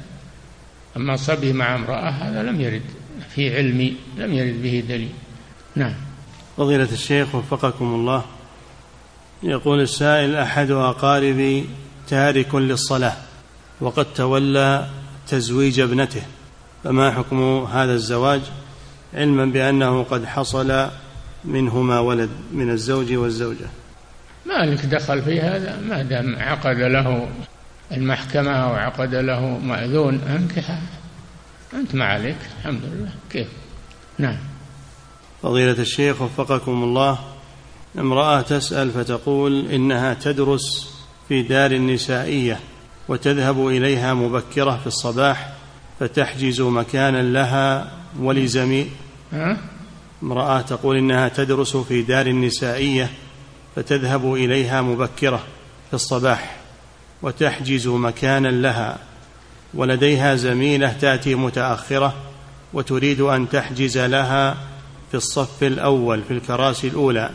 أما 0.97 1.17
صبي 1.17 1.53
مع 1.53 1.75
امرأة 1.75 2.11
هذا 2.11 2.43
لم 2.43 2.61
يرد 2.61 2.83
في 3.35 3.57
علمي 3.57 3.97
لم 4.19 4.35
يرد 4.35 4.63
به 4.63 4.85
دليل. 4.89 5.13
نعم. 5.77 5.95
فضيلة 6.57 6.89
الشيخ 6.93 7.35
وفقكم 7.35 7.85
الله 7.85 8.25
يقول 9.43 9.81
السائل 9.81 10.35
أحد 10.37 10.71
أقاربي 10.71 11.65
تارك 12.09 12.55
للصلاة 12.55 13.17
وقد 13.81 14.07
تولى 14.15 14.89
تزويج 15.29 15.81
ابنته 15.81 16.23
فما 16.85 17.11
حكم 17.13 17.67
هذا 17.73 17.93
الزواج؟ 17.93 18.41
علما 19.15 19.45
بأنه 19.45 20.03
قد 20.03 20.25
حصل 20.25 20.89
منهما 21.45 22.01
ولد 22.01 22.31
من 22.53 22.71
الزوج 22.71 23.13
والزوجة. 23.13 23.67
ما 24.47 24.67
لك 24.67 24.87
دخل 24.87 25.23
في 25.23 25.41
هذا 25.41 25.81
ما 25.89 26.03
دام 26.03 26.37
عقد 26.37 26.77
له 26.77 27.29
المحكمة 27.93 28.51
أو 28.51 28.75
عقد 28.75 29.15
له 29.15 29.59
مأذون 29.59 30.21
أنكحه. 30.21 30.79
أنت 31.75 31.95
ما 31.95 32.05
عليك 32.05 32.37
الحمد 32.59 32.81
لله. 32.85 33.11
كيف؟ 33.31 33.49
نعم. 34.19 34.37
فضيلة 35.43 35.79
الشيخ 35.79 36.23
وفقكم 36.23 36.83
الله 36.83 37.19
امرأة 37.99 38.41
تسأل 38.41 38.91
فتقول 38.91 39.67
إنها 39.67 40.15
تدرس 40.15 40.95
في 41.29 41.43
دار 41.43 41.79
نسائية 41.79 42.61
وتذهب 43.09 43.69
إليها 43.69 44.15
مبكرة 44.15 44.77
في 44.77 44.87
الصباح 44.87 45.53
فتحجز 46.01 46.61
مكانا 46.61 47.23
لها 47.23 47.93
ولزميل 48.21 48.91
امرأة 50.23 50.61
تقول 50.61 50.97
إنها 50.97 51.29
تدرس 51.29 51.77
في 51.77 52.03
دار 52.03 52.33
نسائية 52.33 53.11
فتذهب 53.77 54.35
إليها 54.35 54.83
مبكرة 54.83 55.45
في 55.89 55.95
الصباح 55.95 56.57
وتحجز 57.23 57.89
مكانا 57.89 58.49
لها. 58.49 58.99
ولديها 59.75 60.35
زميلة 60.35 60.93
تأتي 60.93 61.35
متأخرة 61.35 62.15
وتريد 62.73 63.21
أن 63.21 63.49
تحجز 63.49 63.99
لها 63.99 64.57
في 65.11 65.17
الصف 65.17 65.63
الأول 65.63 66.23
في 66.23 66.31
الكراسي 66.31 66.89
الأولى 66.89 67.31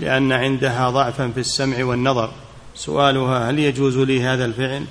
لأن 0.00 0.32
عندها 0.32 0.90
ضعفا 0.90 1.28
في 1.28 1.40
السمع 1.40 1.84
والنظر. 1.84 2.32
سؤالها 2.74 3.50
هل 3.50 3.58
يجوز 3.58 3.98
لي 3.98 4.22
هذا 4.22 4.44
الفعل؟ 4.44 4.84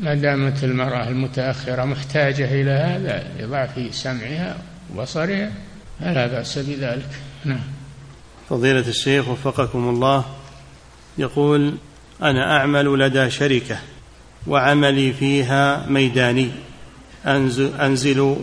ما 0.00 0.14
دامت 0.14 0.64
المرأة 0.64 1.08
المتأخرة 1.08 1.84
محتاجة 1.84 2.44
إلى 2.44 2.70
هذا 2.70 3.30
لضعف 3.38 3.94
سمعها 3.94 4.56
وبصرها. 4.94 5.52
فلا 6.00 6.26
بأس 6.26 6.58
بذلك. 6.58 7.08
نعم. 7.44 7.60
فضيلة 8.48 8.88
الشيخ 8.88 9.28
وفقكم 9.28 9.88
الله 9.88 10.24
يقول 11.18 11.74
أنا 12.22 12.56
أعمل 12.56 12.98
لدى 12.98 13.30
شركة 13.30 13.78
وعملي 14.46 15.12
فيها 15.12 15.86
ميداني. 15.88 16.50
أنزل 17.80 18.36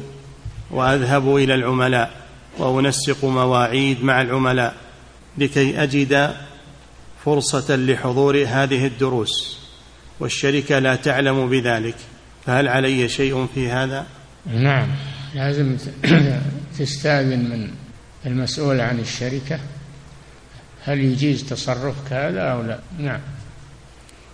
وأذهب 0.72 1.36
إلى 1.36 1.56
العملاء 1.56 2.12
وأنسق 2.58 3.26
مواعيد 3.26 4.04
مع 4.04 4.22
العملاء 4.22 4.76
لكي 5.38 5.84
أجد 5.84 6.36
فرصة 7.26 7.76
لحضور 7.76 8.46
هذه 8.48 8.86
الدروس 8.86 9.58
والشركة 10.20 10.80
لا 10.80 10.96
تعلم 10.96 11.50
بذلك. 11.50 11.96
فهل 12.46 12.68
علي 12.68 13.10
شيء 13.10 13.48
في 13.56 13.70
هذا؟ 13.70 14.06
نعم. 14.46 14.88
لازم 15.36 15.78
تستأذن 16.80 17.40
من 17.40 17.70
المسؤول 18.26 18.82
عن 18.82 19.00
الشركة؟ 19.00 19.60
هل 20.84 21.00
يجيز 21.00 21.44
تصرفك 21.44 22.14
هذا 22.14 22.42
أو 22.42 22.62
لا؟ 22.62 22.80
نعم. 23.00 23.20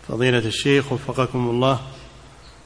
فضيلة 0.07 0.39
الشيخ 0.39 0.91
وفقكم 0.91 1.49
الله 1.49 1.79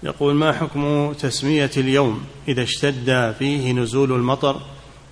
يقول 0.04 0.36
ما 0.36 0.52
حكم 0.52 1.14
تسمية 1.14 1.72
اليوم 1.78 2.26
إذا 2.48 2.64
اشتد 2.64 3.36
فيه 3.40 3.72
نزول 3.72 4.12
المطر 4.12 4.62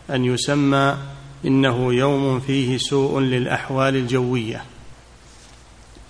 أن 0.09 0.25
يسمى 0.25 0.97
إنه 1.45 1.93
يوم 1.93 2.39
فيه 2.39 2.77
سوء 2.77 3.19
للأحوال 3.19 3.95
الجوية؟ 3.95 4.63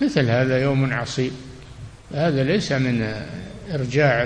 مثل 0.02 0.30
هذا 0.30 0.62
يوم 0.62 0.92
عصيب. 0.92 1.32
هذا 2.14 2.44
ليس 2.44 2.72
من 2.72 3.14
إرجاع 3.70 4.22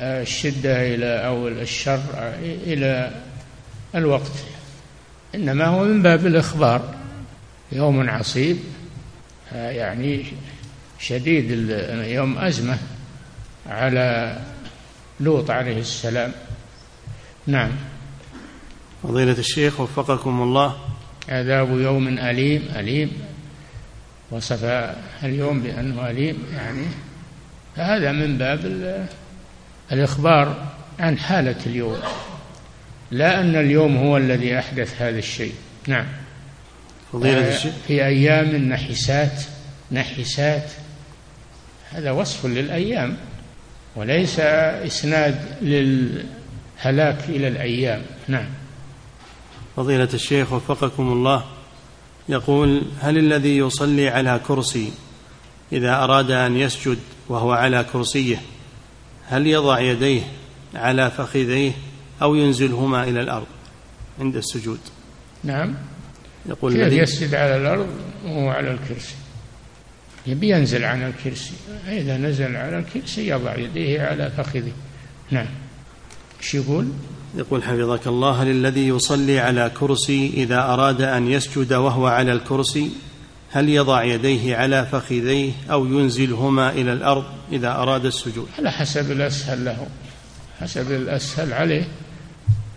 الشدة 0.00 0.94
إلى 0.94 1.26
أو 1.26 1.48
الشر 1.48 2.02
إلى 2.42 3.10
الوقت. 3.94 4.32
إنما 5.34 5.64
هو 5.66 5.84
من 5.84 6.02
باب 6.02 6.26
الإخبار. 6.26 6.94
يوم 7.72 8.10
عصيب 8.10 8.56
يعني 9.52 10.24
شديد 10.98 11.70
يوم 11.90 12.38
أزمة 12.38 12.78
على 13.66 14.38
لوط 15.20 15.50
عليه 15.50 15.80
السلام. 15.80 16.32
نعم. 17.46 17.70
فضيلة 19.02 19.38
الشيخ 19.38 19.80
وفقكم 19.80 20.42
الله. 20.42 20.76
عذاب 21.28 21.80
يوم 21.80 22.08
أليم 22.08 22.68
أليم. 22.76 23.12
وصف 24.30 24.64
اليوم 25.22 25.60
بأنه 25.60 26.10
أليم 26.10 26.38
يعني 26.54 26.84
فهذا 27.76 28.12
من 28.12 28.38
باب 28.38 28.60
الإخبار 29.92 30.66
عن 30.98 31.18
حالة 31.18 31.56
اليوم 31.66 31.96
لا 33.10 33.40
أن 33.40 33.56
اليوم 33.56 33.96
هو 33.96 34.16
الذي 34.16 34.58
أحدث 34.58 35.02
هذا 35.02 35.18
الشيء. 35.18 35.54
نعم. 35.86 36.06
فضيلة 37.12 37.56
الشيخ. 37.56 37.72
في 37.86 38.06
أيام 38.06 38.56
نحسات 38.56 39.42
نحسات 39.92 40.70
هذا 41.90 42.10
وصف 42.10 42.46
للأيام 42.46 43.16
وليس 43.96 44.40
إسناد 44.40 45.40
للهلاك 45.62 47.24
إلى 47.28 47.48
الأيام. 47.48 48.02
نعم. 48.28 48.48
فضيلة 49.76 50.08
الشيخ 50.14 50.52
وفقكم 50.52 51.12
الله 51.12 51.44
يقول 52.28 52.82
هل 53.00 53.18
الذي 53.18 53.56
يصلي 53.56 54.08
على 54.08 54.40
كرسي 54.46 54.92
إذا 55.72 55.94
أراد 56.04 56.30
أن 56.30 56.56
يسجد 56.56 56.98
وهو 57.28 57.52
على 57.52 57.84
كرسيه 57.92 58.40
هل 59.28 59.46
يضع 59.46 59.80
يديه 59.80 60.22
على 60.74 61.10
فخذيه 61.10 61.72
أو 62.22 62.34
ينزلهما 62.34 63.04
إلى 63.04 63.20
الأرض 63.20 63.46
عند 64.20 64.36
السجود؟ 64.36 64.78
نعم. 65.44 65.74
يقول 66.46 66.72
كيف 66.72 66.92
يسجد 66.92 67.34
على 67.34 67.56
الأرض 67.56 67.88
وهو 68.24 68.48
على 68.48 68.70
الكرسي؟ 68.70 69.14
يبي 70.26 70.50
ينزل 70.50 70.84
عن 70.84 71.02
الكرسي. 71.02 71.52
إذا 71.88 72.16
نزل 72.16 72.56
على 72.56 72.78
الكرسي 72.78 73.28
يضع 73.28 73.56
يديه 73.56 74.02
على 74.02 74.30
فخذه. 74.30 74.72
نعم. 75.30 75.46
إيش 76.40 76.54
يقول؟ 76.54 76.88
يقول 77.34 77.62
حفظك 77.62 78.06
الله 78.06 78.42
هل 78.42 78.50
الذي 78.50 78.88
يصلي 78.88 79.38
على 79.38 79.70
كرسي 79.80 80.32
إذا 80.34 80.62
أراد 80.62 81.02
أن 81.02 81.28
يسجد 81.28 81.72
وهو 81.72 82.06
على 82.06 82.32
الكرسي 82.32 82.90
هل 83.54 83.68
يضع 83.68 84.02
يديه 84.04 84.56
على 84.56 84.86
فخذيه 84.86 85.52
أو 85.70 85.86
ينزلهما 85.86 86.70
إلى 86.70 86.92
الأرض 86.92 87.24
إذا 87.52 87.72
أراد 87.72 88.06
السجود؟ 88.06 88.48
على 88.58 88.70
حسب 88.70 89.10
الأسهل 89.10 89.64
له. 89.64 89.86
حسب 90.60 90.92
الأسهل 90.92 91.52
عليه. 91.52 91.84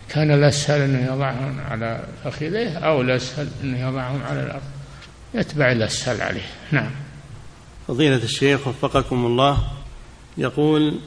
كان 0.09 0.31
الأسهل 0.31 0.81
أنه 0.81 1.13
يضعهم 1.13 1.59
على 1.59 2.03
فخذيه 2.23 2.77
أو 2.77 3.01
الأسهل 3.01 3.47
أنه 3.63 3.89
يضعهم 3.89 4.21
على 4.23 4.43
الأرض. 4.43 4.61
يتبع 5.33 5.71
الأسهل 5.71 6.21
عليه. 6.21 6.45
نعم. 6.71 6.91
فضيلة 7.87 8.23
الشيخ 8.23 8.67
وفقكم 8.67 9.25
الله 9.25 9.57
يقول 10.37 10.99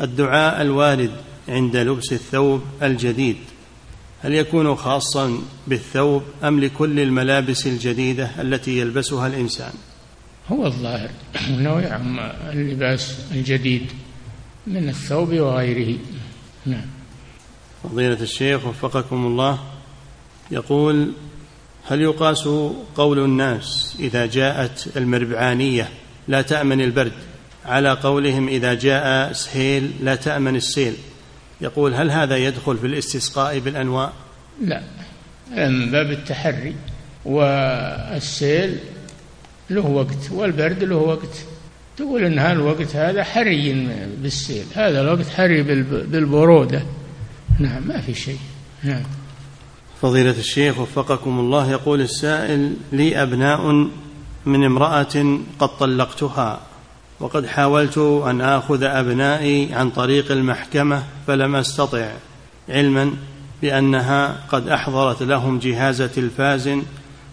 الدعاء 0.00 0.62
الوارد 0.62 1.12
عند 1.48 1.76
لبس 1.76 2.12
الثوب 2.12 2.62
الجديد. 2.82 3.36
هل 4.22 4.34
يكون 4.34 4.76
خاصا 4.76 5.38
بالثوب 5.66 6.22
أم 6.44 6.60
لكل 6.60 7.00
الملابس 7.00 7.66
الجديدة 7.66 8.30
التي 8.40 8.78
يلبسها 8.78 9.26
الإنسان؟ 9.26 9.72
هو 10.48 10.66
الظاهر 10.66 11.10
انه 11.48 11.80
يعم 11.80 12.18
اللباس 12.52 13.16
الجديد 13.32 13.86
من 14.66 14.88
الثوب 14.88 15.28
وغيره. 15.28 15.98
نعم. 16.66 16.86
فضيلة 17.82 18.22
الشيخ 18.22 18.66
وفقكم 18.66 19.26
الله 19.26 19.58
يقول 20.50 21.12
هل 21.84 22.00
يقاس 22.00 22.48
قول 22.96 23.18
الناس 23.18 23.96
إذا 24.00 24.26
جاءت 24.26 24.88
المربعانية 24.96 25.88
لا 26.28 26.42
تأمن 26.42 26.80
البرد 26.80 27.12
على 27.64 27.92
قولهم 27.92 28.48
إذا 28.48 28.74
جاء 28.74 29.32
سهيل 29.32 29.90
لا 30.00 30.14
تأمن 30.14 30.56
السيل؟ 30.56 30.94
يقول 31.62 31.94
هل 31.94 32.10
هذا 32.10 32.36
يدخل 32.36 32.78
في 32.78 32.86
الاستسقاء 32.86 33.58
بالأنواء؟ 33.58 34.12
لا 34.62 34.82
من 35.50 35.90
باب 35.90 36.10
التحري 36.10 36.74
والسيل 37.24 38.78
له 39.70 39.86
وقت 39.86 40.30
والبرد 40.30 40.84
له 40.84 40.96
وقت. 40.96 41.36
تقول 41.96 42.24
إن 42.24 42.38
الوقت 42.38 42.96
هذا 42.96 43.24
حري 43.24 43.72
بالسيل 44.22 44.64
هذا 44.74 45.00
الوقت 45.00 45.28
حري 45.28 45.62
بالبرودة. 45.62 46.82
نعم 47.60 47.88
ما 47.88 48.00
في 48.00 48.14
شيء. 48.14 48.38
نعم. 48.82 49.02
فضيلة 50.02 50.38
الشيخ 50.38 50.78
وفقكم 50.78 51.38
الله 51.38 51.70
يقول 51.70 52.00
السائل 52.00 52.74
لي 52.92 53.22
أبناء 53.22 53.88
من 54.46 54.64
امرأة 54.64 55.38
قد 55.58 55.68
طلقتها. 55.78 56.60
وقد 57.22 57.46
حاولت 57.46 57.98
أن 57.98 58.40
آخذ 58.40 58.82
أبنائي 58.82 59.74
عن 59.74 59.90
طريق 59.90 60.32
المحكمة 60.32 61.02
فلم 61.26 61.56
أستطع 61.56 62.08
علما 62.68 63.12
بأنها 63.62 64.36
قد 64.48 64.68
أحضرت 64.68 65.22
لهم 65.22 65.58
جهاز 65.58 66.02
تلفاز 66.02 66.70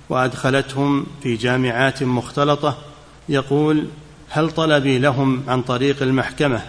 وأدخلتهم 0.09 1.05
في 1.23 1.35
جامعات 1.35 2.03
مختلطة 2.03 2.77
يقول 3.29 3.87
هل 4.29 4.51
طلبي 4.51 4.99
لهم 4.99 5.43
عن 5.47 5.61
طريق 5.61 6.01
المحكمة 6.01 6.61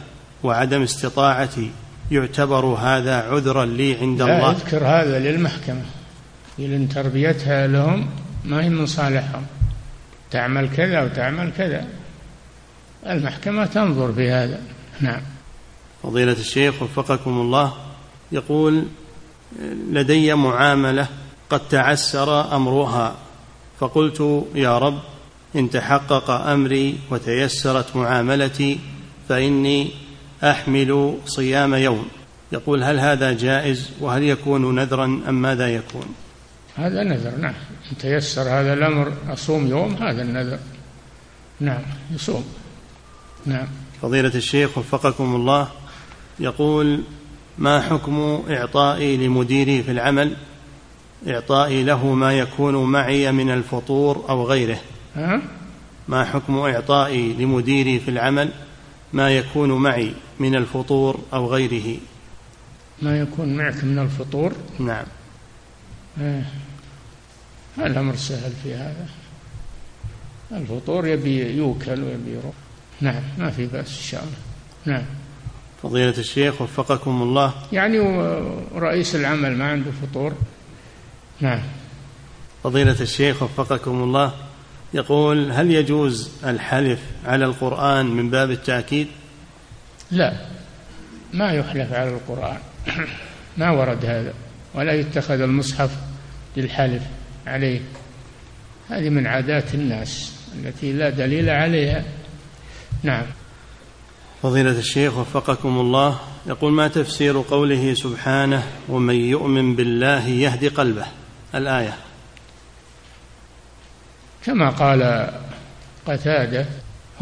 وعدم 0.43 0.83
استطاعتي 0.83 1.71
يعتبر 2.11 2.65
هذا 2.67 3.17
عذرا 3.17 3.65
لي 3.65 3.97
عند 3.97 4.23
لا 4.23 4.37
الله؟ 4.37 4.51
اذكر 4.51 4.85
هذا 4.85 5.19
للمحكمة 5.19 5.83
لأن 6.59 6.89
تربيتها 6.89 7.67
لهم 7.67 8.07
ما 8.45 8.65
هي 8.65 8.69
من 8.69 8.87
صالحهم 8.87 9.43
تعمل 10.31 10.69
كذا 10.77 11.03
وتعمل 11.03 11.53
كذا. 11.59 12.00
المحكمة 13.07 13.67
تنظر 13.67 14.13
في 14.13 14.31
هذا. 14.31 14.61
نعم. 15.01 15.21
فضيلة 16.03 16.33
الشيخ 16.33 16.83
وفقكم 16.83 17.31
الله 17.31 17.75
يقول 18.33 18.85
لدي 19.91 20.35
معاملة 20.35 21.09
قد 21.51 21.69
تعسر 21.69 22.57
أمرها. 22.57 23.15
فقلت 23.81 24.47
يا 24.55 24.79
رب 24.79 25.01
إن 25.57 25.71
تحقق 25.71 26.31
أمري 26.31 26.99
وتيسرت 27.11 27.97
معاملتي 27.97 28.79
فإني 29.29 29.91
أحمل 30.45 31.15
صيام 31.27 31.75
يوم. 31.75 32.09
يقول 32.53 32.83
هل 32.83 33.01
هذا 33.01 33.33
جائز؟ 33.33 33.91
وهل 34.01 34.23
يكون 34.23 34.75
نذرا 34.75 35.05
أم 35.05 35.43
ماذا 35.43 35.69
يكون؟ 35.75 36.15
هذا 36.77 37.03
نذر 37.03 37.37
نعم. 37.37 37.55
إن 37.93 37.99
تيسر 37.99 38.43
هذا 38.43 38.73
الأمر 38.73 39.13
أصوم 39.29 39.67
يوم 39.67 39.95
هذا 39.95 40.23
النذر. 40.23 40.59
نعم 41.61 41.83
يصوم. 42.15 42.45
نعم. 43.47 43.67
فضيلة 44.03 44.35
الشيخ 44.35 44.79
وفقكم 44.79 45.35
الله 45.35 45.69
يقول 46.41 47.03
ما 47.59 47.81
حكم 47.81 48.43
إعطائي 48.51 49.17
لمديري 49.17 49.83
في 49.83 49.91
العمل؟ 49.91 50.37
إعطائي 51.29 51.85
له 51.85 52.15
ما 52.15 52.33
يكون 52.39 52.85
معي 52.85 53.33
من 53.33 53.51
الفطور 53.51 54.25
أو 54.29 54.47
غيره. 54.47 54.79
ها؟ 55.17 55.43
ما 56.09 56.25
حكم 56.25 56.59
إعطائي 56.59 57.33
لمديري 57.33 58.01
في 58.01 58.11
العمل 58.11 58.51
ما 59.13 59.31
يكون 59.31 59.73
معي 59.73 60.15
من 60.39 60.55
الفطور 60.55 61.21
أو 61.33 61.47
غيره؟ 61.47 61.99
ما 63.03 63.21
يكون 63.21 63.57
معك 63.57 63.85
من 63.85 63.99
الفطور؟ 63.99 64.53
نعم. 64.79 65.07
آه. 66.21 66.43
الأمر 67.79 68.17
سهل 68.17 68.53
في 68.63 68.75
هذا. 68.75 69.07
الفطور 70.53 71.07
يبي 71.07 71.57
يوكل 71.57 72.03
ويبي 72.03 72.31
يروح. 72.31 72.55
نعم 73.01 73.23
ما 73.39 73.51
في 73.51 73.67
بأس 73.67 73.97
إن 73.97 74.05
شاء 74.05 74.23
الله. 74.23 74.37
نعم. 74.87 75.05
فضيلة 75.83 76.19
الشيخ 76.19 76.63
وفقكم 76.63 77.23
الله. 77.23 77.55
يعني 77.73 77.99
رئيس 78.75 79.15
العمل 79.15 79.57
ما 79.57 79.71
عنده 79.71 79.91
فطور. 79.91 80.35
نعم. 81.41 81.61
فضيلة 82.65 83.01
الشيخ 83.01 83.43
وفقكم 83.43 84.03
الله. 84.03 84.33
يقول 84.95 85.53
هل 85.53 85.71
يجوز 85.71 86.31
الحلف 86.45 87.01
على 87.25 87.45
القرآن 87.45 88.07
من 88.07 88.31
باب 88.31 88.51
التأكيد؟ 88.51 89.07
لا. 90.11 90.47
ما 91.33 91.53
يحلف 91.53 91.93
على 91.93 92.11
القرآن. 92.11 92.59
ما 93.59 93.71
ورد 93.71 94.05
هذا. 94.05 94.35
ولا 94.75 94.93
يتخذ 94.93 95.41
المصحف 95.41 95.91
للحلف 96.57 97.03
عليه. 97.47 97.81
هذه 98.89 99.09
من 99.09 99.27
عادات 99.27 99.75
الناس 99.75 100.33
التي 100.55 100.93
لا 100.93 101.11
دليل 101.11 101.51
عليها. 101.51 102.05
نعم. 103.03 103.27
فضيلة 104.43 104.79
الشيخ 104.79 105.17
وفقكم 105.17 105.81
الله 105.81 106.21
يقول 106.47 106.73
ما 106.73 106.89
تفسير 106.89 107.43
قوله 107.51 107.95
سبحانه 107.95 108.63
ومن 108.89 109.15
يؤمن 109.15 109.77
بالله 109.77 110.27
يهدي 110.27 110.69
قلبه؟ 110.69 111.07
الآية. 111.55 111.95
كما 114.45 114.71
قال 114.71 115.31
قتادة 116.07 116.67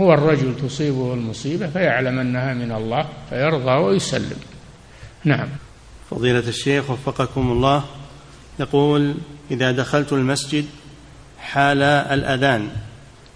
هو 0.01 0.15
الرجل 0.15 0.57
تصيبه 0.57 1.15
المصيبة 1.15 1.67
فيعلم 1.67 2.19
أنها 2.19 2.55
من 2.55 2.73
الله 2.73 3.09
فيرضى 3.31 3.71
ويسلم. 3.71 4.39
نعم. 5.25 5.49
فضيلة 6.11 6.49
الشيخ 6.49 6.91
وفقكم 6.91 7.53
الله 7.53 7.85
يقول 8.61 9.15
إذا 9.51 9.73
دخلت 9.73 10.13
المسجد 10.13 10.67
حال 11.41 11.83
الأذان 11.83 12.69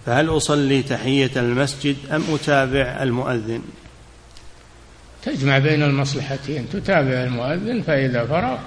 فهل 0.05 0.29
أصلي 0.29 0.83
تحية 0.83 1.31
المسجد 1.35 1.95
أم 2.11 2.23
أتابع 2.29 3.03
المؤذن؟ 3.03 3.61
تجمع 5.23 5.59
بين 5.59 5.83
المصلحتين 5.83 6.69
تتابع 6.73 7.23
المؤذن 7.23 7.81
فإذا 7.81 8.25
فرغ 8.25 8.57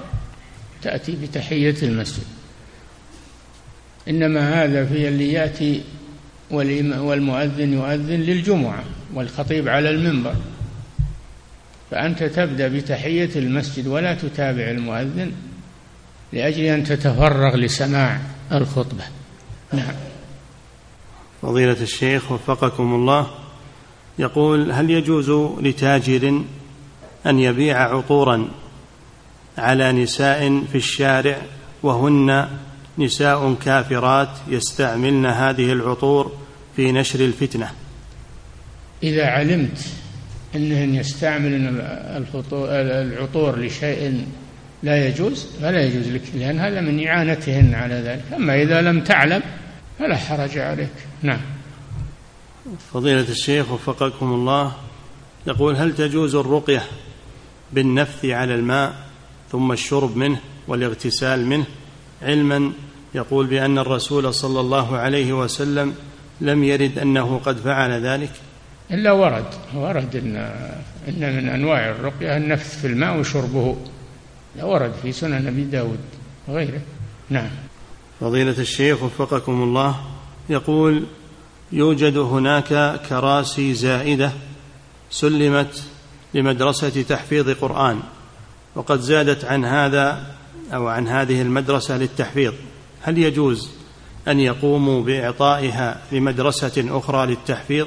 تأتي 0.83 1.17
بتحية 1.23 1.75
المسجد. 1.83 2.25
إنما 4.09 4.65
هذا 4.65 4.85
في 4.85 5.09
اللي 5.09 5.33
يأتي 5.33 5.83
والمؤذن 6.51 7.73
يؤذن 7.73 8.21
للجمعة 8.21 8.85
والخطيب 9.15 9.69
على 9.69 9.91
المنبر. 9.91 10.35
فأنت 11.91 12.23
تبدأ 12.23 12.69
بتحية 12.69 13.31
المسجد 13.37 13.87
ولا 13.87 14.15
تتابع 14.15 14.71
المؤذن 14.71 15.33
لأجل 16.33 16.65
أن 16.65 16.85
تتفرغ 16.85 17.57
لسماع 17.57 18.21
الخطبة. 18.53 19.05
نعم. 19.73 19.95
فضيلة 21.43 21.83
الشيخ 21.83 22.33
وفقكم 22.33 22.95
الله 22.95 23.27
يقول 24.19 24.73
هل 24.73 24.91
يجوز 24.91 25.31
لتاجر 25.61 26.43
أن 27.27 27.39
يبيع 27.39 27.97
عطورا 27.97 28.49
على 29.59 29.93
نساء 29.93 30.63
في 30.73 30.79
الشارع 30.79 31.37
وهن 31.83 32.49
نساء 32.99 33.55
كافرات 33.55 34.29
يستعملن 34.49 35.27
هذه 35.27 35.73
العطور 35.73 36.33
في 36.77 36.93
نشر 36.93 37.21
الفتنة؟ 37.21 37.71
إذا 39.03 39.27
علمت 39.27 39.79
أنهن 40.55 40.95
يستعملن 40.95 41.81
العطور 42.53 43.59
لشيء 43.61 44.27
لا 44.83 45.09
يجوز 45.09 45.47
فلا 45.63 45.83
يجوز 45.83 46.09
لك 46.09 46.23
لأن 46.35 46.59
هذا 46.59 46.81
من 46.81 47.07
إعانتهن 47.07 47.75
على 47.75 47.95
ذلك. 47.95 48.23
أما 48.37 48.63
إذا 48.63 48.83
لم 48.83 49.01
تعلم 49.01 49.43
فلا 49.99 50.17
حرج 50.17 50.59
عليك. 50.59 50.93
نعم. 51.23 51.41
فضيلة 52.93 53.29
الشيخ 53.29 53.71
وفقكم 53.71 54.27
الله 54.27 54.73
يقول 55.47 55.77
هل 55.77 55.95
تجوز 55.95 56.35
الرقية 56.35 56.83
بالنفث 57.73 58.25
على 58.25 58.55
الماء 58.55 59.07
ثم 59.53 59.73
الشرب 59.73 60.17
منه 60.17 60.41
والاغتسال 60.69 61.47
منه؟ 61.47 61.65
علما 62.23 62.73
يقول 63.15 63.47
بأن 63.47 63.79
الرسول 63.79 64.35
صلى 64.35 64.61
الله 64.61 64.97
عليه 64.97 65.33
وسلم 65.33 65.95
لم 66.41 66.65
يرد 66.65 66.99
أنه 66.99 67.41
قد 67.45 67.57
فعل 67.57 68.07
ذلك. 68.07 68.33
إلا 68.91 69.13
ورد 69.13 69.47
ورد 69.75 70.17
إن 70.17 70.37
إن 71.09 71.37
من 71.37 71.49
أنواع 71.49 71.91
الرقية 71.91 72.37
النفث 72.37 72.81
في 72.81 72.87
الماء 72.87 73.19
وشربه. 73.19 73.77
لا 74.57 74.65
ورد 74.65 74.93
في 75.03 75.13
سنن 75.13 75.47
أبي 75.47 75.65
داود 75.65 76.01
وغيره. 76.49 76.81
نعم. 77.31 77.51
فضيلة 78.21 78.59
الشيخ 78.59 79.03
وفقكم 79.03 79.63
الله 79.63 80.01
يقول 80.49 81.05
يوجد 81.73 82.17
هناك 82.17 83.01
كراسي 83.09 83.75
زائدة 83.75 84.33
سلمت 85.11 85.83
لمدرسة 86.35 87.03
تحفيظ 87.03 87.51
قرآن 87.51 88.01
وقد 88.75 89.01
زادت 89.01 89.45
عن 89.45 89.65
هذا 89.65 90.37
أو 90.75 90.87
عن 90.89 91.09
هذه 91.09 91.43
المدرسة 91.43 91.99
للتحفيظ. 91.99 92.53
هل 93.03 93.19
يجوز 93.19 93.71
أن 94.29 94.41
يقوموا 94.41 95.03
بإعطائها 95.03 96.03
لمدرسه 96.13 96.99
أخرى 96.99 97.27
للتحفيظ؟ 97.27 97.87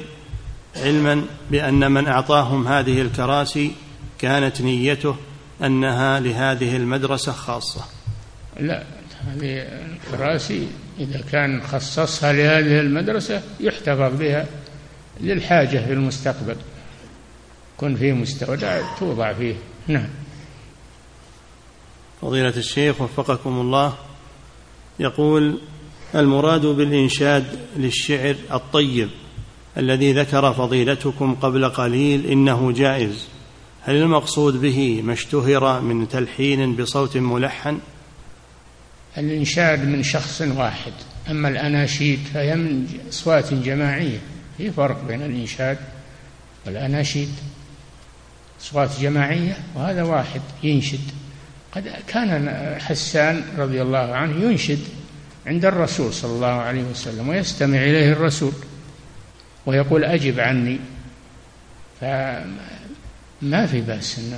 علما 0.76 1.24
بأن 1.50 1.92
من 1.92 2.06
أعطاهم 2.06 2.68
هذه 2.68 3.00
الكراسي 3.00 3.72
كانت 4.18 4.60
نيته 4.60 5.16
أنها 5.64 6.20
لهذه 6.20 6.76
المدرسة 6.76 7.32
خاصة. 7.32 7.84
لا 8.60 8.99
هذه 9.26 9.66
الكراسي 9.92 10.68
إذا 11.00 11.20
كان 11.32 11.62
خصصها 11.62 12.32
لهذه 12.32 12.80
المدرسة 12.80 13.42
يحتفظ 13.60 14.18
بها 14.18 14.46
للحاجة 15.20 15.78
في 15.86 15.92
المستقبل. 15.92 16.56
يكون 17.76 17.96
فيه 17.96 18.12
مستودع 18.12 18.96
توضع 18.98 19.32
فيه. 19.32 19.54
نعم. 19.88 20.08
فضيلة 22.22 22.56
الشيخ 22.56 23.00
وفقكم 23.00 23.60
الله 23.60 23.94
يقول 24.98 25.60
المراد 26.14 26.66
بالإنشاد 26.66 27.44
للشعر 27.76 28.34
الطيب 28.52 29.08
الذي 29.76 30.12
ذكر 30.12 30.52
فضيلتكم 30.52 31.34
قبل 31.34 31.68
قليل 31.68 32.26
إنه 32.26 32.72
جائز. 32.72 33.28
هل 33.82 33.96
المقصود 33.96 34.60
به 34.60 35.02
ما 35.04 35.12
اشتهر 35.12 35.80
من 35.80 36.08
تلحين 36.08 36.76
بصوت 36.76 37.16
ملحن؟ 37.16 37.78
الإنشاد 39.18 39.84
من 39.84 40.02
شخص 40.02 40.42
واحد. 40.42 40.92
أما 41.30 41.48
الأناشيد 41.48 42.18
فهي 42.34 42.54
من 42.54 42.86
أصوات 43.08 43.54
جماعية. 43.54 44.18
في 44.58 44.70
فرق 44.70 45.04
بين 45.04 45.22
الإنشاد 45.22 45.78
والأناشيد. 46.66 47.28
أصوات 48.60 48.90
جماعية 49.00 49.56
وهذا 49.74 50.02
واحد 50.02 50.40
ينشد. 50.62 51.00
قد 51.72 51.92
كان 52.08 52.76
حسان 52.80 53.42
رضي 53.58 53.82
الله 53.82 54.14
عنه 54.14 54.44
ينشد 54.44 54.78
عند 55.46 55.64
الرسول 55.64 56.12
صلى 56.12 56.32
الله 56.32 56.46
عليه 56.46 56.82
وسلم 56.82 57.28
ويستمع 57.28 57.78
إليه 57.78 58.12
الرسول 58.12 58.52
ويقول 59.66 60.04
أجب 60.04 60.40
عني. 60.40 60.78
فما 62.00 63.66
في 63.66 63.80
بأس 63.80 64.18
أن 64.18 64.32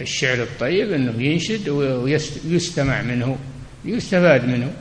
الشعر 0.00 0.42
الطيب 0.42 0.92
أنه 0.92 1.22
ينشد 1.22 1.68
ويستمع 1.68 3.02
منه. 3.02 3.38
يستفاد 3.88 4.44
منه. 4.44 4.72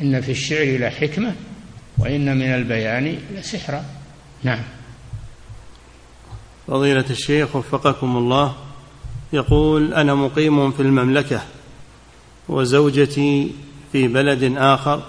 إن 0.00 0.20
في 0.20 0.30
الشعر 0.30 0.78
لحكمة 0.78 1.34
وإن 1.98 2.36
من 2.36 2.54
البيان 2.54 3.18
لسحرا 3.34 3.84
نعم. 4.42 4.62
فضيلة 6.66 7.04
الشيخ 7.10 7.56
وفقكم 7.56 8.16
الله 8.16 8.54
يقول 9.32 9.94
أنا 9.94 10.14
مقيم 10.14 10.72
في 10.72 10.82
المملكة 10.82 11.40
وزوجتي 12.48 13.50
في 13.92 14.08
بلد 14.08 14.54
آخر 14.56 15.02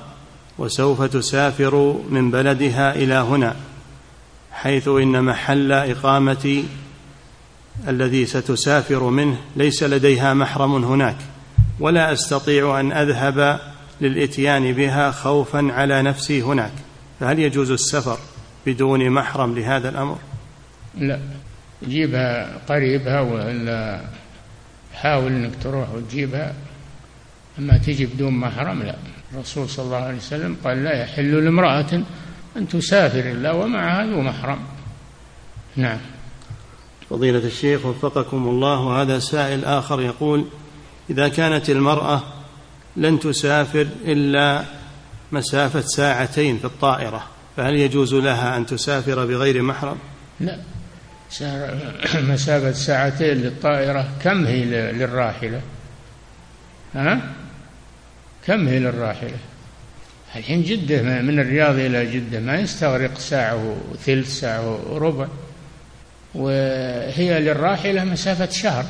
وسوف 0.57 1.01
تسافر 1.01 2.01
من 2.09 2.31
بلدها 2.31 2.95
إلى 2.95 3.13
هنا 3.13 3.55
حيث 4.51 4.87
إن 4.87 5.23
محل 5.23 5.71
إقامتي 5.71 6.65
الذي 7.87 8.25
ستسافر 8.25 9.03
منه 9.03 9.37
ليس 9.55 9.83
لديها 9.83 10.33
محرم 10.33 10.83
هناك. 10.85 11.17
ولا 11.79 12.13
أستطيع 12.13 12.79
أن 12.79 12.91
أذهب 12.91 13.59
للإتيان 14.01 14.73
بها 14.73 15.11
خوفا 15.11 15.67
على 15.71 16.01
نفسي 16.01 16.41
هناك. 16.41 16.71
فهل 17.19 17.39
يجوز 17.39 17.71
السفر 17.71 18.17
بدون 18.65 19.09
محرم 19.09 19.55
لهذا 19.55 19.89
الأمر؟ 19.89 20.17
لا. 20.97 21.19
جيبها 21.87 22.57
قريبها 22.69 23.21
ولا 23.21 24.01
حاول 24.93 25.31
إنك 25.31 25.51
تروح 25.63 25.89
وتجيبها. 25.89 26.53
أما 27.59 27.77
تجي 27.77 28.05
بدون 28.05 28.33
محرم 28.33 28.83
لا. 28.83 28.95
الرسول 29.33 29.69
صلى 29.69 29.85
الله 29.85 29.97
عليه 29.97 30.17
وسلم 30.17 30.57
قال 30.63 30.83
لا 30.83 31.01
يحل 31.01 31.43
لامرأة 31.45 32.03
أن 32.57 32.67
تسافر 32.67 33.19
إلا 33.19 33.51
ومعها 33.51 34.05
ذو 34.05 34.21
محرم. 34.21 34.59
نعم. 35.75 35.97
فضيلة 37.09 37.39
الشيخ 37.39 37.85
وفقكم 37.85 38.47
الله 38.47 38.79
وهذا 38.79 39.19
سائل 39.19 39.65
آخر 39.65 40.01
يقول 40.01 40.45
إذا 41.09 41.27
كانت 41.27 41.69
المرأة 41.69 42.23
لن 42.97 43.19
تسافر 43.19 43.87
إلا 44.05 44.65
مسافة 45.31 45.81
ساعتين 45.81 46.57
في 46.57 46.65
الطائرة 46.65 47.27
فهل 47.57 47.75
يجوز 47.75 48.13
لها 48.13 48.57
أن 48.57 48.65
تسافر 48.65 49.25
بغير 49.25 49.61
محرم؟ 49.61 49.97
لا. 50.39 50.59
مسافة 52.33 52.71
ساعتين 52.71 53.37
للطائرة 53.37 54.07
كم 54.23 54.45
هي 54.45 54.65
للراحلة؟ 54.91 55.61
ها؟ 56.95 57.21
كم 58.47 58.67
هي 58.67 58.79
للراحلة؟ 58.79 59.37
الحين 60.35 60.63
جدة 60.63 61.01
من 61.01 61.39
الرياض 61.39 61.75
إلى 61.75 62.05
جدة 62.05 62.39
ما 62.39 62.59
يستغرق 62.59 63.17
ساعة 63.17 63.75
وثلث 63.91 64.39
ساعة 64.39 64.93
وربع. 64.93 65.27
وهي 66.35 67.39
للراحلة 67.39 68.03
مسافة 68.03 68.49
شهر. 68.49 68.85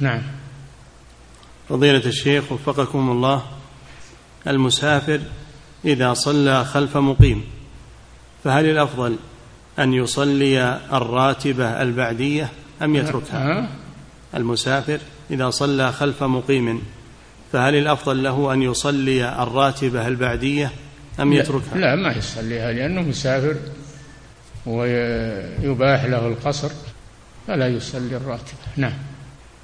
نعم. 0.00 0.22
فضيلة 1.68 2.06
الشيخ 2.06 2.52
وفقكم 2.52 3.10
الله 3.10 3.42
المسافر 4.46 5.20
إذا 5.84 6.14
صلى 6.14 6.64
خلف 6.64 6.96
مقيم 6.96 7.44
فهل 8.44 8.66
الأفضل 8.66 9.16
أن 9.78 9.92
يصلي 9.92 10.80
الراتبة 10.92 11.82
البعدية 11.82 12.48
أم 12.82 12.96
يتركها؟ 12.96 13.68
المسافر 14.34 14.98
إذا 15.30 15.50
صلى 15.50 15.92
خلف 15.92 16.22
مقيم 16.22 16.82
فهل 17.52 17.74
الأفضل 17.74 18.22
له 18.22 18.52
أن 18.52 18.62
يصلي 18.62 19.42
الراتبة 19.42 20.06
البعدية 20.06 20.70
أم 21.20 21.32
يتركها؟ 21.32 21.78
لا 21.78 21.94
ما 21.94 22.12
يصليها 22.12 22.72
لأنه 22.72 23.02
مسافر 23.02 23.56
ويباح 24.66 26.04
له 26.04 26.26
القصر 26.26 26.70
فلا 27.46 27.68
يصلي 27.68 28.16
الراتبة. 28.16 28.58
نعم. 28.76 28.92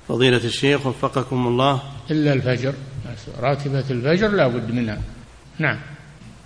فضيلة 0.09 0.37
الشيخ 0.45 0.87
وفقكم 0.87 1.47
الله 1.47 1.83
إلا 2.11 2.33
الفجر. 2.33 2.75
راتبة 3.41 3.85
الفجر 3.91 4.29
لا 4.29 4.49
بد 4.49 4.71
منها. 4.71 5.01
نعم. 5.59 5.79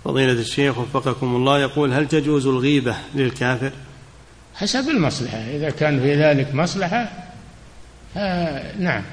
فضيلة 0.05 0.31
الشيخ 0.31 0.77
وفقكم 0.77 1.35
الله 1.35 1.59
يقول 1.59 1.93
هل 1.93 2.07
تجوز 2.07 2.47
الغيبة 2.47 2.95
للكافر؟ 3.15 3.71
حسب 4.55 4.89
المصلحة. 4.89 5.37
إذا 5.37 5.69
كان 5.69 5.99
في 5.99 6.15
ذلك 6.15 6.55
مصلحة 6.55 7.11
نعم. 8.79 9.03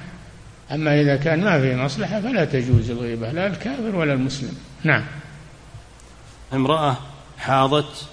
أما 0.72 1.00
إذا 1.00 1.16
كان 1.16 1.44
ما 1.44 1.60
في 1.60 1.76
مصلحة 1.76 2.20
فلا 2.20 2.44
تجوز 2.44 2.90
الغيبة 2.90 3.32
لا 3.32 3.46
الكافر 3.46 3.96
ولا 3.96 4.12
المسلم. 4.12 4.56
نعم. 4.84 5.04
امرأة 6.52 6.96
حاضت 7.38 8.06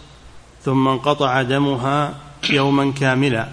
ثم 0.63 0.87
انقطع 0.87 1.41
دمها 1.41 2.13
يوما 2.49 2.91
كاملا 2.91 3.47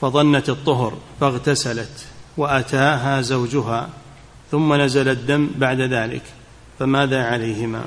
فظنت 0.00 0.48
الطهر 0.48 0.98
فاغتسلت. 1.20 2.06
وأتاها 2.36 3.20
زوجها 3.20 3.88
تصل 4.48 4.80
نزل 4.80 5.08
الدم 5.08 5.50
بعد 5.56 5.80
ذلك 5.80 6.22
فماذا 6.78 7.24
عليهما؟ 7.24 7.84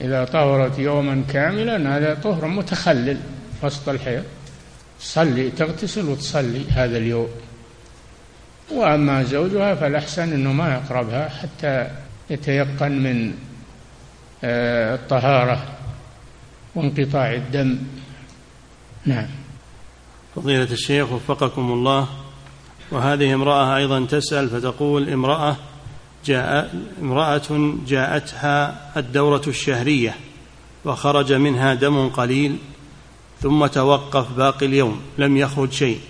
إذا 0.00 0.24
طهرت 0.24 0.78
يوما 0.78 1.22
كاملا 1.28 1.96
هذا 1.96 2.14
طهر 2.14 2.46
متخلل 2.46 3.18
وسط 3.62 3.88
الحيض. 3.88 4.24
تصلي 5.00 5.50
تغتسل 5.50 6.08
وتصلي 6.08 6.64
هذا 6.70 6.98
اليوم. 6.98 7.28
وأما 8.70 9.22
زوجها 9.22 9.74
فالأحسن 9.74 10.32
أنه 10.32 10.52
ما 10.52 10.74
يقربها 10.74 11.28
حتى 11.28 11.88
يتيقن 12.30 12.92
من 12.92 13.34
آه، 14.44 14.94
الطهارة 14.94 15.64
وانقطاع 16.74 17.34
الدم. 17.34 17.78
نعم. 19.06 19.26
فضيلة 20.36 20.72
الشيخ 20.72 21.12
وفقكم 21.12 21.72
الله 21.72 22.08
وهذه 22.92 23.34
امرأة 23.34 23.76
أيضا 23.76 24.06
تسأل 24.06 24.50
فتقول 24.50 25.10
امرأة 25.10 25.56
جاء 26.24 26.74
امرأة 27.02 27.76
جاءتها 27.86 28.90
الدورة 28.96 29.42
الشهرية 29.46 30.14
وخرج 30.84 31.32
منها 31.32 31.74
دم 31.74 32.08
قليل 32.08 32.56
ثم 33.40 33.66
توقف 33.66 34.32
باقي 34.32 34.66
اليوم 34.66 35.00
لم 35.18 35.36
يخرج 35.36 35.72
شيء 35.72 36.00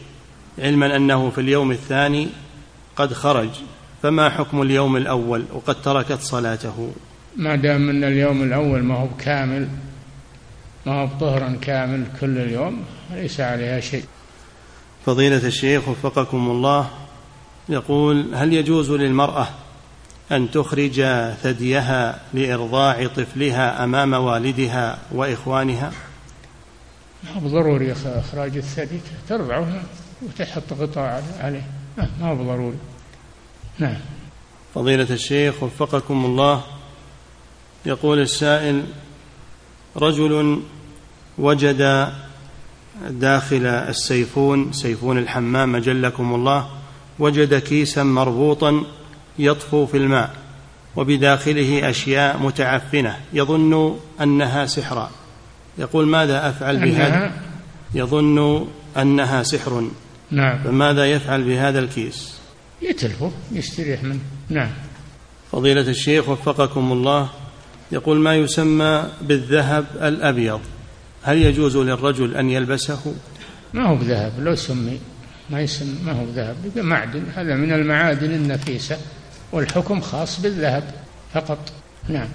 علما 0.58 0.96
أنه 0.96 1.30
في 1.30 1.40
اليوم 1.40 1.70
الثاني 1.70 2.28
قد 2.96 3.12
خرج. 3.12 3.48
فما 4.02 4.30
حكم 4.30 4.62
اليوم 4.62 4.96
الأول؟ 4.96 5.44
وقد 5.52 5.82
تركت 5.82 6.20
صلاته. 6.20 6.92
ما 7.36 7.56
دام 7.56 7.90
أن 7.90 8.04
اليوم 8.04 8.42
الأول 8.42 8.82
ما 8.82 8.98
هو 8.98 9.08
كامل 9.18 9.68
ما 10.86 11.02
هو 11.02 11.08
طهرا 11.20 11.58
كامل 11.60 12.06
كل 12.20 12.38
اليوم 12.38 12.84
ليس 13.14 13.40
عليها 13.40 13.80
شيء. 13.80 14.04
فضيلة 15.06 15.46
الشيخ 15.46 15.88
وفقكم 15.88 16.50
الله 16.50 16.90
يقول 17.68 18.34
هل 18.34 18.52
يجوز 18.52 18.90
للمرأة 18.90 19.48
أن 20.32 20.50
تخرج 20.50 21.02
ثديها 21.42 22.20
لإرضاع 22.34 23.06
طفلها 23.06 23.84
أمام 23.84 24.12
والدها 24.12 24.98
وإخوانها؟ 25.12 25.92
ما 27.24 27.42
هو 27.42 27.48
ضروري 27.48 27.92
إخراج 27.92 28.56
الثدي 28.56 29.00
ترضعه 29.28 29.82
وتحط 30.22 30.72
غطاء 30.72 31.24
عليه. 31.40 31.66
ما 32.20 32.28
هو 32.28 32.34
ضروري. 32.34 32.76
نعم. 33.78 33.96
فضيلة 34.74 35.06
الشيخ 35.10 35.62
وفقكم 35.62 36.24
الله 36.24 36.64
يقول 37.86 38.18
السائل 38.20 38.84
رجل 39.96 40.62
وجد 41.38 42.12
داخل 43.10 43.66
السيفون 43.66 44.72
سيفون 44.72 45.18
الحمام 45.18 45.76
جلكم 45.76 46.34
الله 46.34 46.68
وجد 47.18 47.54
كيسا 47.54 48.02
مربوطا 48.02 48.84
يطفو 49.38 49.86
في 49.86 49.96
الماء 49.96 50.30
وبداخله 50.96 51.90
أشياء 51.90 52.38
متعفنة 52.38 53.16
يظن 53.32 53.96
أنها 54.20 54.66
سحرا 54.66 55.10
يقول 55.78 56.06
ماذا 56.06 56.48
أفعل 56.48 56.78
بهذا؟ 56.78 57.32
يظن 57.94 58.66
أنها 58.96 59.42
سحر. 59.42 59.90
نعم. 60.30 60.58
فماذا 60.64 61.06
يفعل 61.12 61.42
بهذا 61.42 61.78
الكيس؟ 61.78 62.38
يتلفه 62.82 63.32
يستريح 63.52 64.02
منه. 64.02 64.20
نعم. 64.48 64.70
فضيلة 65.52 65.80
الشيخ 65.80 66.28
وفقكم 66.28 66.92
الله 66.92 67.28
يقول 67.92 68.20
ما 68.20 68.34
يسمى 68.34 69.08
بالذهب 69.22 69.86
الأبيض. 70.02 70.60
هل 71.22 71.38
يجوز 71.38 71.76
للرجل 71.76 72.36
أن 72.36 72.50
يلبسه؟ 72.50 73.14
ما 73.72 73.88
هو 73.88 73.96
بذهب 73.96 74.32
لو 74.40 74.54
سمي 74.54 75.00
ما 75.50 75.60
يسمى 75.60 75.94
ما 76.04 76.12
هو 76.12 76.24
بذهب. 76.24 76.56
معدن 76.76 77.22
هذا 77.36 77.54
من 77.54 77.72
المعادن 77.72 78.30
النفيسة 78.30 78.96
والحكم 79.52 80.00
خاص 80.00 80.40
بالذهب 80.40 80.84
فقط. 81.34 81.72
نعم. 82.08 82.28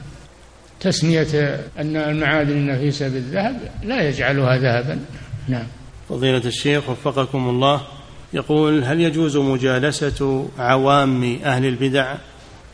تسمية 0.79 1.59
أن 1.79 1.95
المعادن 1.95 2.51
النفيسة 2.51 3.07
بالذهب 3.07 3.59
لا 3.83 4.09
يجعلها 4.09 4.57
ذهبا. 4.57 4.99
نعم. 5.47 5.67
فضيلة 6.09 6.41
الشيخ 6.45 6.89
وفقكم 6.89 7.49
الله 7.49 7.81
يقول 8.33 8.83
هل 8.83 9.01
يجوز 9.01 9.37
مجالسة 9.37 10.47
عوام 10.59 11.39
أهل 11.43 11.65
البدع؟ 11.65 12.15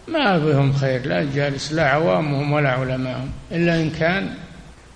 ما 0.08 0.38
بهم 0.38 0.74
خير 0.74 1.06
لا 1.06 1.28
جالس 1.36 1.74
لا 1.74 1.90
عوامهم 1.90 2.52
ولا 2.52 2.70
علماءهم. 2.70 3.30
إلا 3.52 3.82
إن 3.82 3.90
كان 3.90 4.30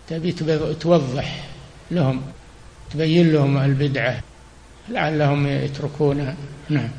تبي 0.09 0.31
توضح 0.79 1.45
لهم 1.91 2.21
تبين 2.93 3.33
لهم 3.33 3.57
البدعة 3.57 4.19
لعلهم 4.89 5.47
يتركونها. 5.47 6.35
نعم. 6.69 6.89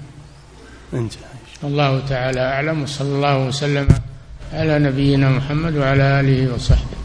انتهى. 0.92 1.18
الله 1.64 2.02
تعالى 2.08 2.40
أعلم 2.40 2.82
وصلى 2.82 3.08
الله 3.08 3.46
وسلم 3.46 3.88
على 4.52 4.78
نبينا 4.78 5.30
محمد 5.30 5.76
وعلى 5.76 6.20
آله 6.20 6.54
وصحبه. 6.54 6.98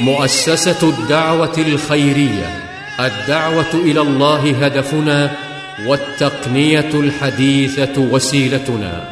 مؤسسة 0.00 0.88
الدعوة 0.88 1.58
الخيرية 1.58 2.46
الدعوة 3.00 3.74
إلى 3.74 4.00
الله 4.00 4.64
هدفنا 4.64 5.36
والتقنية 5.86 6.90
الحديثة 6.94 8.00
وسيلتنا. 8.00 9.11